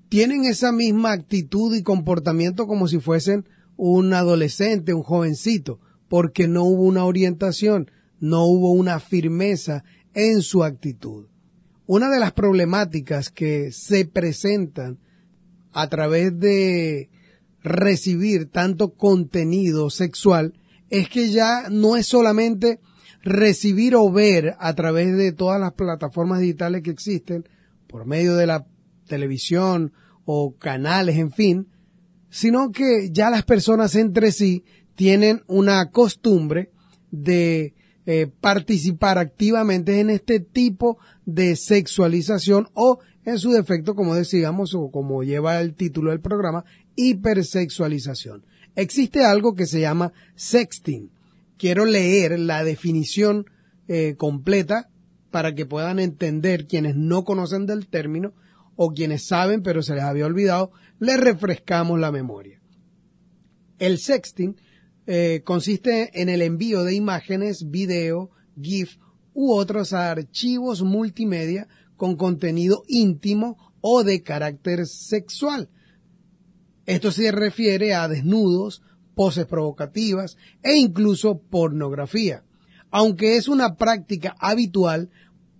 tienen 0.09 0.45
esa 0.45 0.71
misma 0.71 1.11
actitud 1.11 1.75
y 1.75 1.83
comportamiento 1.83 2.67
como 2.67 2.87
si 2.87 2.99
fuesen 2.99 3.47
un 3.75 4.13
adolescente, 4.13 4.93
un 4.93 5.03
jovencito, 5.03 5.79
porque 6.07 6.47
no 6.47 6.63
hubo 6.63 6.83
una 6.83 7.05
orientación, 7.05 7.91
no 8.19 8.45
hubo 8.45 8.71
una 8.71 8.99
firmeza 8.99 9.83
en 10.13 10.41
su 10.41 10.63
actitud. 10.63 11.27
Una 11.87 12.09
de 12.09 12.19
las 12.19 12.31
problemáticas 12.31 13.29
que 13.29 13.71
se 13.71 14.05
presentan 14.05 14.99
a 15.71 15.87
través 15.87 16.39
de 16.39 17.09
recibir 17.61 18.49
tanto 18.49 18.93
contenido 18.93 19.89
sexual 19.89 20.53
es 20.89 21.09
que 21.09 21.29
ya 21.29 21.69
no 21.69 21.97
es 21.97 22.07
solamente 22.07 22.79
recibir 23.25 23.95
o 23.95 24.09
ver 24.11 24.55
a 24.59 24.75
través 24.75 25.17
de 25.17 25.33
todas 25.33 25.59
las 25.59 25.73
plataformas 25.73 26.39
digitales 26.39 26.83
que 26.83 26.91
existen, 26.91 27.49
por 27.87 28.05
medio 28.05 28.35
de 28.35 28.45
la 28.45 28.65
televisión 29.07 29.91
o 30.25 30.55
canales, 30.55 31.17
en 31.17 31.31
fin, 31.31 31.67
sino 32.29 32.71
que 32.71 33.09
ya 33.11 33.29
las 33.29 33.43
personas 33.43 33.95
entre 33.95 34.31
sí 34.31 34.63
tienen 34.95 35.43
una 35.47 35.89
costumbre 35.89 36.71
de 37.11 37.73
eh, 38.05 38.27
participar 38.39 39.17
activamente 39.17 39.99
en 39.99 40.11
este 40.11 40.39
tipo 40.39 40.99
de 41.25 41.55
sexualización 41.55 42.67
o 42.73 42.99
en 43.25 43.39
su 43.39 43.51
defecto, 43.51 43.95
como 43.95 44.13
decíamos, 44.13 44.75
o 44.75 44.91
como 44.91 45.23
lleva 45.23 45.59
el 45.59 45.73
título 45.73 46.11
del 46.11 46.21
programa, 46.21 46.63
hipersexualización. 46.95 48.45
Existe 48.75 49.25
algo 49.25 49.55
que 49.55 49.65
se 49.65 49.79
llama 49.79 50.13
sexting. 50.35 51.09
Quiero 51.57 51.85
leer 51.85 52.39
la 52.39 52.63
definición 52.63 53.45
eh, 53.87 54.15
completa 54.17 54.89
para 55.31 55.53
que 55.53 55.65
puedan 55.65 55.99
entender 55.99 56.67
quienes 56.67 56.95
no 56.95 57.23
conocen 57.23 57.65
del 57.65 57.87
término 57.87 58.33
o 58.75 58.93
quienes 58.93 59.27
saben 59.27 59.63
pero 59.63 59.81
se 59.81 59.95
les 59.95 60.03
había 60.03 60.25
olvidado, 60.25 60.71
les 60.99 61.19
refrescamos 61.19 61.99
la 61.99 62.11
memoria. 62.11 62.61
El 63.79 63.99
sexting 63.99 64.55
eh, 65.07 65.41
consiste 65.43 66.21
en 66.21 66.29
el 66.29 66.41
envío 66.41 66.83
de 66.83 66.95
imágenes, 66.95 67.69
video, 67.69 68.31
GIF 68.59 68.97
u 69.33 69.53
otros 69.53 69.93
archivos 69.93 70.81
multimedia 70.81 71.67
con 71.95 72.15
contenido 72.15 72.83
íntimo 72.87 73.73
o 73.81 74.03
de 74.03 74.23
carácter 74.23 74.87
sexual. 74.87 75.69
Esto 76.85 77.11
se 77.11 77.31
refiere 77.31 77.93
a 77.93 78.07
desnudos, 78.07 78.81
poses 79.15 79.45
provocativas 79.45 80.37
e 80.61 80.75
incluso 80.75 81.39
pornografía. 81.39 82.43
Aunque 82.91 83.37
es 83.37 83.47
una 83.47 83.75
práctica 83.75 84.35
habitual, 84.39 85.09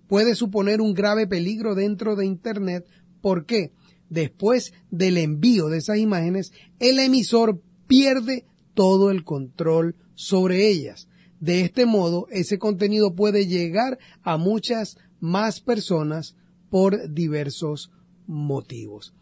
puede 0.07 0.35
suponer 0.35 0.81
un 0.81 0.93
grave 0.93 1.27
peligro 1.27 1.75
dentro 1.75 2.15
de 2.15 2.25
Internet 2.25 2.85
porque 3.21 3.71
después 4.09 4.73
del 4.91 5.17
envío 5.17 5.67
de 5.67 5.79
esas 5.79 5.97
imágenes, 5.97 6.53
el 6.79 6.99
emisor 6.99 7.61
pierde 7.87 8.45
todo 8.73 9.09
el 9.09 9.23
control 9.23 9.95
sobre 10.13 10.67
ellas. 10.67 11.07
De 11.39 11.61
este 11.61 11.85
modo, 11.85 12.27
ese 12.29 12.59
contenido 12.59 13.15
puede 13.15 13.47
llegar 13.47 13.97
a 14.21 14.37
muchas 14.37 14.97
más 15.19 15.59
personas 15.59 16.35
por 16.69 17.13
diversos 17.13 17.91
motivos. 18.27 19.13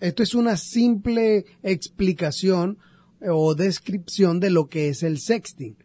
Esto 0.00 0.22
es 0.22 0.34
una 0.34 0.56
simple 0.56 1.44
explicación 1.62 2.78
o 3.30 3.54
descripción 3.54 4.40
de 4.40 4.50
lo 4.50 4.68
que 4.68 4.88
es 4.88 5.02
el 5.02 5.18
sexting. 5.18 5.76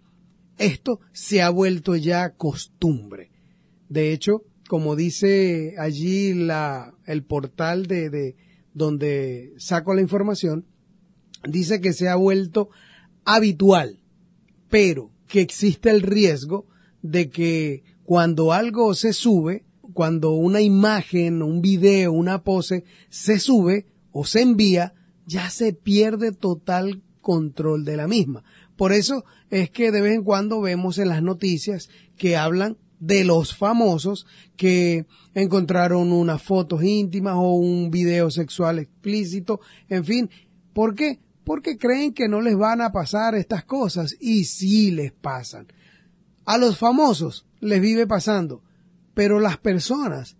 Esto 0.57 0.99
se 1.11 1.41
ha 1.41 1.49
vuelto 1.49 1.95
ya 1.95 2.31
costumbre. 2.31 3.31
De 3.89 4.11
hecho, 4.11 4.43
como 4.67 4.95
dice 4.95 5.75
allí 5.77 6.33
la, 6.33 6.93
el 7.05 7.23
portal 7.23 7.85
de, 7.85 8.09
de 8.09 8.35
donde 8.73 9.53
saco 9.57 9.93
la 9.93 10.01
información, 10.01 10.65
dice 11.47 11.79
que 11.79 11.93
se 11.93 12.09
ha 12.09 12.15
vuelto 12.15 12.69
habitual, 13.23 13.99
pero 14.69 15.11
que 15.27 15.41
existe 15.41 15.89
el 15.89 16.01
riesgo 16.01 16.67
de 17.01 17.29
que 17.29 17.83
cuando 18.03 18.53
algo 18.53 18.93
se 18.93 19.13
sube, 19.13 19.63
cuando 19.93 20.31
una 20.31 20.61
imagen, 20.61 21.41
un 21.41 21.61
video, 21.61 22.11
una 22.11 22.43
pose 22.43 22.83
se 23.09 23.39
sube, 23.39 23.85
o 24.11 24.25
se 24.25 24.41
envía, 24.41 24.93
ya 25.25 25.49
se 25.49 25.73
pierde 25.73 26.31
total 26.31 27.03
control 27.28 27.84
de 27.84 27.97
la 27.97 28.07
misma. 28.07 28.45
Por 28.78 28.93
eso 28.93 29.25
es 29.49 29.69
que 29.69 29.91
de 29.91 29.99
vez 29.99 30.13
en 30.13 30.23
cuando 30.23 30.61
vemos 30.61 30.97
en 30.97 31.09
las 31.09 31.21
noticias 31.21 31.89
que 32.15 32.38
hablan 32.38 32.78
de 33.01 33.25
los 33.25 33.53
famosos 33.53 34.25
que 34.55 35.05
encontraron 35.34 36.13
unas 36.13 36.41
fotos 36.41 36.84
íntimas 36.84 37.34
o 37.36 37.55
un 37.55 37.91
video 37.91 38.32
sexual 38.32 38.80
explícito, 38.80 39.59
en 39.89 40.05
fin, 40.05 40.30
¿por 40.71 40.95
qué? 40.95 41.19
Porque 41.43 41.78
creen 41.78 42.13
que 42.13 42.30
no 42.30 42.39
les 42.39 42.55
van 42.55 42.80
a 42.80 42.93
pasar 42.93 43.36
estas 43.36 43.65
cosas 43.65 44.15
y 44.21 44.45
sí 44.45 44.91
les 44.91 45.11
pasan. 45.11 45.67
A 46.45 46.57
los 46.57 46.78
famosos 46.78 47.45
les 47.59 47.82
vive 47.82 48.07
pasando, 48.07 48.63
pero 49.13 49.41
las 49.41 49.57
personas, 49.57 50.38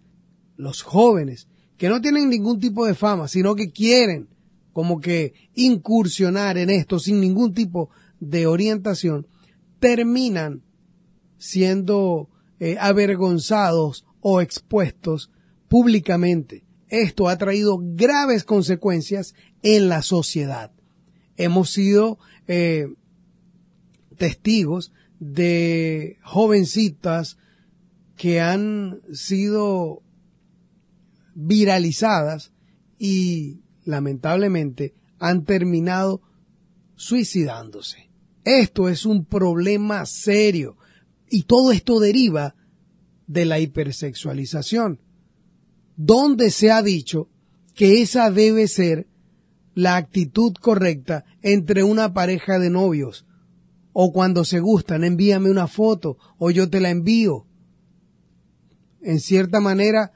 los 0.56 0.84
jóvenes, 0.84 1.50
que 1.76 1.90
no 1.90 2.00
tienen 2.00 2.30
ningún 2.30 2.62
tipo 2.62 2.86
de 2.86 2.96
fama, 2.96 3.28
sino 3.28 3.56
que 3.56 3.72
quieren 3.72 4.30
como 4.78 5.02
que 5.02 5.34
incursionar 5.56 6.56
en 6.60 6.70
esto 6.70 7.00
sin 7.00 7.20
ningún 7.20 7.52
tipo 7.56 7.90
de 8.20 8.46
orientación, 8.46 9.26
terminan 9.80 10.62
siendo 11.40 12.30
eh, 12.60 12.78
avergonzados 12.80 14.06
o 14.22 14.40
expuestos 14.40 15.32
públicamente. 15.68 16.64
Esto 16.90 17.28
ha 17.28 17.40
traído 17.40 17.80
graves 17.82 18.44
consecuencias 18.44 19.34
en 19.64 19.90
la 19.90 20.04
sociedad. 20.04 20.72
Hemos 21.38 21.72
sido 21.72 22.20
eh, 22.48 22.88
testigos 24.16 24.94
de 25.20 26.20
jovencitas 26.22 27.40
que 28.16 28.42
han 28.42 29.02
sido 29.12 30.04
viralizadas 31.34 32.52
y 33.00 33.62
lamentablemente 33.88 34.94
han 35.18 35.46
terminado 35.46 36.22
suicidándose. 36.96 38.10
Esto 38.44 38.90
es 38.90 39.06
un 39.06 39.26
problema 39.26 40.06
serio 40.06 40.78
y 41.30 41.44
todo 41.44 41.72
esto 41.72 42.00
deriva 42.00 42.56
de 43.26 43.46
la 43.46 43.60
hipersexualización, 43.60 45.00
donde 45.96 46.52
se 46.52 46.72
ha 46.72 46.82
dicho 46.82 47.30
que 47.74 48.02
esa 48.02 48.30
debe 48.30 48.68
ser 48.68 49.08
la 49.74 49.96
actitud 49.96 50.54
correcta 50.60 51.26
entre 51.42 51.84
una 51.84 52.14
pareja 52.14 52.60
de 52.60 52.70
novios, 52.70 53.26
o 53.94 54.12
cuando 54.12 54.44
se 54.44 54.60
gustan, 54.60 55.04
envíame 55.04 55.50
una 55.50 55.68
foto 55.68 56.18
o 56.38 56.52
yo 56.52 56.70
te 56.70 56.80
la 56.80 56.90
envío. 56.90 57.46
En 59.02 59.20
cierta 59.20 59.60
manera, 59.60 60.12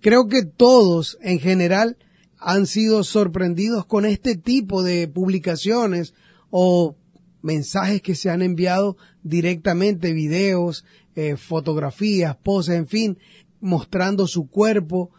creo 0.00 0.26
que 0.26 0.44
todos 0.44 1.18
en 1.22 1.38
general 1.38 1.98
han 2.40 2.66
sido 2.66 3.04
sorprendidos 3.04 3.84
con 3.84 4.06
este 4.06 4.34
tipo 4.34 4.82
de 4.82 5.06
publicaciones 5.06 6.14
o 6.48 6.96
mensajes 7.42 8.00
que 8.00 8.14
se 8.14 8.30
han 8.30 8.42
enviado 8.42 8.96
directamente, 9.22 10.14
videos, 10.14 10.84
eh, 11.14 11.36
fotografías, 11.36 12.36
poses, 12.36 12.76
en 12.76 12.86
fin, 12.86 13.18
mostrando 13.60 14.26
su 14.26 14.48
cuerpo. 14.48 15.10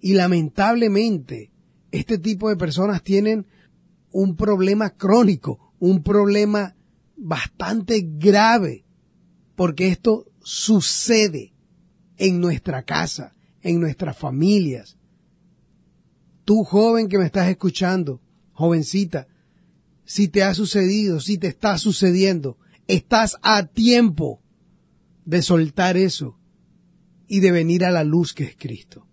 Y 0.00 0.14
lamentablemente, 0.14 1.52
este 1.92 2.18
tipo 2.18 2.48
de 2.48 2.56
personas 2.56 3.04
tienen 3.04 3.46
un 4.10 4.36
problema 4.36 4.90
crónico, 4.90 5.74
un 5.78 6.02
problema 6.02 6.74
bastante 7.16 8.04
grave, 8.04 8.84
porque 9.54 9.88
esto 9.88 10.26
sucede 10.42 11.54
en 12.16 12.40
nuestra 12.40 12.82
casa, 12.82 13.32
en 13.62 13.78
nuestras 13.78 14.16
familias. 14.16 14.96
Tú 16.44 16.64
joven 16.64 17.08
que 17.08 17.18
me 17.18 17.26
estás 17.26 17.48
escuchando, 17.48 18.20
jovencita, 18.52 19.28
si 20.04 20.28
te 20.28 20.42
ha 20.42 20.54
sucedido, 20.54 21.20
si 21.20 21.38
te 21.38 21.46
está 21.46 21.78
sucediendo, 21.78 22.58
estás 22.86 23.36
a 23.42 23.66
tiempo 23.66 24.40
de 25.24 25.42
soltar 25.42 25.96
eso 25.96 26.38
y 27.28 27.40
de 27.40 27.52
venir 27.52 27.84
a 27.84 27.90
la 27.90 28.04
luz 28.04 28.34
que 28.34 28.44
es 28.44 28.56
Cristo. 28.56 29.06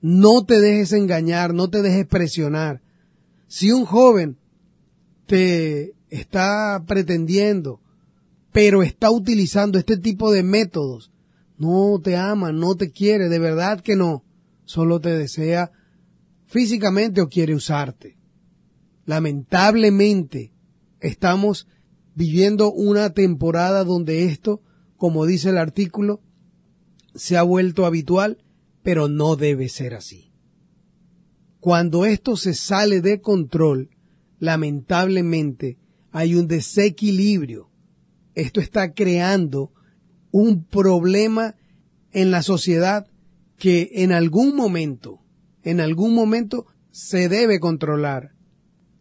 No 0.00 0.44
te 0.44 0.60
dejes 0.60 0.92
engañar, 0.92 1.52
no 1.52 1.68
te 1.68 1.82
dejes 1.82 2.06
presionar. 2.06 2.80
Si 3.46 3.72
un 3.72 3.84
joven 3.84 4.38
te 5.26 5.94
está 6.08 6.82
pretendiendo, 6.86 7.80
pero 8.52 8.82
está 8.82 9.10
utilizando 9.10 9.78
este 9.78 9.96
tipo 9.96 10.32
de 10.32 10.42
métodos, 10.42 11.12
no 11.58 12.00
te 12.02 12.16
ama, 12.16 12.52
no 12.52 12.74
te 12.76 12.90
quiere, 12.90 13.28
de 13.28 13.38
verdad 13.38 13.80
que 13.80 13.96
no, 13.96 14.24
solo 14.64 15.00
te 15.00 15.10
desea 15.10 15.72
físicamente 16.50 17.20
o 17.20 17.28
quiere 17.28 17.54
usarte. 17.54 18.18
Lamentablemente, 19.06 20.52
estamos 20.98 21.68
viviendo 22.14 22.72
una 22.72 23.10
temporada 23.10 23.84
donde 23.84 24.24
esto, 24.24 24.60
como 24.96 25.26
dice 25.26 25.50
el 25.50 25.58
artículo, 25.58 26.20
se 27.14 27.36
ha 27.36 27.42
vuelto 27.44 27.86
habitual, 27.86 28.38
pero 28.82 29.08
no 29.08 29.36
debe 29.36 29.68
ser 29.68 29.94
así. 29.94 30.32
Cuando 31.60 32.04
esto 32.04 32.36
se 32.36 32.54
sale 32.54 33.00
de 33.00 33.20
control, 33.20 33.90
lamentablemente 34.40 35.78
hay 36.10 36.34
un 36.34 36.48
desequilibrio. 36.48 37.70
Esto 38.34 38.60
está 38.60 38.92
creando 38.92 39.72
un 40.32 40.64
problema 40.64 41.54
en 42.10 42.32
la 42.32 42.42
sociedad 42.42 43.06
que 43.56 43.90
en 43.92 44.10
algún 44.10 44.56
momento, 44.56 45.19
en 45.62 45.80
algún 45.80 46.14
momento 46.14 46.66
se 46.90 47.28
debe 47.28 47.60
controlar 47.60 48.32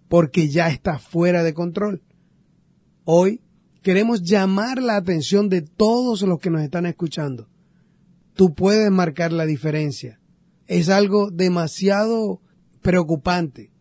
porque 0.08 0.50
ya 0.50 0.70
está 0.70 1.00
fuera 1.00 1.44
de 1.44 1.54
control. 1.54 2.04
Hoy 3.06 3.42
queremos 3.82 4.24
llamar 4.24 4.82
la 4.82 4.96
atención 4.96 5.50
de 5.50 5.62
todos 5.62 6.22
los 6.24 6.40
que 6.40 6.50
nos 6.50 6.62
están 6.62 6.86
escuchando. 6.86 7.48
Tú 8.34 8.54
puedes 8.54 8.92
marcar 8.92 9.32
la 9.32 9.46
diferencia. 9.46 10.20
Es 10.68 10.90
algo 10.90 11.32
demasiado 11.32 12.42
preocupante 12.82 13.72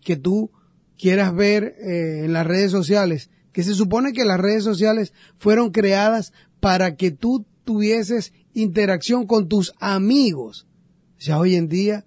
que 0.00 0.16
tú 0.16 0.50
quieras 0.98 1.34
ver 1.34 1.76
eh, 1.78 2.24
en 2.24 2.32
las 2.32 2.46
redes 2.46 2.70
sociales, 2.70 3.30
que 3.52 3.62
se 3.62 3.74
supone 3.74 4.12
que 4.12 4.24
las 4.24 4.40
redes 4.40 4.64
sociales 4.64 5.12
fueron 5.36 5.70
creadas 5.70 6.32
para 6.60 6.96
que 6.96 7.10
tú 7.10 7.46
tuvieses 7.64 8.32
interacción 8.52 9.26
con 9.26 9.48
tus 9.48 9.72
amigos. 9.80 10.66
Ya 11.18 11.38
hoy 11.38 11.56
en 11.56 11.68
día, 11.68 12.04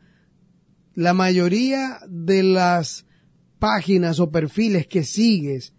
la 0.94 1.14
mayoría 1.14 2.00
de 2.08 2.44
las 2.44 3.06
páginas 3.60 4.20
o 4.20 4.30
perfiles 4.32 4.88
que 4.88 5.04
sigues, 5.04 5.74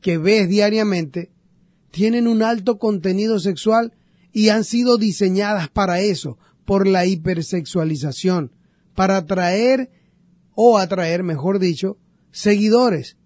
que 0.00 0.18
ves 0.18 0.48
diariamente, 0.48 1.32
tienen 1.90 2.26
un 2.26 2.42
alto 2.42 2.78
contenido 2.78 3.38
sexual 3.38 3.92
y 4.32 4.48
han 4.50 4.64
sido 4.64 4.98
diseñadas 4.98 5.68
para 5.68 6.00
eso, 6.00 6.38
por 6.64 6.86
la 6.86 7.06
hipersexualización, 7.06 8.52
para 8.94 9.18
atraer 9.18 9.90
o 10.54 10.78
atraer, 10.78 11.22
mejor 11.22 11.58
dicho, 11.58 11.98
seguidores, 12.32 13.16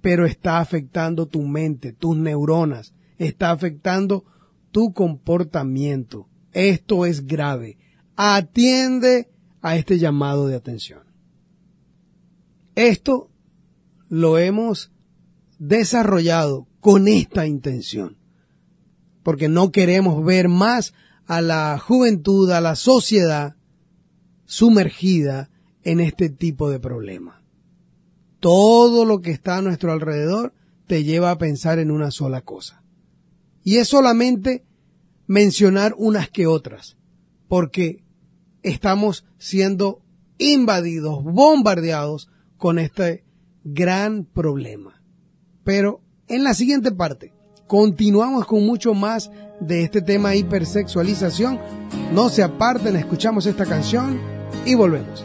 pero 0.00 0.26
está 0.26 0.58
afectando 0.58 1.26
tu 1.26 1.42
mente, 1.42 1.92
tus 1.92 2.16
neuronas, 2.16 2.94
está 3.18 3.50
afectando 3.50 4.24
tu 4.70 4.92
comportamiento. 4.92 6.28
Esto 6.52 7.06
es 7.06 7.26
grave. 7.26 7.78
Atiende 8.14 9.30
a 9.66 9.76
este 9.76 9.98
llamado 9.98 10.46
de 10.46 10.56
atención. 10.56 11.02
Esto 12.74 13.30
lo 14.08 14.38
hemos 14.38 14.92
desarrollado 15.58 16.68
con 16.80 17.08
esta 17.08 17.46
intención, 17.46 18.18
porque 19.22 19.48
no 19.48 19.72
queremos 19.72 20.24
ver 20.24 20.48
más 20.48 20.94
a 21.26 21.40
la 21.40 21.78
juventud, 21.78 22.50
a 22.50 22.60
la 22.60 22.76
sociedad 22.76 23.56
sumergida 24.44 25.50
en 25.82 26.00
este 26.00 26.28
tipo 26.28 26.70
de 26.70 26.78
problemas 26.78 27.46
todo 28.46 29.04
lo 29.04 29.20
que 29.20 29.32
está 29.32 29.56
a 29.56 29.62
nuestro 29.62 29.90
alrededor 29.90 30.54
te 30.86 31.02
lleva 31.02 31.32
a 31.32 31.38
pensar 31.38 31.80
en 31.80 31.90
una 31.90 32.12
sola 32.12 32.42
cosa. 32.42 32.80
Y 33.64 33.78
es 33.78 33.88
solamente 33.88 34.64
mencionar 35.26 35.96
unas 35.98 36.30
que 36.30 36.46
otras, 36.46 36.96
porque 37.48 38.04
estamos 38.66 39.24
siendo 39.38 40.02
invadidos, 40.38 41.22
bombardeados 41.22 42.28
con 42.56 42.78
este 42.78 43.24
gran 43.64 44.24
problema. 44.24 45.02
Pero 45.64 46.00
en 46.28 46.44
la 46.44 46.52
siguiente 46.52 46.90
parte 46.92 47.32
continuamos 47.66 48.46
con 48.46 48.66
mucho 48.66 48.92
más 48.94 49.30
de 49.60 49.82
este 49.82 50.02
tema 50.02 50.34
hipersexualización. 50.34 51.60
No 52.12 52.28
se 52.28 52.42
aparten, 52.42 52.96
escuchamos 52.96 53.46
esta 53.46 53.66
canción 53.66 54.20
y 54.64 54.74
volvemos. 54.74 55.24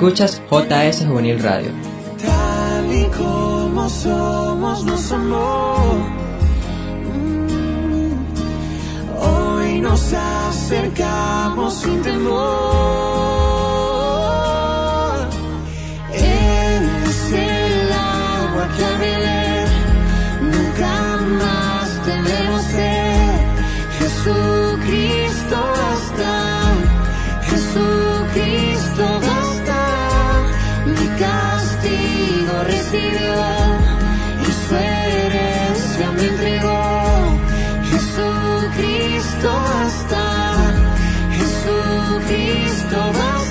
Escuchas 0.00 0.40
JS 0.50 1.04
Juvenil 1.06 1.38
Radio. 1.42 1.72
Tal 2.24 2.90
y 2.90 3.04
como 3.08 3.86
somos 3.86 4.82
nos 4.82 5.12
amó. 5.12 5.76
Mm. 7.04 8.14
Hoy 9.22 9.80
nos 9.82 10.10
acercamos 10.14 11.74
sin 11.74 12.00
temor. 12.00 12.30
Él 16.14 16.88
es 17.04 17.32
el 17.34 17.92
agua 17.92 18.68
que 18.74 18.84
a 18.86 18.96
beber 18.96 19.68
nunca 20.40 21.18
más 21.42 22.02
tendremos 22.06 22.62
sed. 22.62 23.34
Jesucristo 23.98 24.59
recibió 32.64 33.34
y 34.40 34.52
su 34.68 34.76
herencia 34.76 36.10
me 36.12 36.24
entregó. 36.26 37.40
Jesucristo 37.90 39.50
basta. 39.68 40.22
Jesucristo 41.38 42.98
basta. 43.12 43.49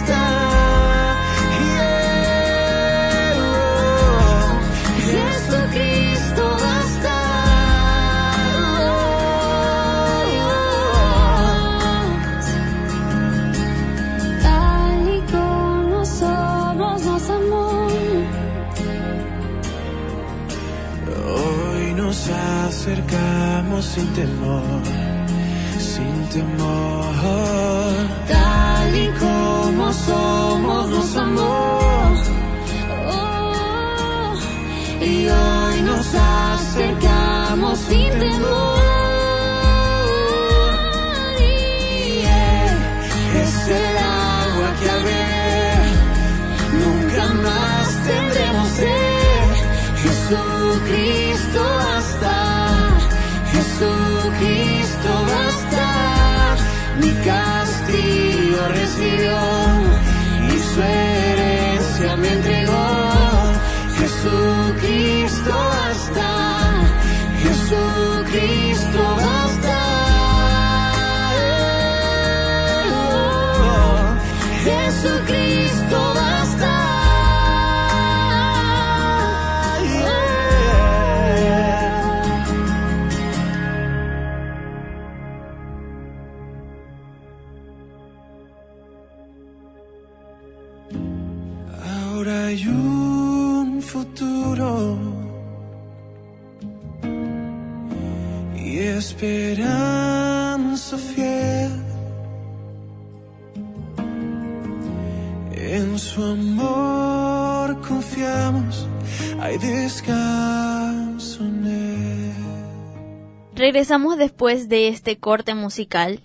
Regresamos 113.89 114.19
después 114.19 114.69
de 114.69 114.87
este 114.87 115.17
corte 115.17 115.55
musical 115.55 116.21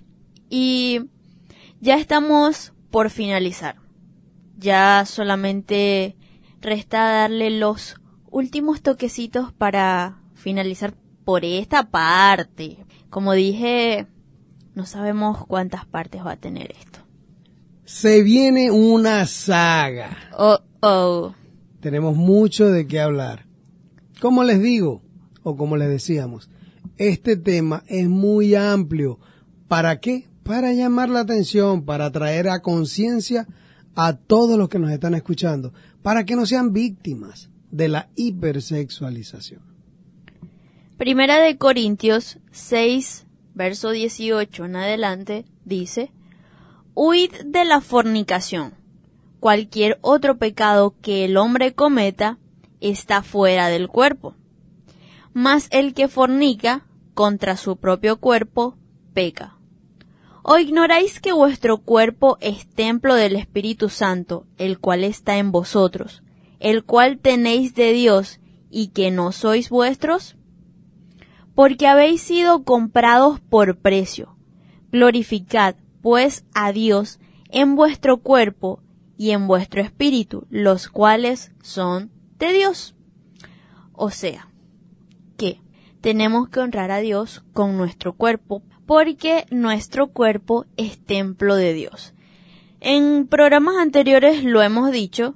y 0.51 1.01
ya 1.81 1.97
estamos 1.97 2.75
por 2.91 3.09
finalizar. 3.09 3.77
Ya 4.59 5.05
solamente 5.07 6.15
resta 6.61 6.99
darle 6.99 7.49
los 7.49 7.97
últimos 8.31 8.83
toquecitos 8.83 9.51
para 9.55 10.21
finalizar 10.35 10.93
por 11.25 11.47
esta 11.47 11.89
parte. 11.89 12.85
Como 13.09 13.33
dije, 13.33 14.09
no 14.75 14.85
sabemos 14.85 15.47
cuántas 15.47 15.87
partes 15.87 16.23
va 16.23 16.33
a 16.33 16.37
tener 16.37 16.71
esto. 16.71 16.99
Se 17.87 18.23
viene 18.23 18.73
una 18.73 19.25
saga. 19.25 20.19
Oh, 20.37 20.59
oh. 20.83 21.35
Tenemos 21.81 22.15
mucho 22.15 22.67
de 22.67 22.87
qué 22.87 23.01
hablar. 23.01 23.47
Como 24.21 24.45
les 24.45 24.61
digo, 24.61 25.01
o 25.43 25.57
como 25.57 25.79
les 25.79 25.89
decíamos, 25.89 26.51
este 26.99 27.37
tema 27.37 27.85
es 27.87 28.09
muy 28.09 28.55
amplio. 28.55 29.19
¿Para 29.69 30.01
qué? 30.01 30.29
Para 30.43 30.73
llamar 30.73 31.09
la 31.09 31.21
atención, 31.21 31.85
para 31.85 32.11
traer 32.11 32.49
a 32.49 32.61
conciencia 32.61 33.47
a 33.95 34.17
todos 34.17 34.59
los 34.59 34.69
que 34.69 34.79
nos 34.79 34.91
están 34.91 35.15
escuchando, 35.15 35.73
para 36.03 36.25
que 36.25 36.37
no 36.37 36.47
sean 36.47 36.73
víctimas 36.73 37.49
de 37.71 37.89
la 37.89 38.09
hipersexualización. 38.17 39.63
Primera 40.97 41.41
de 41.41 41.59
Corintios 41.59 42.39
6, 42.53 43.27
verso 43.55 43.91
18 43.91 44.65
en 44.65 44.77
adelante, 44.77 45.45
dice, 45.65 46.13
Huid 46.95 47.33
de 47.45 47.65
la 47.65 47.81
fornicación. 47.81 48.75
Cualquier 49.41 49.99
otro 50.01 50.39
pecado 50.39 50.95
que 51.03 51.25
el 51.25 51.37
hombre 51.37 51.75
cometa 51.75 52.39
está 52.81 53.23
fuera 53.23 53.69
del 53.69 53.89
cuerpo. 53.89 54.37
Mas 55.35 55.69
el 55.71 55.93
que 55.93 56.09
fornica 56.09 56.87
contra 57.13 57.57
su 57.57 57.77
propio 57.77 58.19
cuerpo 58.19 58.79
peca. 59.13 59.59
¿O 60.43 60.59
ignoráis 60.59 61.21
que 61.21 61.33
vuestro 61.33 61.79
cuerpo 61.79 62.39
es 62.41 62.69
templo 62.69 63.15
del 63.15 63.37
Espíritu 63.37 63.89
Santo, 63.89 64.47
el 64.59 64.79
cual 64.79 65.03
está 65.03 65.39
en 65.39 65.53
vosotros, 65.53 66.23
el 66.61 66.85
cual 66.85 67.19
tenéis 67.19 67.75
de 67.75 67.93
Dios, 67.93 68.41
y 68.71 68.89
que 68.89 69.11
no 69.11 69.33
sois 69.33 69.71
vuestros? 69.71 70.37
Porque 71.55 71.87
habéis 71.87 72.21
sido 72.21 72.65
comprados 72.65 73.41
por 73.41 73.79
precio. 73.79 74.37
Glorificad, 74.93 75.77
pues, 76.03 76.45
a 76.55 76.73
Dios 76.73 77.19
en 77.49 77.75
vuestro 77.75 78.19
cuerpo 78.19 78.83
y 79.17 79.31
en 79.31 79.47
vuestro 79.47 79.81
espíritu, 79.81 80.47
los 80.51 80.89
cuales 80.89 81.53
son 81.63 82.11
de 82.39 82.53
Dios. 82.53 82.95
O 83.93 84.11
sea, 84.11 84.49
tenemos 86.05 86.51
que 86.51 86.61
honrar 86.61 86.91
a 86.91 86.99
Dios 86.99 87.43
con 87.55 87.79
nuestro 87.79 88.13
cuerpo 88.13 88.63
porque 88.85 89.47
nuestro 89.51 90.09
cuerpo 90.09 90.67
es 90.77 91.03
templo 91.03 91.57
de 91.57 91.73
Dios. 91.73 92.13
En 92.81 93.27
programas 93.27 93.77
anteriores 93.79 94.45
lo 94.45 94.61
hemos 94.61 94.93
dicho 94.93 95.35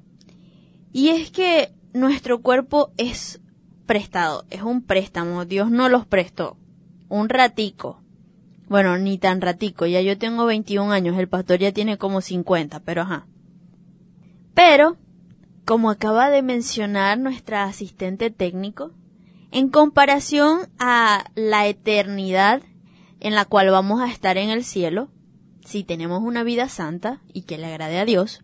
y 0.93 1.09
es 1.09 1.31
que 1.31 1.73
nuestro 1.95 2.43
cuerpo 2.43 2.93
es 2.99 3.41
prestado, 3.87 4.45
es 4.51 4.61
un 4.61 4.83
préstamo, 4.83 5.47
Dios 5.47 5.71
no 5.71 5.89
los 5.89 6.05
prestó, 6.05 6.59
un 7.09 7.31
ratico. 7.31 8.03
Bueno, 8.69 8.99
ni 8.99 9.17
tan 9.17 9.41
ratico, 9.41 9.87
ya 9.87 10.03
yo 10.03 10.19
tengo 10.19 10.45
21 10.45 10.93
años, 10.93 11.17
el 11.17 11.29
pastor 11.29 11.61
ya 11.61 11.73
tiene 11.73 11.97
como 11.97 12.21
50, 12.21 12.81
pero 12.81 13.01
ajá. 13.01 13.27
Pero, 14.53 14.99
como 15.65 15.89
acaba 15.89 16.29
de 16.29 16.43
mencionar 16.43 17.19
nuestra 17.19 17.65
asistente 17.65 18.29
técnico, 18.29 18.93
en 19.51 19.69
comparación 19.69 20.69
a 20.79 21.25
la 21.35 21.67
eternidad 21.67 22.63
en 23.21 23.35
la 23.35 23.45
cual 23.45 23.71
vamos 23.71 24.01
a 24.01 24.11
estar 24.11 24.37
en 24.37 24.51
el 24.51 24.65
cielo, 24.65 25.09
si 25.65 25.85
tenemos 25.85 26.23
una 26.23 26.45
vida 26.45 26.69
santa 26.69 27.21
y 27.33 27.43
que 27.43 27.59
le 27.59 27.67
agrade 27.67 27.99
a 27.99 28.05
Dios, 28.05 28.43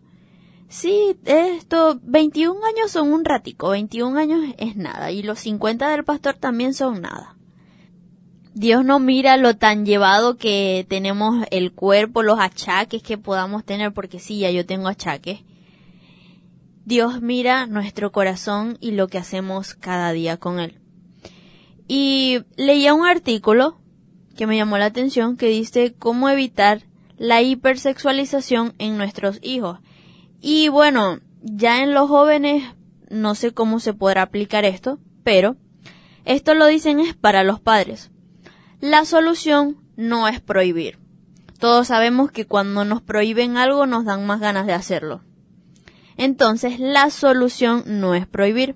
sí, 0.67 1.17
esto, 1.25 1.99
21 2.03 2.59
años 2.65 2.91
son 2.91 3.13
un 3.13 3.25
ratico, 3.25 3.69
21 3.69 4.17
años 4.17 4.41
es 4.57 4.75
nada, 4.75 5.11
y 5.11 5.23
los 5.23 5.39
50 5.39 5.89
del 5.89 6.03
pastor 6.03 6.35
también 6.35 6.73
son 6.73 7.01
nada. 7.01 7.35
Dios 8.53 8.85
no 8.85 8.99
mira 8.99 9.35
lo 9.35 9.57
tan 9.57 9.85
llevado 9.85 10.37
que 10.37 10.85
tenemos 10.87 11.45
el 11.51 11.73
cuerpo, 11.73 12.23
los 12.23 12.39
achaques 12.39 13.03
que 13.03 13.17
podamos 13.17 13.65
tener, 13.65 13.93
porque 13.93 14.19
sí, 14.19 14.39
ya 14.39 14.49
yo 14.49 14.65
tengo 14.65 14.87
achaques. 14.87 15.41
Dios 16.85 17.21
mira 17.21 17.65
nuestro 17.65 18.11
corazón 18.11 18.77
y 18.79 18.91
lo 18.91 19.07
que 19.07 19.17
hacemos 19.17 19.73
cada 19.73 20.11
día 20.11 20.37
con 20.37 20.59
él. 20.59 20.79
Y 21.87 22.39
leía 22.57 22.93
un 22.93 23.05
artículo 23.05 23.77
que 24.35 24.47
me 24.47 24.57
llamó 24.57 24.77
la 24.77 24.85
atención 24.85 25.37
que 25.37 25.47
dice 25.47 25.93
cómo 25.97 26.29
evitar 26.29 26.83
la 27.17 27.41
hipersexualización 27.41 28.73
en 28.77 28.97
nuestros 28.97 29.39
hijos. 29.41 29.79
Y 30.41 30.69
bueno, 30.69 31.19
ya 31.41 31.83
en 31.83 31.93
los 31.93 32.09
jóvenes 32.09 32.63
no 33.09 33.35
sé 33.35 33.51
cómo 33.51 33.79
se 33.79 33.93
podrá 33.93 34.23
aplicar 34.23 34.65
esto, 34.65 34.99
pero 35.23 35.55
esto 36.25 36.53
lo 36.53 36.65
dicen 36.65 36.99
es 36.99 37.15
para 37.15 37.43
los 37.43 37.59
padres. 37.59 38.11
La 38.81 39.05
solución 39.05 39.77
no 39.95 40.27
es 40.27 40.41
prohibir. 40.41 40.99
Todos 41.59 41.87
sabemos 41.87 42.31
que 42.31 42.45
cuando 42.45 42.83
nos 42.83 43.01
prohíben 43.01 43.57
algo 43.57 43.85
nos 43.85 44.05
dan 44.05 44.25
más 44.25 44.39
ganas 44.39 44.67
de 44.67 44.73
hacerlo. 44.73 45.21
Entonces, 46.17 46.79
la 46.79 47.09
solución 47.09 47.83
no 47.85 48.15
es 48.15 48.27
prohibir 48.27 48.75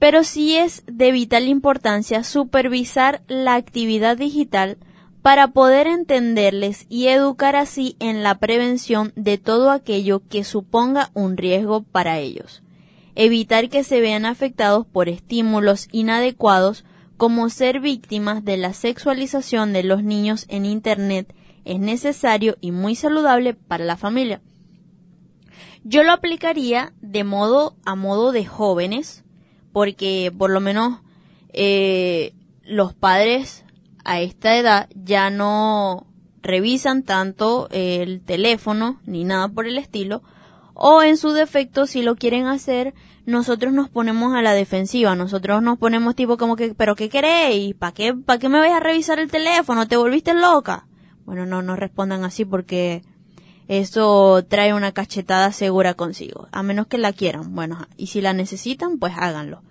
pero 0.00 0.24
sí 0.24 0.56
es 0.56 0.82
de 0.86 1.12
vital 1.12 1.46
importancia 1.46 2.24
supervisar 2.24 3.22
la 3.28 3.54
actividad 3.54 4.16
digital 4.16 4.78
para 5.20 5.48
poder 5.48 5.86
entenderles 5.86 6.86
y 6.88 7.08
educar 7.08 7.54
así 7.54 7.96
en 8.00 8.22
la 8.22 8.38
prevención 8.38 9.12
de 9.14 9.36
todo 9.36 9.70
aquello 9.70 10.22
que 10.26 10.42
suponga 10.42 11.10
un 11.12 11.36
riesgo 11.36 11.82
para 11.82 12.18
ellos. 12.18 12.62
Evitar 13.14 13.68
que 13.68 13.84
se 13.84 14.00
vean 14.00 14.24
afectados 14.24 14.86
por 14.86 15.10
estímulos 15.10 15.86
inadecuados 15.92 16.86
como 17.18 17.50
ser 17.50 17.80
víctimas 17.80 18.42
de 18.42 18.56
la 18.56 18.72
sexualización 18.72 19.74
de 19.74 19.82
los 19.82 20.02
niños 20.02 20.46
en 20.48 20.64
Internet 20.64 21.34
es 21.66 21.78
necesario 21.78 22.56
y 22.62 22.70
muy 22.70 22.94
saludable 22.94 23.52
para 23.52 23.84
la 23.84 23.98
familia. 23.98 24.40
Yo 25.84 26.04
lo 26.04 26.12
aplicaría 26.12 26.94
de 27.02 27.24
modo 27.24 27.76
a 27.84 27.94
modo 27.94 28.32
de 28.32 28.46
jóvenes, 28.46 29.24
porque 29.72 30.32
por 30.36 30.50
lo 30.50 30.60
menos 30.60 31.00
eh, 31.52 32.32
los 32.64 32.94
padres 32.94 33.64
a 34.04 34.20
esta 34.20 34.56
edad 34.56 34.88
ya 34.94 35.30
no 35.30 36.06
revisan 36.42 37.02
tanto 37.02 37.68
el 37.70 38.22
teléfono 38.22 39.00
ni 39.04 39.24
nada 39.24 39.48
por 39.48 39.66
el 39.66 39.78
estilo 39.78 40.22
o 40.74 41.02
en 41.02 41.16
su 41.16 41.32
defecto 41.32 41.86
si 41.86 42.02
lo 42.02 42.16
quieren 42.16 42.46
hacer 42.46 42.94
nosotros 43.26 43.72
nos 43.72 43.90
ponemos 43.90 44.34
a 44.34 44.42
la 44.42 44.54
defensiva 44.54 45.14
nosotros 45.14 45.62
nos 45.62 45.78
ponemos 45.78 46.16
tipo 46.16 46.38
como 46.38 46.56
que 46.56 46.74
pero 46.74 46.96
qué 46.96 47.08
queréis 47.08 47.74
para 47.74 47.92
qué 47.92 48.14
para 48.14 48.38
qué 48.38 48.48
me 48.48 48.58
vais 48.58 48.72
a 48.72 48.80
revisar 48.80 49.18
el 49.18 49.30
teléfono 49.30 49.86
te 49.86 49.96
volviste 49.96 50.32
loca 50.32 50.86
bueno 51.26 51.44
no 51.44 51.60
no 51.60 51.76
respondan 51.76 52.24
así 52.24 52.44
porque 52.44 53.02
eso 53.70 54.44
trae 54.48 54.74
una 54.74 54.90
cachetada 54.90 55.52
segura 55.52 55.94
consigo, 55.94 56.48
a 56.50 56.64
menos 56.64 56.88
que 56.88 56.98
la 56.98 57.12
quieran. 57.12 57.54
Bueno, 57.54 57.86
y 57.96 58.08
si 58.08 58.20
la 58.20 58.32
necesitan, 58.32 58.98
pues 58.98 59.12
háganlo. 59.16 59.62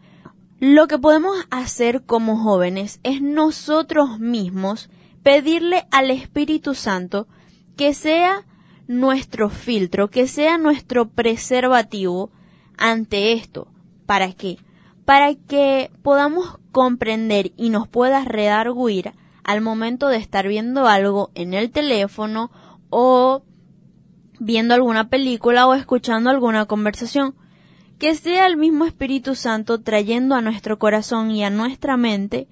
Lo 0.61 0.87
que 0.87 0.97
podemos 0.97 1.35
hacer 1.51 2.05
como 2.05 2.37
jóvenes 2.41 3.01
es 3.03 3.21
nosotros 3.21 4.17
mismos 4.17 4.89
pedirle 5.21 5.85
al 5.91 6.11
Espíritu 6.11 6.75
Santo 6.75 7.27
que 7.75 7.93
sea 7.93 8.45
nuestro 8.87 9.49
filtro, 9.49 10.09
que 10.09 10.27
sea 10.27 10.57
nuestro 10.57 11.09
preservativo 11.09 12.31
ante 12.77 13.33
esto. 13.33 13.67
¿Para 14.05 14.31
qué? 14.31 14.59
Para 15.03 15.35
que 15.35 15.91
podamos 16.03 16.57
comprender 16.71 17.51
y 17.57 17.69
nos 17.69 17.89
pueda 17.89 18.23
redarguir 18.23 19.11
al 19.43 19.59
momento 19.59 20.07
de 20.07 20.19
estar 20.19 20.47
viendo 20.47 20.87
algo 20.87 21.31
en 21.35 21.53
el 21.53 21.69
teléfono 21.69 22.49
o 22.89 23.43
viendo 24.39 24.73
alguna 24.73 25.09
película 25.09 25.67
o 25.67 25.73
escuchando 25.73 26.29
alguna 26.29 26.65
conversación. 26.65 27.35
Que 27.97 28.15
sea 28.15 28.47
el 28.47 28.57
mismo 28.57 28.85
Espíritu 28.85 29.35
Santo 29.35 29.81
trayendo 29.81 30.35
a 30.35 30.41
nuestro 30.41 30.79
corazón 30.79 31.31
y 31.31 31.43
a 31.43 31.49
nuestra 31.49 31.97
mente 31.97 32.47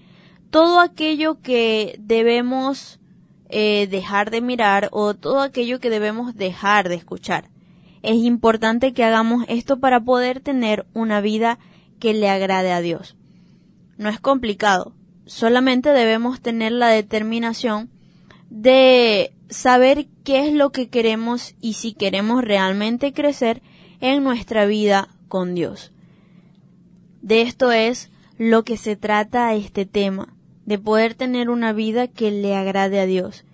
todo 0.49 0.79
aquello 0.79 1.41
que 1.41 1.95
debemos 1.99 2.99
eh, 3.49 3.87
dejar 3.89 4.29
de 4.29 4.41
mirar 4.41 4.89
o 4.91 5.13
todo 5.13 5.39
aquello 5.39 5.79
que 5.79 5.89
debemos 5.89 6.35
dejar 6.35 6.89
de 6.89 6.95
escuchar. 6.95 7.49
Es 8.03 8.17
importante 8.17 8.93
que 8.93 9.03
hagamos 9.03 9.45
esto 9.47 9.79
para 9.79 10.01
poder 10.01 10.41
tener 10.41 10.85
una 10.93 11.21
vida 11.21 11.59
que 11.99 12.13
le 12.13 12.29
agrade 12.29 12.71
a 12.71 12.81
Dios. 12.81 13.15
No 13.97 14.09
es 14.09 14.19
complicado, 14.19 14.93
solamente 15.25 15.89
debemos 15.89 16.41
tener 16.41 16.71
la 16.71 16.87
determinación 16.89 17.89
de 18.49 19.33
saber 19.49 20.07
qué 20.23 20.47
es 20.47 20.53
lo 20.53 20.71
que 20.71 20.89
queremos 20.89 21.55
y 21.61 21.73
si 21.73 21.93
queremos 21.93 22.43
realmente 22.43 23.13
crecer 23.13 23.61
en 23.99 24.23
nuestra 24.23 24.65
vida 24.65 25.09
con 25.27 25.55
Dios. 25.55 25.91
De 27.21 27.41
esto 27.41 27.71
es 27.71 28.11
lo 28.37 28.63
que 28.63 28.77
se 28.77 28.95
trata 28.95 29.53
este 29.53 29.85
tema, 29.85 30.35
de 30.65 30.77
poder 30.77 31.15
tener 31.15 31.49
una 31.49 31.73
vida 31.73 32.07
que 32.07 32.31
le 32.31 32.55
agrade 32.55 32.99
a 32.99 33.05
Dios. 33.05 33.45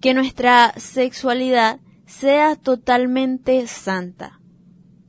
Que 0.00 0.14
nuestra 0.14 0.74
sexualidad 0.76 1.80
sea 2.06 2.56
totalmente 2.56 3.66
santa, 3.66 4.40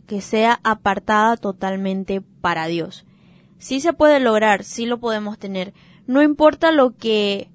que 0.07 0.22
sea 0.22 0.60
apartada 0.64 1.38
totalmente 1.38 2.22
para 2.22 2.68
Dios. 2.68 3.06
Sí 3.57 3.82
se 3.82 3.94
puede 3.94 4.20
lograr, 4.20 4.64
sí 4.64 4.86
lo 4.86 4.99
podemos 4.99 5.38
tener, 5.38 5.74
no 6.07 6.22
importa 6.24 6.72
lo 6.72 6.95
que 6.95 7.49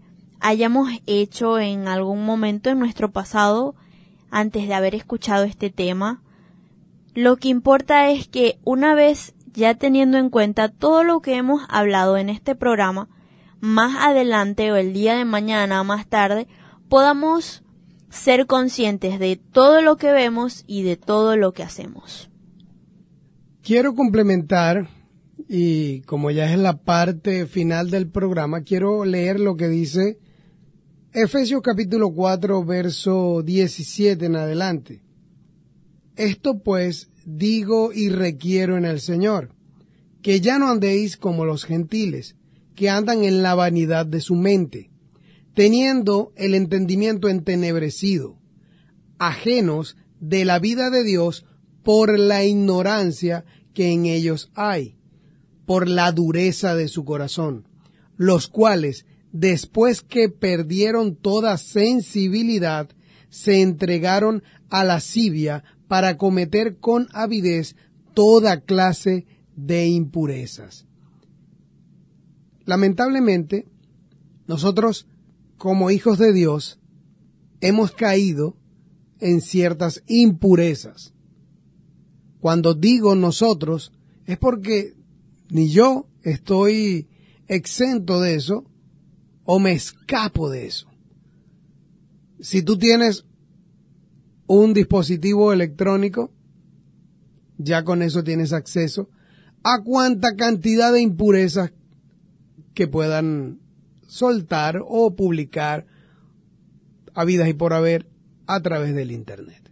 hayamos 0.45 0.91
hecho 1.07 1.59
en 1.59 1.89
algún 1.89 2.27
momento 2.27 2.69
en 2.69 2.79
nuestro 2.79 3.11
pasado 3.11 3.75
antes 4.31 4.69
de 4.69 4.75
haber 4.75 4.95
escuchado 4.95 5.45
este 5.45 5.71
tema. 5.71 6.21
Lo 7.15 7.37
que 7.37 7.49
importa 7.49 8.11
es 8.11 8.29
que 8.29 8.59
una 8.62 8.95
vez 8.95 9.33
ya 9.55 9.75
teniendo 9.75 10.19
en 10.19 10.29
cuenta 10.29 10.69
todo 10.69 11.03
lo 11.03 11.23
que 11.23 11.37
hemos 11.37 11.62
hablado 11.71 12.19
en 12.19 12.29
este 12.29 12.55
programa, 12.55 13.09
más 13.61 13.97
adelante 13.99 14.71
o 14.71 14.77
el 14.77 14.93
día 14.93 15.16
de 15.16 15.25
mañana 15.25 15.83
más 15.83 16.07
tarde, 16.07 16.47
podamos 16.91 17.62
ser 18.11 18.45
conscientes 18.47 19.19
de 19.19 19.37
todo 19.37 19.81
lo 19.81 19.97
que 19.97 20.12
vemos 20.12 20.65
y 20.66 20.83
de 20.83 20.99
todo 20.99 21.39
lo 21.39 21.53
que 21.53 21.62
hacemos. 21.62 22.29
Quiero 23.62 23.95
complementar, 23.95 24.89
y 25.49 26.03
como 26.03 26.31
ya 26.31 26.53
es 26.53 26.59
la 26.59 26.77
parte 26.77 27.47
final 27.47 27.91
del 27.91 28.09
programa, 28.09 28.61
quiero 28.61 29.07
leer 29.07 29.41
lo 29.41 29.57
que 29.57 29.69
dice 29.69 30.19
Efesios 31.16 31.62
capítulo 31.62 32.11
4, 32.12 32.65
verso 32.65 33.43
17 33.45 34.27
en 34.27 34.35
adelante. 34.35 35.01
Esto 36.16 36.59
pues 36.59 37.09
digo 37.24 37.93
y 37.93 38.09
requiero 38.09 38.77
en 38.77 38.85
el 38.85 38.99
Señor, 38.99 39.55
que 40.23 40.41
ya 40.41 40.59
no 40.59 40.69
andéis 40.69 41.16
como 41.16 41.45
los 41.45 41.66
gentiles, 41.66 42.35
que 42.74 42.91
andan 42.91 43.23
en 43.23 43.45
la 43.45 43.55
vanidad 43.55 44.07
de 44.07 44.20
su 44.20 44.35
mente, 44.35 44.91
teniendo 45.55 46.32
el 46.35 46.57
entendimiento 46.57 47.28
entenebrecido, 47.28 48.36
ajenos 49.20 49.97
de 50.19 50.45
la 50.45 50.59
vida 50.59 50.91
de 50.91 51.05
Dios 51.05 51.47
por 51.85 52.19
la 52.19 52.43
ignorancia 52.43 53.45
que 53.73 53.93
en 53.93 54.07
ellos 54.07 54.51
hay, 54.57 54.97
por 55.65 55.89
la 55.89 56.11
dureza 56.11 56.74
de 56.74 56.89
su 56.89 57.05
corazón, 57.05 57.69
los 58.16 58.49
cuales, 58.49 59.07
después 59.35 60.01
que 60.01 60.28
perdieron 60.28 61.16
toda 61.16 61.59
sensibilidad, 61.59 62.89
se 63.28 63.62
entregaron 63.62 64.44
a 64.70 64.85
lascivia 64.85 65.65
para 65.89 66.16
cometer 66.16 66.78
con 66.78 67.09
avidez 67.12 67.74
toda 68.15 68.61
clase 68.61 69.27
de 69.56 69.89
impurezas. 69.89 70.86
Lamentablemente, 72.65 73.66
nosotros, 74.47 75.09
como 75.59 75.90
hijos 75.90 76.19
de 76.19 76.32
Dios, 76.32 76.78
hemos 77.61 77.90
caído 77.90 78.56
en 79.19 79.40
ciertas 79.40 80.05
impurezas. 80.06 81.12
Cuando 82.39 82.74
digo 82.74 83.16
nosotros, 83.16 83.93
es 84.27 84.39
porque 84.39 84.94
ni 85.51 85.70
yo 85.70 86.06
estoy 86.23 87.09
exento 87.48 88.20
de 88.20 88.36
eso 88.36 88.70
o 89.45 89.59
me 89.59 89.73
escapo 89.73 90.51
de 90.51 90.66
eso. 90.66 90.89
Si 92.41 92.62
tú 92.62 92.79
tienes 92.79 93.25
un 94.47 94.75
dispositivo 94.75 95.53
electrónico, 95.53 96.33
ya 97.59 97.85
con 97.85 98.03
eso 98.03 98.25
tienes 98.25 98.53
acceso 98.53 99.09
a 99.62 99.83
cuánta 99.83 100.35
cantidad 100.37 100.93
de 100.93 101.01
impurezas 101.01 101.73
que 102.75 102.89
puedan 102.89 103.61
soltar 104.07 104.81
o 104.87 105.15
publicar 105.15 105.87
habidas 107.15 107.49
y 107.49 107.55
por 107.55 107.73
haber 107.73 108.07
a 108.47 108.61
través 108.61 108.95
del 108.95 109.12
Internet. 109.12 109.71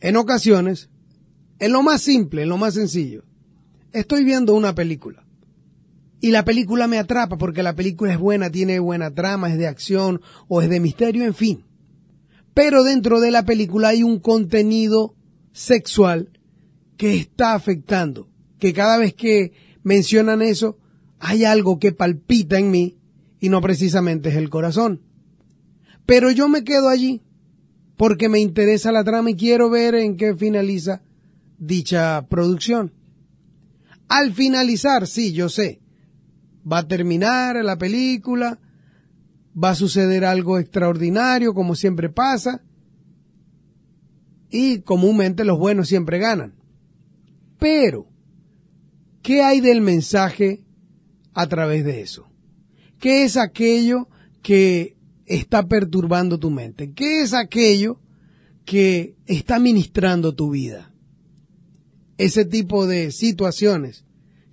En 0.00 0.16
ocasiones, 0.16 0.88
en 1.58 1.72
lo 1.72 1.82
más 1.82 2.00
simple, 2.00 2.42
en 2.42 2.48
lo 2.48 2.56
más 2.56 2.74
sencillo, 2.74 3.24
estoy 3.92 4.24
viendo 4.24 4.54
una 4.54 4.74
película 4.74 5.27
y 6.20 6.30
la 6.30 6.44
película 6.44 6.88
me 6.88 6.98
atrapa 6.98 7.38
porque 7.38 7.62
la 7.62 7.74
película 7.74 8.12
es 8.12 8.18
buena, 8.18 8.50
tiene 8.50 8.78
buena 8.80 9.12
trama, 9.12 9.50
es 9.50 9.58
de 9.58 9.68
acción 9.68 10.20
o 10.48 10.62
es 10.62 10.68
de 10.68 10.80
misterio, 10.80 11.24
en 11.24 11.34
fin. 11.34 11.64
Pero 12.54 12.82
dentro 12.82 13.20
de 13.20 13.30
la 13.30 13.44
película 13.44 13.88
hay 13.88 14.02
un 14.02 14.18
contenido 14.18 15.14
sexual 15.52 16.30
que 16.96 17.14
está 17.14 17.54
afectando, 17.54 18.28
que 18.58 18.72
cada 18.72 18.98
vez 18.98 19.14
que 19.14 19.52
mencionan 19.84 20.42
eso, 20.42 20.76
hay 21.20 21.44
algo 21.44 21.78
que 21.78 21.92
palpita 21.92 22.58
en 22.58 22.70
mí 22.70 22.98
y 23.38 23.48
no 23.48 23.60
precisamente 23.60 24.30
es 24.30 24.36
el 24.36 24.50
corazón. 24.50 25.02
Pero 26.04 26.30
yo 26.32 26.48
me 26.48 26.64
quedo 26.64 26.88
allí 26.88 27.22
porque 27.96 28.28
me 28.28 28.40
interesa 28.40 28.90
la 28.90 29.04
trama 29.04 29.30
y 29.30 29.36
quiero 29.36 29.70
ver 29.70 29.94
en 29.94 30.16
qué 30.16 30.34
finaliza 30.34 31.02
dicha 31.58 32.26
producción. 32.28 32.92
Al 34.08 34.32
finalizar, 34.32 35.06
sí, 35.06 35.32
yo 35.32 35.48
sé, 35.48 35.80
va 36.70 36.78
a 36.78 36.88
terminar 36.88 37.56
la 37.64 37.78
película, 37.78 38.58
va 39.62 39.70
a 39.70 39.74
suceder 39.74 40.24
algo 40.24 40.58
extraordinario 40.58 41.54
como 41.54 41.74
siempre 41.74 42.08
pasa 42.08 42.62
y 44.50 44.80
comúnmente 44.80 45.44
los 45.44 45.58
buenos 45.58 45.88
siempre 45.88 46.18
ganan. 46.18 46.54
Pero, 47.58 48.06
¿qué 49.22 49.42
hay 49.42 49.60
del 49.60 49.80
mensaje 49.80 50.62
a 51.34 51.46
través 51.46 51.84
de 51.84 52.00
eso? 52.02 52.28
¿Qué 52.98 53.24
es 53.24 53.36
aquello 53.36 54.08
que 54.42 54.96
está 55.26 55.66
perturbando 55.66 56.38
tu 56.38 56.50
mente? 56.50 56.92
¿Qué 56.92 57.22
es 57.22 57.34
aquello 57.34 58.00
que 58.64 59.16
está 59.26 59.58
ministrando 59.58 60.34
tu 60.34 60.50
vida? 60.50 60.92
Ese 62.16 62.44
tipo 62.44 62.86
de 62.86 63.12
situaciones 63.12 64.04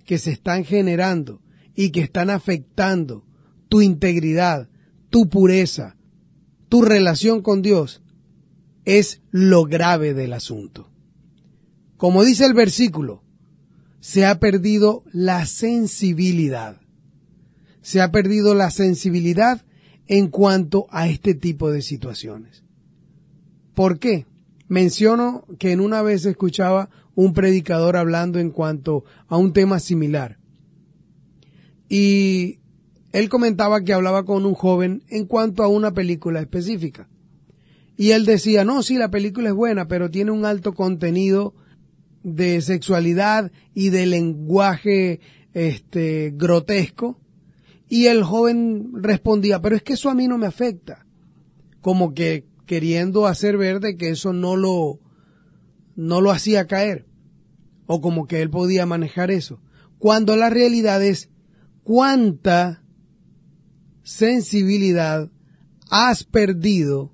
que 0.04 0.18
se 0.18 0.30
están 0.30 0.64
generando 0.64 1.40
y 1.76 1.90
que 1.90 2.00
están 2.00 2.30
afectando 2.30 3.24
tu 3.68 3.82
integridad, 3.82 4.68
tu 5.10 5.28
pureza, 5.28 5.96
tu 6.68 6.82
relación 6.82 7.42
con 7.42 7.62
Dios, 7.62 8.02
es 8.84 9.20
lo 9.30 9.64
grave 9.64 10.14
del 10.14 10.32
asunto. 10.32 10.90
Como 11.96 12.24
dice 12.24 12.46
el 12.46 12.54
versículo, 12.54 13.22
se 14.00 14.24
ha 14.24 14.38
perdido 14.40 15.04
la 15.12 15.46
sensibilidad. 15.46 16.80
Se 17.82 18.00
ha 18.00 18.10
perdido 18.10 18.54
la 18.54 18.70
sensibilidad 18.70 19.64
en 20.06 20.28
cuanto 20.28 20.86
a 20.90 21.08
este 21.08 21.34
tipo 21.34 21.70
de 21.70 21.82
situaciones. 21.82 22.64
¿Por 23.74 23.98
qué? 23.98 24.26
Menciono 24.68 25.44
que 25.58 25.72
en 25.72 25.80
una 25.80 26.02
vez 26.02 26.24
escuchaba 26.24 26.88
un 27.14 27.32
predicador 27.32 27.96
hablando 27.96 28.38
en 28.38 28.50
cuanto 28.50 29.04
a 29.28 29.36
un 29.36 29.52
tema 29.52 29.80
similar. 29.80 30.38
Y 31.88 32.58
él 33.12 33.28
comentaba 33.28 33.82
que 33.82 33.92
hablaba 33.92 34.24
con 34.24 34.44
un 34.44 34.54
joven 34.54 35.02
en 35.08 35.26
cuanto 35.26 35.62
a 35.62 35.68
una 35.68 35.92
película 35.94 36.40
específica. 36.40 37.08
Y 37.96 38.10
él 38.10 38.26
decía, 38.26 38.64
no, 38.64 38.82
sí, 38.82 38.96
la 38.98 39.10
película 39.10 39.48
es 39.48 39.54
buena, 39.54 39.88
pero 39.88 40.10
tiene 40.10 40.30
un 40.30 40.44
alto 40.44 40.74
contenido 40.74 41.54
de 42.22 42.60
sexualidad 42.60 43.52
y 43.72 43.90
de 43.90 44.04
lenguaje 44.04 45.20
este 45.54 46.32
grotesco. 46.34 47.18
Y 47.88 48.06
el 48.06 48.24
joven 48.24 48.90
respondía 48.94 49.62
pero 49.62 49.76
es 49.76 49.82
que 49.82 49.94
eso 49.94 50.10
a 50.10 50.14
mí 50.14 50.28
no 50.28 50.36
me 50.36 50.46
afecta. 50.46 51.06
Como 51.80 52.14
que 52.14 52.44
queriendo 52.66 53.26
hacer 53.26 53.56
ver 53.56 53.80
de 53.80 53.96
que 53.96 54.10
eso 54.10 54.32
no 54.32 54.56
lo 54.56 54.98
no 55.94 56.20
lo 56.20 56.32
hacía 56.32 56.66
caer. 56.66 57.06
O 57.86 58.00
como 58.00 58.26
que 58.26 58.42
él 58.42 58.50
podía 58.50 58.84
manejar 58.84 59.30
eso. 59.30 59.60
Cuando 59.98 60.36
la 60.36 60.50
realidad 60.50 61.02
es 61.02 61.30
cuánta 61.86 62.82
sensibilidad 64.02 65.30
has 65.88 66.24
perdido 66.24 67.12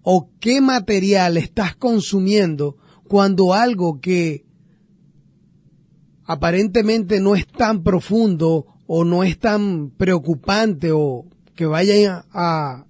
o 0.00 0.30
qué 0.40 0.62
material 0.62 1.36
estás 1.36 1.76
consumiendo 1.76 2.78
cuando 3.06 3.52
algo 3.52 4.00
que 4.00 4.46
aparentemente 6.24 7.20
no 7.20 7.36
es 7.36 7.46
tan 7.46 7.82
profundo 7.82 8.64
o 8.86 9.04
no 9.04 9.24
es 9.24 9.38
tan 9.38 9.90
preocupante 9.90 10.90
o 10.90 11.26
que 11.54 11.66
vaya 11.66 12.24
a 12.32 12.86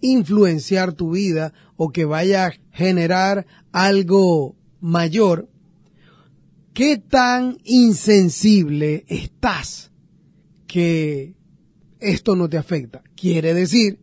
influenciar 0.00 0.92
tu 0.92 1.10
vida 1.10 1.52
o 1.74 1.90
que 1.90 2.04
vaya 2.04 2.46
a 2.46 2.52
generar 2.70 3.48
algo 3.72 4.54
mayor, 4.78 5.48
¿qué 6.72 6.98
tan 6.98 7.58
insensible 7.64 9.04
estás 9.08 9.89
que 10.70 11.34
esto 11.98 12.36
no 12.36 12.48
te 12.48 12.56
afecta? 12.56 13.02
Quiere 13.16 13.54
decir 13.54 13.98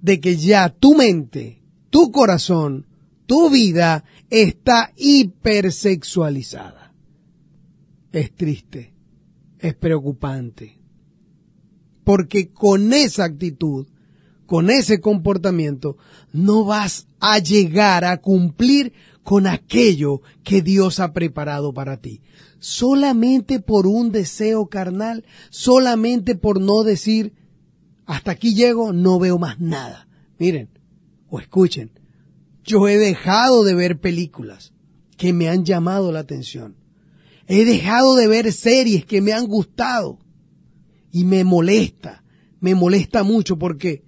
de 0.00 0.20
que 0.20 0.36
ya 0.36 0.68
tu 0.68 0.94
mente, 0.94 1.64
tu 1.90 2.12
corazón, 2.12 2.86
tu 3.26 3.50
vida 3.50 4.04
está 4.30 4.92
hipersexualizada. 4.96 6.94
Es 8.12 8.32
triste, 8.36 8.94
es 9.58 9.74
preocupante, 9.74 10.78
porque 12.04 12.46
con 12.46 12.92
esa 12.92 13.24
actitud, 13.24 13.88
con 14.46 14.70
ese 14.70 15.00
comportamiento, 15.00 15.96
no 16.32 16.64
vas 16.64 17.08
a 17.18 17.40
llegar 17.40 18.04
a 18.04 18.18
cumplir 18.18 18.92
con 19.24 19.48
aquello 19.48 20.20
que 20.44 20.62
Dios 20.62 21.00
ha 21.00 21.12
preparado 21.12 21.74
para 21.74 21.96
ti. 21.96 22.20
Solamente 22.62 23.58
por 23.58 23.88
un 23.88 24.12
deseo 24.12 24.68
carnal, 24.68 25.24
solamente 25.50 26.36
por 26.36 26.60
no 26.60 26.84
decir, 26.84 27.32
hasta 28.06 28.30
aquí 28.30 28.54
llego, 28.54 28.92
no 28.92 29.18
veo 29.18 29.36
más 29.36 29.58
nada. 29.58 30.06
Miren, 30.38 30.68
o 31.28 31.40
escuchen, 31.40 31.90
yo 32.62 32.86
he 32.86 32.98
dejado 32.98 33.64
de 33.64 33.74
ver 33.74 33.98
películas 33.98 34.72
que 35.16 35.32
me 35.32 35.48
han 35.48 35.64
llamado 35.64 36.12
la 36.12 36.20
atención. 36.20 36.76
He 37.48 37.64
dejado 37.64 38.14
de 38.14 38.28
ver 38.28 38.52
series 38.52 39.06
que 39.06 39.20
me 39.20 39.32
han 39.32 39.48
gustado. 39.48 40.20
Y 41.10 41.24
me 41.24 41.42
molesta, 41.42 42.22
me 42.60 42.76
molesta 42.76 43.24
mucho 43.24 43.58
porque 43.58 44.04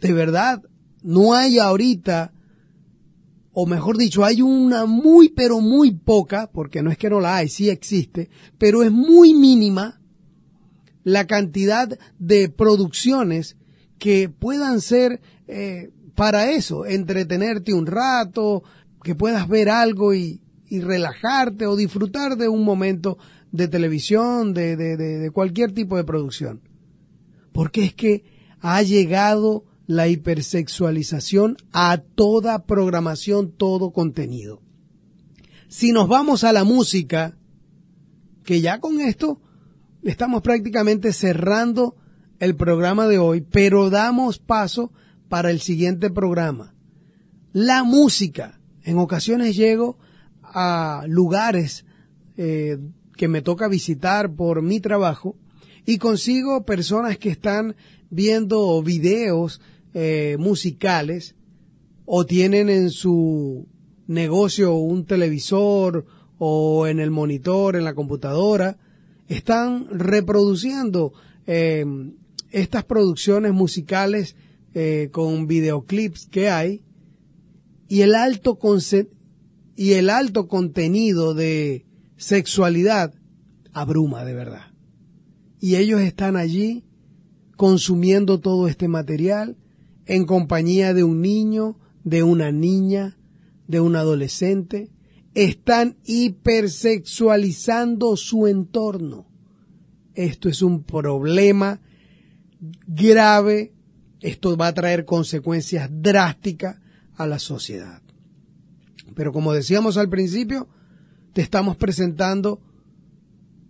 de 0.00 0.12
verdad 0.12 0.64
no 1.04 1.34
hay 1.34 1.60
ahorita, 1.60 2.32
o 3.52 3.66
mejor 3.66 3.98
dicho, 3.98 4.24
hay 4.24 4.40
una 4.40 4.86
muy 4.86 5.28
pero 5.28 5.60
muy 5.60 5.90
poca, 5.92 6.50
porque 6.50 6.82
no 6.82 6.90
es 6.90 6.98
que 6.98 7.10
no 7.10 7.20
la 7.20 7.36
hay, 7.36 7.48
sí 7.48 7.68
existe, 7.68 8.30
pero 8.58 8.82
es 8.82 8.90
muy 8.90 9.34
mínima 9.34 10.00
la 11.04 11.26
cantidad 11.26 11.98
de 12.18 12.48
producciones 12.48 13.56
que 13.98 14.28
puedan 14.28 14.80
ser 14.80 15.20
eh, 15.48 15.90
para 16.14 16.50
eso, 16.50 16.86
entretenerte 16.86 17.74
un 17.74 17.86
rato, 17.86 18.62
que 19.02 19.14
puedas 19.14 19.48
ver 19.48 19.68
algo 19.68 20.14
y, 20.14 20.40
y 20.66 20.80
relajarte 20.80 21.66
o 21.66 21.76
disfrutar 21.76 22.36
de 22.36 22.48
un 22.48 22.64
momento 22.64 23.18
de 23.50 23.68
televisión, 23.68 24.54
de, 24.54 24.76
de, 24.76 24.96
de, 24.96 25.18
de 25.18 25.30
cualquier 25.30 25.72
tipo 25.72 25.96
de 25.96 26.04
producción. 26.04 26.62
Porque 27.52 27.84
es 27.84 27.94
que 27.94 28.24
ha 28.60 28.82
llegado 28.82 29.64
la 29.86 30.08
hipersexualización 30.08 31.56
a 31.72 31.98
toda 31.98 32.64
programación, 32.64 33.52
todo 33.52 33.92
contenido. 33.92 34.60
Si 35.68 35.92
nos 35.92 36.08
vamos 36.08 36.44
a 36.44 36.52
la 36.52 36.64
música, 36.64 37.36
que 38.44 38.60
ya 38.60 38.80
con 38.80 39.00
esto 39.00 39.40
estamos 40.02 40.42
prácticamente 40.42 41.12
cerrando 41.12 41.96
el 42.38 42.56
programa 42.56 43.06
de 43.06 43.18
hoy, 43.18 43.40
pero 43.40 43.88
damos 43.88 44.38
paso 44.38 44.92
para 45.28 45.50
el 45.50 45.60
siguiente 45.60 46.10
programa. 46.10 46.74
La 47.52 47.84
música. 47.84 48.60
En 48.82 48.98
ocasiones 48.98 49.56
llego 49.56 49.98
a 50.42 51.04
lugares 51.06 51.84
eh, 52.36 52.78
que 53.16 53.28
me 53.28 53.42
toca 53.42 53.68
visitar 53.68 54.34
por 54.34 54.62
mi 54.62 54.80
trabajo 54.80 55.36
y 55.86 55.98
consigo 55.98 56.64
personas 56.64 57.18
que 57.18 57.30
están 57.30 57.76
viendo 58.10 58.82
videos 58.82 59.60
eh, 59.94 60.36
musicales 60.38 61.34
o 62.04 62.26
tienen 62.26 62.68
en 62.68 62.90
su 62.90 63.66
negocio 64.06 64.74
un 64.74 65.04
televisor 65.04 66.04
o 66.38 66.86
en 66.86 66.98
el 66.98 67.10
monitor, 67.10 67.76
en 67.76 67.84
la 67.84 67.94
computadora, 67.94 68.78
están 69.28 69.86
reproduciendo 69.90 71.12
eh, 71.46 71.84
estas 72.50 72.84
producciones 72.84 73.52
musicales 73.52 74.36
eh, 74.74 75.08
con 75.12 75.46
videoclips 75.46 76.26
que 76.26 76.50
hay 76.50 76.82
y 77.88 78.00
el 78.00 78.14
alto 78.14 78.58
y 79.76 79.92
el 79.92 80.10
alto 80.10 80.48
contenido 80.48 81.34
de 81.34 81.84
sexualidad 82.16 83.14
abruma 83.72 84.24
de 84.24 84.34
verdad. 84.34 84.72
Y 85.60 85.76
ellos 85.76 86.00
están 86.00 86.36
allí 86.36 86.84
consumiendo 87.56 88.40
todo 88.40 88.66
este 88.66 88.88
material 88.88 89.56
en 90.06 90.24
compañía 90.24 90.94
de 90.94 91.04
un 91.04 91.20
niño, 91.20 91.78
de 92.04 92.22
una 92.22 92.50
niña, 92.52 93.18
de 93.66 93.80
un 93.80 93.96
adolescente. 93.96 94.88
Están 95.34 95.98
hipersexualizando 96.04 98.16
su 98.16 98.46
entorno. 98.46 99.26
Esto 100.14 100.48
es 100.48 100.62
un 100.62 100.84
problema 100.84 101.80
grave. 102.86 103.72
Esto 104.20 104.56
va 104.56 104.68
a 104.68 104.74
traer 104.74 105.04
consecuencias 105.04 105.90
drásticas 105.90 106.78
a 107.16 107.26
la 107.26 107.38
sociedad. 107.38 108.02
Pero 109.14 109.32
como 109.32 109.52
decíamos 109.52 109.96
al 109.96 110.08
principio, 110.08 110.68
te 111.32 111.42
estamos 111.42 111.76
presentando 111.76 112.60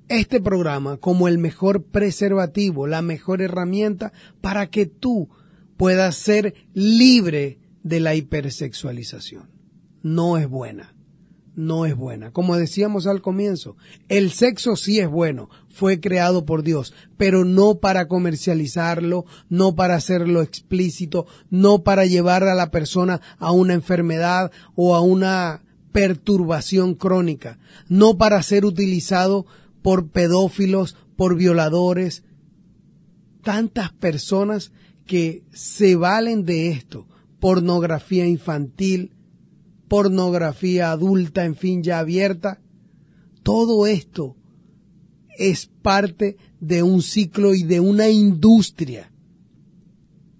este 0.08 0.40
programa 0.40 0.98
como 0.98 1.28
el 1.28 1.38
mejor 1.38 1.84
preservativo, 1.84 2.86
la 2.86 3.02
mejor 3.02 3.40
herramienta 3.40 4.12
para 4.40 4.68
que 4.68 4.86
tú 4.86 5.30
puedas 5.76 6.16
ser 6.16 6.54
libre 6.74 7.58
de 7.82 8.00
la 8.00 8.14
hipersexualización. 8.14 9.50
No 10.02 10.38
es 10.38 10.48
buena 10.48 10.92
no 11.54 11.84
es 11.84 11.96
buena. 11.96 12.32
Como 12.32 12.56
decíamos 12.56 13.06
al 13.06 13.20
comienzo, 13.20 13.76
el 14.08 14.30
sexo 14.30 14.76
sí 14.76 15.00
es 15.00 15.08
bueno, 15.08 15.48
fue 15.68 16.00
creado 16.00 16.44
por 16.44 16.62
Dios, 16.62 16.94
pero 17.16 17.44
no 17.44 17.76
para 17.76 18.08
comercializarlo, 18.08 19.26
no 19.48 19.74
para 19.74 19.96
hacerlo 19.96 20.42
explícito, 20.42 21.26
no 21.50 21.82
para 21.82 22.06
llevar 22.06 22.44
a 22.44 22.54
la 22.54 22.70
persona 22.70 23.20
a 23.38 23.52
una 23.52 23.74
enfermedad 23.74 24.50
o 24.74 24.94
a 24.94 25.00
una 25.00 25.62
perturbación 25.92 26.94
crónica, 26.94 27.58
no 27.88 28.16
para 28.16 28.42
ser 28.42 28.64
utilizado 28.64 29.46
por 29.82 30.08
pedófilos, 30.08 30.96
por 31.16 31.36
violadores, 31.36 32.24
tantas 33.42 33.92
personas 33.92 34.72
que 35.06 35.44
se 35.52 35.96
valen 35.96 36.44
de 36.44 36.68
esto, 36.70 37.06
pornografía 37.40 38.26
infantil, 38.26 39.12
pornografía 39.88 40.90
adulta, 40.90 41.44
en 41.44 41.54
fin, 41.54 41.82
ya 41.82 41.98
abierta. 41.98 42.62
Todo 43.42 43.86
esto 43.86 44.36
es 45.36 45.66
parte 45.66 46.36
de 46.60 46.82
un 46.82 47.02
ciclo 47.02 47.54
y 47.54 47.64
de 47.64 47.80
una 47.80 48.08
industria. 48.08 49.12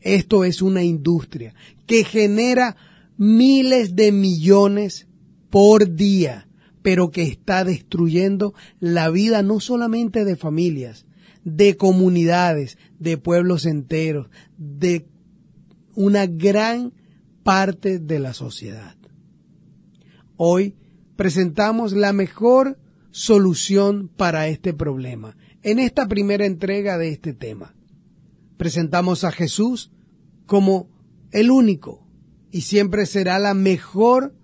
Esto 0.01 0.44
es 0.44 0.62
una 0.62 0.82
industria 0.82 1.55
que 1.86 2.05
genera 2.05 2.76
miles 3.16 3.94
de 3.94 4.10
millones 4.10 5.06
por 5.51 5.94
día, 5.94 6.48
pero 6.82 7.10
que 7.10 7.22
está 7.22 7.64
destruyendo 7.64 8.55
la 8.80 9.10
vida 9.10 9.43
no 9.43 9.60
solamente 9.60 10.24
de 10.24 10.36
familias, 10.36 11.06
de 11.44 11.76
comunidades, 11.76 12.78
de 13.02 13.18
pueblos 13.18 13.66
enteros, 13.66 14.28
de 14.56 15.06
una 15.94 16.26
gran 16.26 16.92
parte 17.42 17.98
de 17.98 18.18
la 18.18 18.32
sociedad. 18.32 18.96
Hoy 20.36 20.76
presentamos 21.16 21.92
la 21.92 22.12
mejor 22.12 22.78
solución 23.10 24.08
para 24.08 24.48
este 24.48 24.72
problema 24.72 25.36
en 25.62 25.78
esta 25.78 26.08
primera 26.08 26.46
entrega 26.46 26.98
de 26.98 27.10
este 27.10 27.32
tema. 27.32 27.74
Presentamos 28.56 29.24
a 29.24 29.32
Jesús 29.32 29.92
como 30.46 30.88
el 31.30 31.50
único 31.50 32.06
y 32.50 32.62
siempre 32.62 33.06
será 33.06 33.38
la 33.38 33.54
mejor 33.54 34.34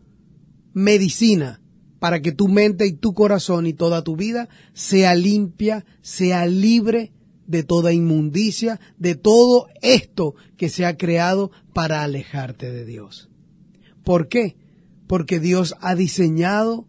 medicina 0.73 1.61
para 1.99 2.21
que 2.23 2.33
tu 2.33 2.49
mente 2.49 2.87
y 2.87 2.93
tu 2.93 3.15
corazón 3.15 3.67
y 3.67 3.73
toda 3.73 4.03
tu 4.03 4.17
vida 4.17 4.49
sea 4.73 5.15
limpia, 5.15 5.85
sea 6.01 6.47
libre 6.47 7.13
de 7.49 7.65
toda 7.65 7.93
inmundicia, 7.93 8.79
de 8.97 9.17
todo 9.17 9.67
esto 9.83 10.37
que 10.57 10.69
se 10.69 10.87
ha 10.87 10.97
creado 10.97 11.51
para 11.73 12.05
alejarte 12.05 12.71
de 12.71 12.85
Dios. 12.85 13.29
¿Por 14.05 14.29
qué? 14.29 14.57
porque 15.09 15.41
Dios 15.41 15.75
ha 15.81 15.97
diseñado 15.97 16.87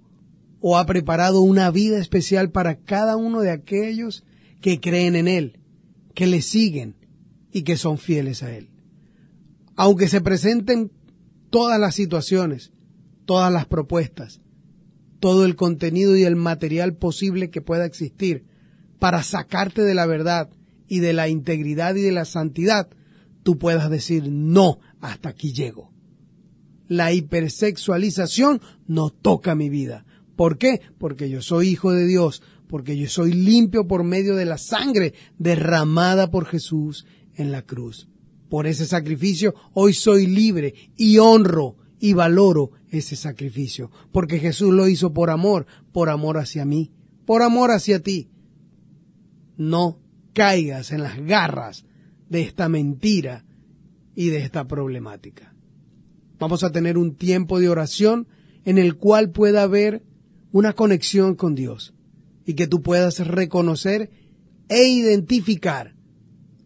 o 0.60 0.78
ha 0.78 0.86
preparado 0.86 1.42
una 1.42 1.72
vida 1.72 1.98
especial 1.98 2.52
para 2.52 2.76
cada 2.76 3.16
uno 3.16 3.40
de 3.40 3.50
aquellos 3.50 4.24
que 4.62 4.80
creen 4.80 5.16
en 5.16 5.28
Él, 5.28 5.60
que 6.14 6.28
le 6.28 6.42
siguen 6.42 6.96
y 7.52 7.64
que 7.64 7.78
son 7.78 7.98
fieles 7.98 8.44
a 8.44 8.54
Él. 8.54 8.70
Aunque 9.76 10.10
se 10.10 10.20
presenten 10.20 10.92
todas 11.50 11.80
las 11.80 11.96
situaciones, 11.96 12.74
todas 13.26 13.52
las 13.52 13.66
propuestas, 13.66 14.42
todo 15.22 15.46
el 15.46 15.56
contenido 15.56 16.16
y 16.18 16.24
el 16.24 16.36
material 16.36 16.96
posible 16.96 17.50
que 17.50 17.62
pueda 17.62 17.86
existir 17.86 18.46
para 19.00 19.24
sacarte 19.24 19.82
de 19.82 19.96
la 19.96 20.06
verdad 20.06 20.50
y 20.88 21.00
de 21.00 21.14
la 21.14 21.30
integridad 21.30 21.96
y 21.96 22.02
de 22.02 22.12
la 22.12 22.26
santidad, 22.26 22.90
tú 23.44 23.58
puedas 23.58 23.90
decir, 23.90 24.30
no, 24.30 24.80
hasta 25.02 25.30
aquí 25.30 25.54
llego 25.54 25.90
la 26.90 27.14
hipersexualización 27.14 28.62
no 28.88 29.12
toca 29.12 29.56
mi 29.56 29.70
vida. 29.70 30.06
¿Por 30.36 30.58
qué? 30.58 30.82
Porque 30.98 31.30
yo 31.30 31.42
soy 31.42 31.70
hijo 31.70 31.94
de 31.94 32.06
Dios, 32.06 32.42
porque 32.68 32.98
yo 32.98 33.08
soy 33.08 33.32
limpio 33.32 33.88
por 33.88 34.04
medio 34.04 34.36
de 34.36 34.46
la 34.46 34.58
sangre 34.58 35.14
derramada 35.38 36.30
por 36.30 36.46
Jesús 36.46 37.06
en 37.36 37.52
la 37.52 37.62
cruz. 37.62 38.10
Por 38.50 38.68
ese 38.68 38.86
sacrificio 38.86 39.54
hoy 39.74 39.94
soy 39.94 40.26
libre 40.26 40.74
y 40.98 41.20
honro 41.20 41.78
y 42.00 42.14
valoro 42.14 42.72
ese 42.90 43.16
sacrificio, 43.16 43.92
porque 44.12 44.40
Jesús 44.40 44.74
lo 44.74 44.88
hizo 44.88 45.14
por 45.14 45.30
amor, 45.30 45.68
por 45.92 46.10
amor 46.10 46.38
hacia 46.38 46.66
mí, 46.66 46.92
por 47.26 47.44
amor 47.44 47.72
hacia 47.72 48.02
ti. 48.02 48.30
No 49.60 50.00
caigas 50.34 50.94
en 50.94 51.04
las 51.04 51.20
garras 51.20 51.84
de 52.30 52.42
esta 52.42 52.70
mentira 52.70 53.44
y 54.16 54.30
de 54.30 54.38
esta 54.38 54.68
problemática. 54.68 55.54
Vamos 56.40 56.64
a 56.64 56.72
tener 56.72 56.98
un 56.98 57.16
tiempo 57.16 57.60
de 57.60 57.68
oración 57.68 58.28
en 58.64 58.78
el 58.78 58.96
cual 58.96 59.32
pueda 59.32 59.64
haber 59.64 60.04
una 60.54 60.74
conexión 60.74 61.36
con 61.36 61.56
Dios 61.56 61.94
y 62.46 62.54
que 62.54 62.68
tú 62.68 62.82
puedas 62.82 63.20
reconocer 63.28 64.10
e 64.70 64.88
identificar 64.88 65.94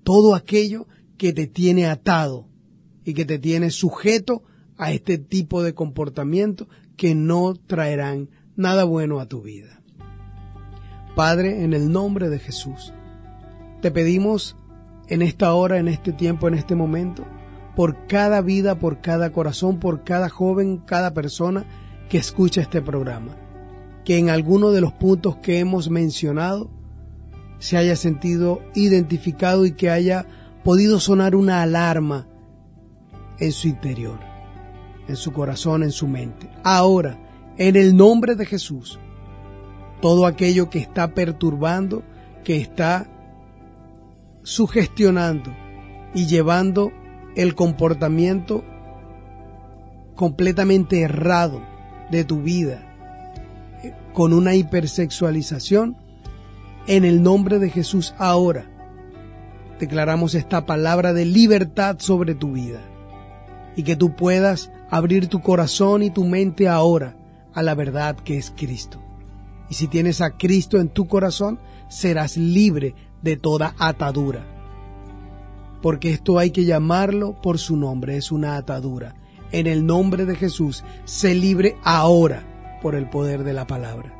todo 0.04 0.36
aquello 0.36 0.88
que 1.18 1.34
te 1.34 1.48
tiene 1.48 1.88
atado 1.88 2.48
y 3.04 3.14
que 3.14 3.26
te 3.26 3.40
tiene 3.40 3.72
sujeto 3.72 4.44
a 4.78 4.92
este 4.92 5.18
tipo 5.18 5.64
de 5.64 5.74
comportamiento 5.74 6.68
que 6.96 7.16
no 7.16 7.56
traerán 7.56 8.30
nada 8.56 8.84
bueno 8.84 9.20
a 9.20 9.28
tu 9.28 9.42
vida. 9.42 9.83
Padre, 11.16 11.64
en 11.64 11.74
el 11.74 11.92
nombre 11.92 12.30
de 12.30 12.40
Jesús, 12.40 12.94
te 13.82 13.92
pedimos 13.92 14.58
en 15.08 15.22
esta 15.22 15.54
hora, 15.54 15.78
en 15.78 15.88
este 15.88 16.12
tiempo, 16.12 16.48
en 16.48 16.54
este 16.54 16.76
momento, 16.76 17.24
por 17.76 18.08
cada 18.08 18.42
vida, 18.42 18.76
por 18.76 19.02
cada 19.02 19.32
corazón, 19.32 19.80
por 19.80 20.04
cada 20.04 20.30
joven, 20.30 20.78
cada 20.78 21.14
persona 21.14 21.66
que 22.10 22.18
escucha 22.18 22.62
este 22.62 22.82
programa. 22.82 23.36
Que 24.06 24.18
en 24.18 24.30
alguno 24.30 24.72
de 24.72 24.82
los 24.82 24.94
puntos 24.94 25.38
que 25.38 25.60
hemos 25.60 25.90
mencionado 25.90 26.70
se 27.60 27.78
haya 27.78 27.96
sentido 27.96 28.62
identificado 28.76 29.66
y 29.66 29.72
que 29.72 29.90
haya 29.90 30.26
podido 30.64 31.00
sonar 31.00 31.36
una 31.36 31.62
alarma 31.62 32.28
en 33.40 33.52
su 33.52 33.68
interior, 33.68 34.20
en 35.08 35.16
su 35.16 35.32
corazón, 35.32 35.84
en 35.84 35.92
su 35.92 36.08
mente. 36.08 36.50
Ahora, 36.64 37.20
En 37.56 37.76
el 37.76 37.96
nombre 37.96 38.34
de 38.34 38.48
Jesús, 38.48 39.00
todo 40.04 40.26
aquello 40.26 40.70
que 40.70 40.80
está 40.80 41.14
perturbando, 41.14 42.04
que 42.44 42.58
está 42.58 43.08
sugestionando 44.42 45.56
y 46.14 46.26
llevando 46.26 46.92
el 47.38 47.56
comportamiento 47.56 48.66
completamente 50.16 51.00
errado 51.00 51.62
de 52.12 52.26
tu 52.26 52.42
vida 52.42 52.84
eh, 53.82 53.94
con 54.12 54.34
una 54.34 54.56
hipersexualización, 54.56 55.96
en 56.88 57.06
el 57.06 57.24
nombre 57.24 57.58
de 57.60 57.70
Jesús 57.70 58.14
ahora 58.18 58.66
declaramos 59.80 60.36
esta 60.36 60.66
palabra 60.66 61.14
de 61.14 61.24
libertad 61.24 61.96
sobre 62.00 62.36
tu 62.36 62.52
vida 62.52 62.82
y 63.78 63.84
que 63.84 63.96
tú 63.96 64.18
puedas 64.18 64.70
abrir 64.90 65.28
tu 65.28 65.40
corazón 65.40 66.04
y 66.04 66.10
tu 66.10 66.26
mente 66.26 66.68
ahora 66.68 67.16
a 67.54 67.64
la 67.64 67.74
verdad 67.74 68.18
que 68.18 68.38
es 68.38 68.52
Cristo. 68.54 69.00
Y 69.70 69.76
si 69.76 69.88
tienes 69.88 70.22
a 70.22 70.32
Cristo 70.38 70.80
en 70.80 70.90
tu 70.90 71.08
corazón, 71.08 71.60
serás 71.88 72.38
libre 72.38 72.96
de 73.22 73.38
toda 73.38 73.76
atadura. 73.80 74.46
Porque 75.82 76.12
esto 76.12 76.40
hay 76.40 76.52
que 76.52 76.66
llamarlo 76.66 77.42
por 77.42 77.60
su 77.60 77.76
nombre, 77.76 78.18
es 78.18 78.32
una 78.32 78.58
atadura. 78.58 79.16
En 79.52 79.68
el 79.68 79.86
nombre 79.86 80.26
de 80.26 80.36
Jesús, 80.36 80.84
sé 81.06 81.36
libre 81.36 81.78
ahora 81.84 82.80
por 82.82 82.96
el 82.96 83.10
poder 83.10 83.44
de 83.44 83.54
la 83.54 83.68
palabra. 83.68 84.14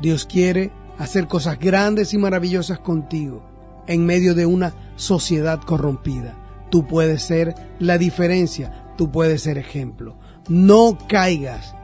Dios 0.00 0.26
quiere 0.26 0.70
hacer 0.98 1.26
cosas 1.26 1.58
grandes 1.58 2.14
y 2.14 2.18
maravillosas 2.18 2.78
contigo 2.78 3.42
en 3.86 4.04
medio 4.04 4.34
de 4.34 4.46
una 4.46 4.74
sociedad 4.96 5.60
corrompida. 5.60 6.34
Tú 6.70 6.86
puedes 6.86 7.22
ser 7.22 7.54
la 7.78 7.98
diferencia, 7.98 8.92
tú 8.96 9.10
puedes 9.10 9.42
ser 9.42 9.58
ejemplo. 9.58 10.16
No 10.48 10.98
caigas 11.08 11.75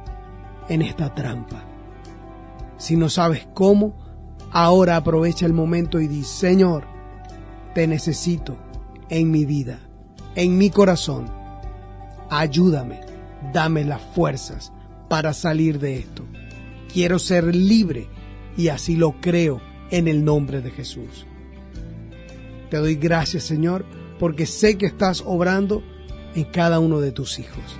en 0.72 0.80
esta 0.80 1.14
trampa. 1.14 1.64
Si 2.78 2.96
no 2.96 3.10
sabes 3.10 3.46
cómo, 3.52 3.94
ahora 4.50 4.96
aprovecha 4.96 5.44
el 5.44 5.52
momento 5.52 6.00
y 6.00 6.08
di, 6.08 6.24
Señor, 6.24 6.84
te 7.74 7.86
necesito 7.86 8.56
en 9.10 9.30
mi 9.30 9.44
vida, 9.44 9.80
en 10.34 10.56
mi 10.56 10.70
corazón. 10.70 11.26
Ayúdame, 12.30 13.00
dame 13.52 13.84
las 13.84 14.00
fuerzas 14.00 14.72
para 15.10 15.34
salir 15.34 15.78
de 15.78 15.98
esto. 15.98 16.24
Quiero 16.90 17.18
ser 17.18 17.54
libre 17.54 18.08
y 18.56 18.68
así 18.68 18.96
lo 18.96 19.20
creo 19.20 19.60
en 19.90 20.08
el 20.08 20.24
nombre 20.24 20.62
de 20.62 20.70
Jesús. 20.70 21.26
Te 22.70 22.78
doy 22.78 22.94
gracias, 22.94 23.42
Señor, 23.42 23.84
porque 24.18 24.46
sé 24.46 24.78
que 24.78 24.86
estás 24.86 25.22
obrando 25.26 25.82
en 26.34 26.44
cada 26.44 26.80
uno 26.80 27.00
de 27.00 27.12
tus 27.12 27.38
hijos. 27.38 27.78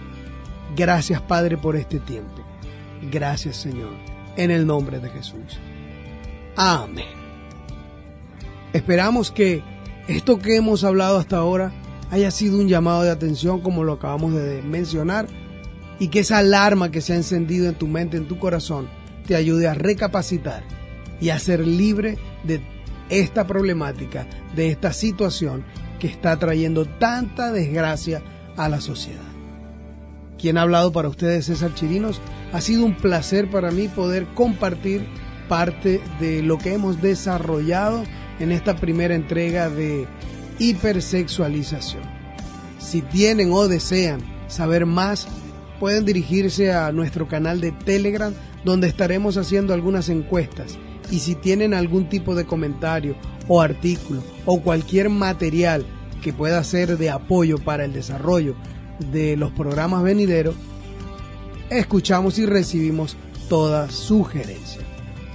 Gracias, 0.77 1.23
Padre, 1.23 1.57
por 1.57 1.77
este 1.77 1.99
tiempo. 1.99 2.42
Gracias, 3.11 3.57
Señor, 3.57 3.93
en 4.37 4.51
el 4.51 4.67
nombre 4.67 5.01
de 5.01 5.11
Jesús. 5.11 5.59
Amén. 6.57 7.07
Esperamos 8.73 9.31
que 9.31 9.63
esto 10.09 10.39
que 10.39 10.57
hemos 10.57 10.85
hablado 10.85 11.19
hasta 11.19 11.37
ahora 11.37 11.73
haya 12.11 12.31
sido 12.31 12.59
un 12.59 12.69
llamado 12.69 13.03
de 13.03 13.11
atención 13.11 13.61
como 13.61 13.85
lo 13.85 13.95
acabamos 13.95 14.35
de 14.35 14.63
mencionar 14.63 15.27
y 15.99 16.09
que 16.09 16.21
esa 16.21 16.39
alarma 16.39 16.91
que 16.91 17.01
se 17.01 17.13
ha 17.13 17.17
encendido 17.17 17.69
en 17.69 17.75
tu 17.75 17.87
mente, 17.87 18.17
en 18.17 18.29
tu 18.29 18.39
corazón, 18.39 18.89
te 19.27 19.37
ayude 19.37 19.69
a 19.69 19.75
recapacitar 19.75 20.65
y 21.21 21.31
a 21.31 21.39
ser 21.39 21.67
libre 21.67 22.19
de 22.45 22.61
esta 23.09 23.47
problemática, 23.47 24.27
de 24.55 24.69
esta 24.69 24.93
situación 24.93 25.65
que 25.99 26.09
está 26.09 26.39
trayendo 26.39 26.87
tanta 26.87 27.53
desgracia 27.53 28.23
a 28.57 28.69
la 28.69 28.81
sociedad. 28.81 29.32
Quien 30.43 30.59
ha 30.59 30.63
hablado 30.63 30.91
para 30.91 31.09
ustedes, 31.09 31.47
César 31.47 31.73
Chirinos, 31.73 32.21
ha 32.53 32.61
sido 32.61 32.85
un 32.85 32.97
placer 32.97 33.49
para 33.49 33.71
mí 33.71 33.87
poder 33.87 34.27
compartir 34.35 35.07
parte 35.49 36.01
de 36.19 36.43
lo 36.43 36.59
que 36.59 36.75
hemos 36.75 37.01
desarrollado 37.01 38.03
en 38.41 38.51
esta 38.51 38.75
primera 38.75 39.15
entrega 39.15 39.71
de 39.71 40.09
hipersexualización. 40.59 42.03
Si 42.81 43.03
tienen 43.03 43.53
o 43.53 43.69
desean 43.69 44.21
saber 44.49 44.85
más, 44.85 45.29
pueden 45.79 46.05
dirigirse 46.05 46.73
a 46.73 46.91
nuestro 46.91 47.29
canal 47.29 47.61
de 47.61 47.71
Telegram 47.71 48.35
donde 48.65 48.89
estaremos 48.89 49.37
haciendo 49.37 49.75
algunas 49.75 50.09
encuestas 50.09 50.77
y 51.09 51.21
si 51.21 51.37
tienen 51.37 51.73
algún 51.73 52.09
tipo 52.09 52.35
de 52.35 52.47
comentario 52.47 53.15
o 53.47 53.61
artículo 53.61 54.25
o 54.45 54.61
cualquier 54.61 55.09
material 55.09 55.87
que 56.21 56.33
pueda 56.33 56.65
ser 56.65 56.99
de 56.99 57.11
apoyo 57.11 57.59
para 57.59 57.85
el 57.85 57.93
desarrollo 57.93 58.57
de 59.11 59.37
los 59.37 59.51
programas 59.53 60.03
venideros, 60.03 60.55
escuchamos 61.71 62.39
y 62.39 62.47
recibimos 62.47 63.17
toda 63.49 63.91
sugerencia. 63.91 64.83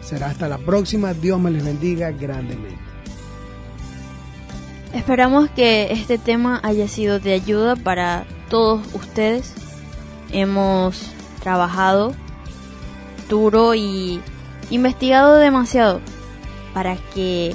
Será 0.02 0.28
hasta 0.28 0.48
la 0.48 0.58
próxima, 0.58 1.14
Dios 1.14 1.40
me 1.40 1.52
les 1.52 1.66
bendiga 1.66 2.12
grandemente. 2.12 2.78
Esperamos 4.94 5.50
que 5.50 5.92
este 5.92 6.18
tema 6.18 6.60
haya 6.64 6.88
sido 6.88 7.20
de 7.20 7.34
ayuda 7.34 7.76
para 7.76 8.26
todos 8.50 8.82
ustedes. 8.94 9.54
Hemos 10.32 11.12
trabajado 11.42 12.14
duro 13.30 13.76
y 13.76 14.22
investigado 14.70 15.36
demasiado 15.36 16.00
para 16.74 16.96
que 17.14 17.54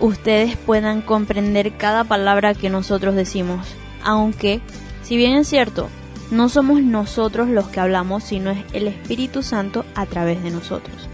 ustedes 0.00 0.56
puedan 0.56 1.02
comprender 1.02 1.76
cada 1.76 2.04
palabra 2.04 2.54
que 2.54 2.70
nosotros 2.70 3.14
decimos. 3.14 3.66
Aunque, 4.02 4.60
si 5.08 5.16
bien 5.16 5.36
es 5.36 5.48
cierto, 5.48 5.88
no 6.30 6.50
somos 6.50 6.82
nosotros 6.82 7.48
los 7.48 7.68
que 7.68 7.80
hablamos, 7.80 8.24
sino 8.24 8.50
es 8.50 8.58
el 8.74 8.86
Espíritu 8.86 9.42
Santo 9.42 9.86
a 9.94 10.04
través 10.04 10.42
de 10.42 10.50
nosotros. 10.50 11.08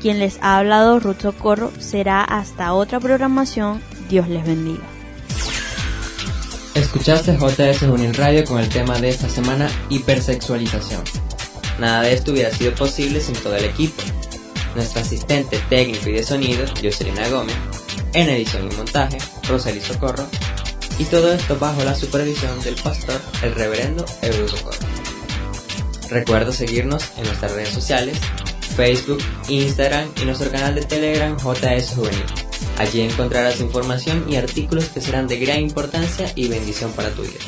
Quien 0.00 0.20
les 0.20 0.38
ha 0.42 0.58
hablado, 0.58 1.00
Ruth 1.00 1.22
Socorro, 1.22 1.72
será 1.80 2.22
hasta 2.22 2.72
otra 2.72 3.00
programación. 3.00 3.82
Dios 4.08 4.28
les 4.28 4.46
bendiga. 4.46 4.84
Escuchaste 6.76 7.36
JS 7.36 7.82
Unil 7.82 8.14
Radio 8.14 8.44
con 8.44 8.60
el 8.60 8.68
tema 8.68 8.96
de 9.00 9.08
esta 9.08 9.28
semana, 9.28 9.68
hipersexualización. 9.88 11.02
Nada 11.80 12.02
de 12.02 12.14
esto 12.14 12.30
hubiera 12.30 12.52
sido 12.52 12.72
posible 12.76 13.20
sin 13.20 13.34
todo 13.34 13.56
el 13.56 13.64
equipo. 13.64 14.04
Nuestro 14.76 15.00
asistente 15.00 15.58
técnico 15.68 16.10
y 16.10 16.12
de 16.12 16.22
sonido, 16.22 16.64
Jocelyn 16.80 17.16
Gómez, 17.28 17.56
en 18.12 18.28
edición 18.28 18.70
y 18.70 18.76
montaje, 18.76 19.18
Rosalie 19.48 19.80
Socorro, 19.80 20.28
y 20.98 21.04
todo 21.04 21.32
esto 21.32 21.58
bajo 21.58 21.84
la 21.84 21.94
supervisión 21.94 22.60
del 22.62 22.74
pastor, 22.76 23.20
el 23.42 23.54
reverendo 23.54 24.06
Socorro. 24.06 24.78
Recuerda 26.10 26.52
seguirnos 26.52 27.04
en 27.16 27.24
nuestras 27.24 27.52
redes 27.52 27.70
sociales, 27.70 28.18
Facebook, 28.76 29.22
Instagram 29.48 30.08
y 30.20 30.24
nuestro 30.24 30.50
canal 30.50 30.74
de 30.74 30.82
Telegram 30.82 31.36
JS 31.36 31.94
Juvenil. 31.94 32.24
Allí 32.78 33.00
encontrarás 33.00 33.60
información 33.60 34.26
y 34.28 34.36
artículos 34.36 34.88
que 34.90 35.00
serán 35.00 35.26
de 35.26 35.38
gran 35.38 35.60
importancia 35.60 36.30
y 36.34 36.48
bendición 36.48 36.92
para 36.92 37.10
tu 37.10 37.22
vida. 37.22 37.40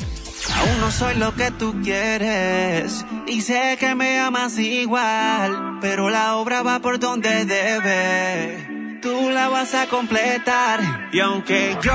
Aún 0.57 0.81
no 0.81 0.91
soy 0.91 1.15
lo 1.17 1.35
que 1.35 1.51
tú 1.51 1.81
quieres 1.83 3.05
y 3.27 3.43
sé 3.43 3.77
que 3.79 3.95
me 3.95 4.19
amas 4.19 4.59
igual, 4.59 5.79
pero 5.81 6.11
la 6.11 6.37
obra 6.37 6.63
va 6.63 6.81
por 6.81 6.99
donde 6.99 7.45
debe. 7.45 9.01
Tú 9.03 9.31
la 9.31 9.49
vas 9.49 9.75
a 9.75 9.87
completar 9.87 11.09
y 11.13 11.21
aunque 11.21 11.77
yo 11.83 11.93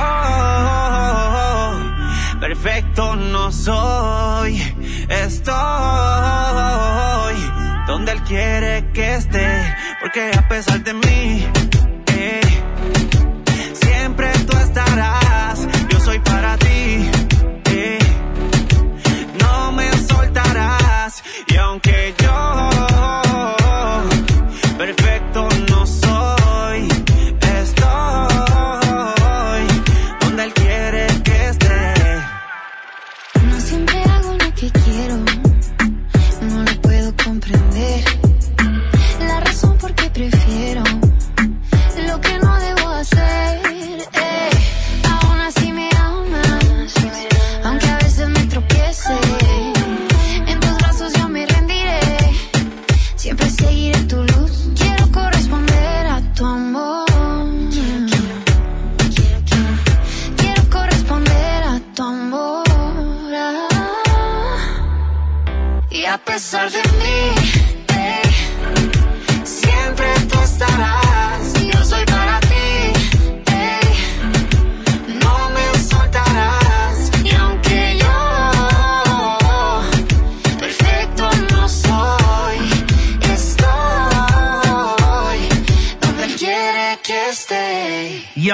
perfecto 2.40 3.16
no 3.16 3.52
soy, 3.52 4.62
estoy 5.10 5.54
donde 7.88 8.12
él 8.14 8.22
quiere 8.24 8.90
que 8.94 9.16
esté, 9.16 9.76
porque 10.02 10.32
a 10.38 10.48
pesar 10.48 10.84
de 10.84 10.94
mí, 10.94 11.46
eh, 12.16 12.42
siempre 13.74 14.32
tú 14.48 14.58
estarás. 14.58 15.68
Yo 15.90 16.00
soy 16.00 16.20
para 16.20 16.58
ti. 16.58 17.10
eh, 17.72 18.00
no 19.42 19.72
me 19.74 19.92
soltarás 19.98 21.24
y 21.48 21.56
aunque 21.58 22.14
yo 22.22 22.53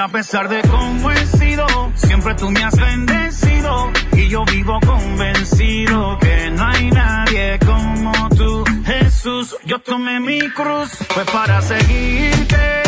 a 0.00 0.08
pesar 0.08 0.48
de 0.48 0.62
cómo 0.62 1.10
he 1.10 1.26
sido, 1.26 1.66
siempre 1.94 2.34
tú 2.34 2.50
me 2.50 2.64
has 2.64 2.74
bendecido. 2.74 3.92
Y 4.12 4.28
yo 4.28 4.44
vivo 4.46 4.80
convencido 4.80 6.18
que 6.18 6.50
no 6.52 6.64
hay 6.64 6.90
nadie 6.90 7.58
como 7.66 8.12
tú, 8.30 8.64
Jesús. 8.86 9.56
Yo 9.66 9.78
tomé 9.80 10.18
mi 10.18 10.40
cruz, 10.50 10.90
fue 11.10 11.24
para 11.26 11.60
seguirte, 11.60 12.82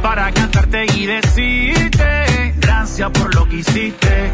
para 0.00 0.32
cantarte 0.32 0.86
y 0.96 1.06
decirte, 1.06 2.54
gracias 2.56 3.10
por 3.10 3.34
lo 3.34 3.46
que 3.46 3.56
hiciste. 3.56 4.30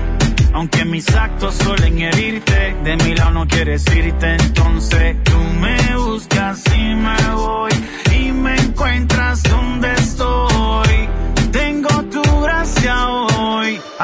Aunque 0.52 0.84
mis 0.84 1.08
actos 1.14 1.56
suelen 1.56 2.00
herirte, 2.00 2.76
de 2.84 2.96
mi 2.96 3.14
lado 3.14 3.30
no 3.32 3.46
quieres 3.48 3.84
irte, 3.94 4.36
entonces 4.36 5.16
tú 5.24 5.38
me 5.60 5.96
buscas 5.96 6.62
y 6.76 6.94
me 6.94 7.34
voy 7.34 7.72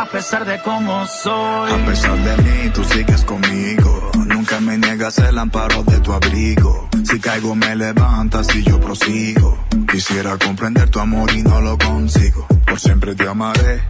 a 0.07 0.09
pesar 0.09 0.45
de 0.45 0.61
cómo 0.63 1.05
soy. 1.07 1.73
A 1.73 1.85
pesar 1.85 2.17
de 2.23 2.43
mí, 2.43 2.71
tú 2.73 2.85
sigues 2.85 3.25
conmigo. 3.25 4.13
Nunca 4.27 4.61
me 4.61 4.79
niegas 4.79 5.19
el 5.19 5.37
amparo 5.37 5.83
de 5.83 5.99
tu 6.01 6.13
abrigo. 6.13 6.89
Si 7.05 7.19
caigo, 7.19 7.55
me 7.57 7.75
levantas 7.75 8.55
y 8.55 8.63
yo 8.63 8.79
prosigo. 8.79 9.59
Quisiera 9.91 10.39
comprender 10.39 10.91
tu 10.91 11.01
amor 11.01 11.31
y 11.35 11.43
no 11.43 11.61
lo 11.61 11.77
consigo. 11.77 12.47
Por 12.67 12.79
siempre 12.79 13.15
te 13.15 13.27
amaré. 13.27 13.83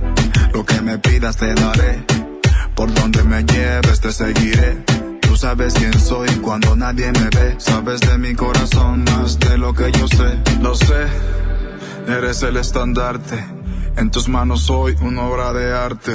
Lo 0.55 0.65
que 0.65 0.81
me 0.81 0.99
pidas 0.99 1.37
te 1.37 1.53
daré. 1.53 2.05
Por 2.75 2.93
donde 2.95 3.23
me 3.25 3.45
lleves 3.45 4.01
te 4.01 4.11
seguiré. 4.11 4.85
Tú 5.21 5.37
sabes 5.37 5.75
quién 5.75 5.99
soy 6.01 6.29
cuando 6.37 6.75
nadie 6.77 7.13
me 7.13 7.29
ve. 7.29 7.57
Sabes 7.59 8.01
de 8.01 8.17
mi 8.17 8.35
corazón 8.35 9.05
más 9.05 9.39
de 9.39 9.59
lo 9.59 9.75
que 9.75 9.93
yo 9.93 10.09
sé. 10.09 10.39
Lo 10.63 10.75
sé. 10.75 11.07
Eres 12.09 12.43
el 12.43 12.57
estandarte. 12.57 13.56
En 13.97 14.11
tus 14.11 14.29
manos 14.29 14.63
soy 14.63 14.97
una 15.01 15.23
obra 15.23 15.53
de 15.53 15.73
arte. 15.73 16.13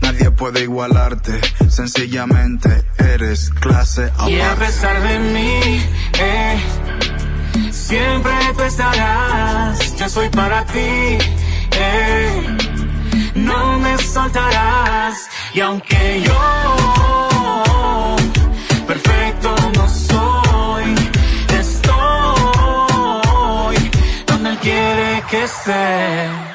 Nadie 0.00 0.30
puede 0.30 0.62
igualarte. 0.62 1.40
Sencillamente 1.68 2.84
eres 2.98 3.50
clase 3.50 4.12
Y 4.26 4.38
a 4.40 4.52
aparte. 4.52 4.66
pesar 4.66 5.02
de 5.02 5.18
mí, 5.18 5.82
eh, 6.20 6.58
siempre 7.70 8.32
tú 8.56 8.62
estarás. 8.64 9.96
Yo 9.96 10.08
soy 10.08 10.28
para 10.28 10.64
ti, 10.66 11.18
eh, 11.72 12.56
no 13.34 13.78
me 13.78 13.96
soltarás. 13.98 15.28
Y 15.54 15.60
aunque 15.60 16.22
yo 16.24 16.38
perfecto 18.86 19.54
no 19.76 19.88
soy, 19.88 20.94
estoy 21.58 22.96
donde 24.26 24.50
él 24.50 24.58
quiere 24.58 25.22
que 25.30 25.44
esté. 25.44 26.47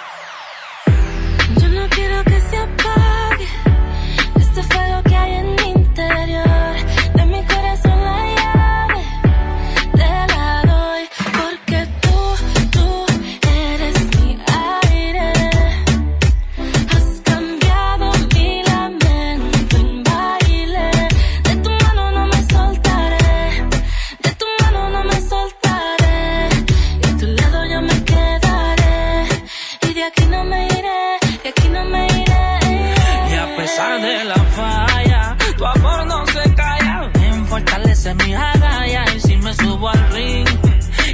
Pesar 33.74 34.02
de 34.02 34.24
la 34.26 34.36
falla, 34.36 35.38
tu 35.58 35.66
amor 35.66 36.06
no 36.06 36.26
se 36.28 36.54
calla. 36.54 37.10
Me 37.20 37.46
fortalece 37.46 38.14
mi 38.14 38.36
agallas 38.36 39.16
y 39.16 39.20
si 39.20 39.38
me 39.38 39.52
subo 39.56 39.90
al 39.90 40.12
ring 40.12 40.48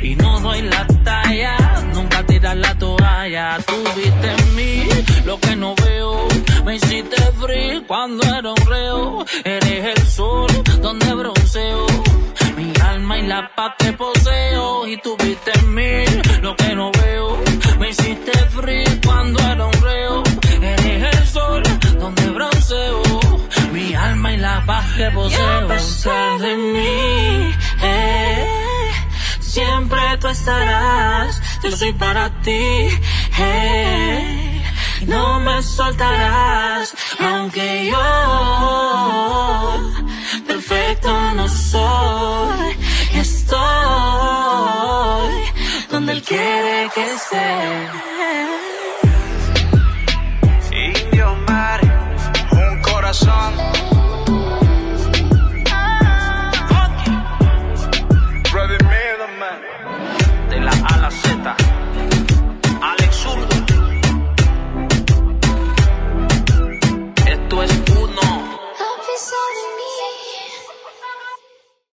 y 0.02 0.16
no 0.16 0.40
doy 0.42 0.62
la 0.64 0.86
talla, 1.06 1.56
nunca 1.94 2.26
tiras 2.26 2.58
la 2.58 2.76
toalla. 2.76 3.58
Tú 3.66 3.78
viste 3.96 4.32
en 4.38 4.56
mí 4.56 4.84
lo 5.26 5.40
que 5.40 5.56
no 5.56 5.74
veo, 5.76 6.28
me 6.66 6.76
hiciste 6.76 7.22
free 7.40 7.82
cuando 7.88 8.24
era 8.24 8.50
un 8.50 8.66
reo. 8.68 9.26
Eres 9.46 9.98
el 9.98 10.08
sol 10.08 10.52
donde 10.82 11.14
bronceo. 11.14 11.86
Mi 12.58 12.74
alma 12.84 13.20
y 13.20 13.28
la 13.28 13.52
paz 13.56 13.76
que 13.78 13.94
poseo 13.94 14.86
y 14.86 14.98
tú 14.98 15.16
viste 15.24 15.52
en 15.60 15.74
mí 15.74 16.04
lo 16.42 16.58
que 16.58 16.76
no 16.76 16.92
veo. 16.92 17.42
Me 17.80 17.90
hiciste 17.90 18.34
free 18.50 18.84
cuando 19.06 19.40
era 19.40 19.66
un 19.66 19.82
reo. 19.82 20.29
Donde 22.00 22.30
bronceo. 22.30 23.02
Mi 23.74 23.94
alma 23.94 24.34
y 24.34 24.38
la 24.38 24.66
paz 24.66 24.86
que 24.96 25.04
Y 25.04 25.06
a 25.06 25.12
poseo. 25.14 25.68
pesar 25.68 26.40
de 26.40 26.56
mí, 26.58 27.54
eh, 27.82 28.48
siempre 29.40 30.00
tú 30.20 30.28
estarás. 30.28 31.42
Yo 31.64 31.72
soy 31.72 31.94
para 31.94 32.30
ti. 32.42 32.90
eh, 33.40 34.64
no 35.08 35.40
me 35.40 35.62
soltarás. 35.64 36.94
Aunque 37.20 37.90
yo 37.92 38.06
perfecto 40.48 41.12
no 41.36 41.48
soy. 41.48 42.76
Estoy 43.14 43.60
donde 45.92 46.12
él 46.14 46.24
quiere 46.24 46.90
que 46.94 47.04
esté. 47.14 47.48
Indio 50.80 51.36
Mar, 51.46 51.82
un 52.52 52.82
corazón. 52.82 53.99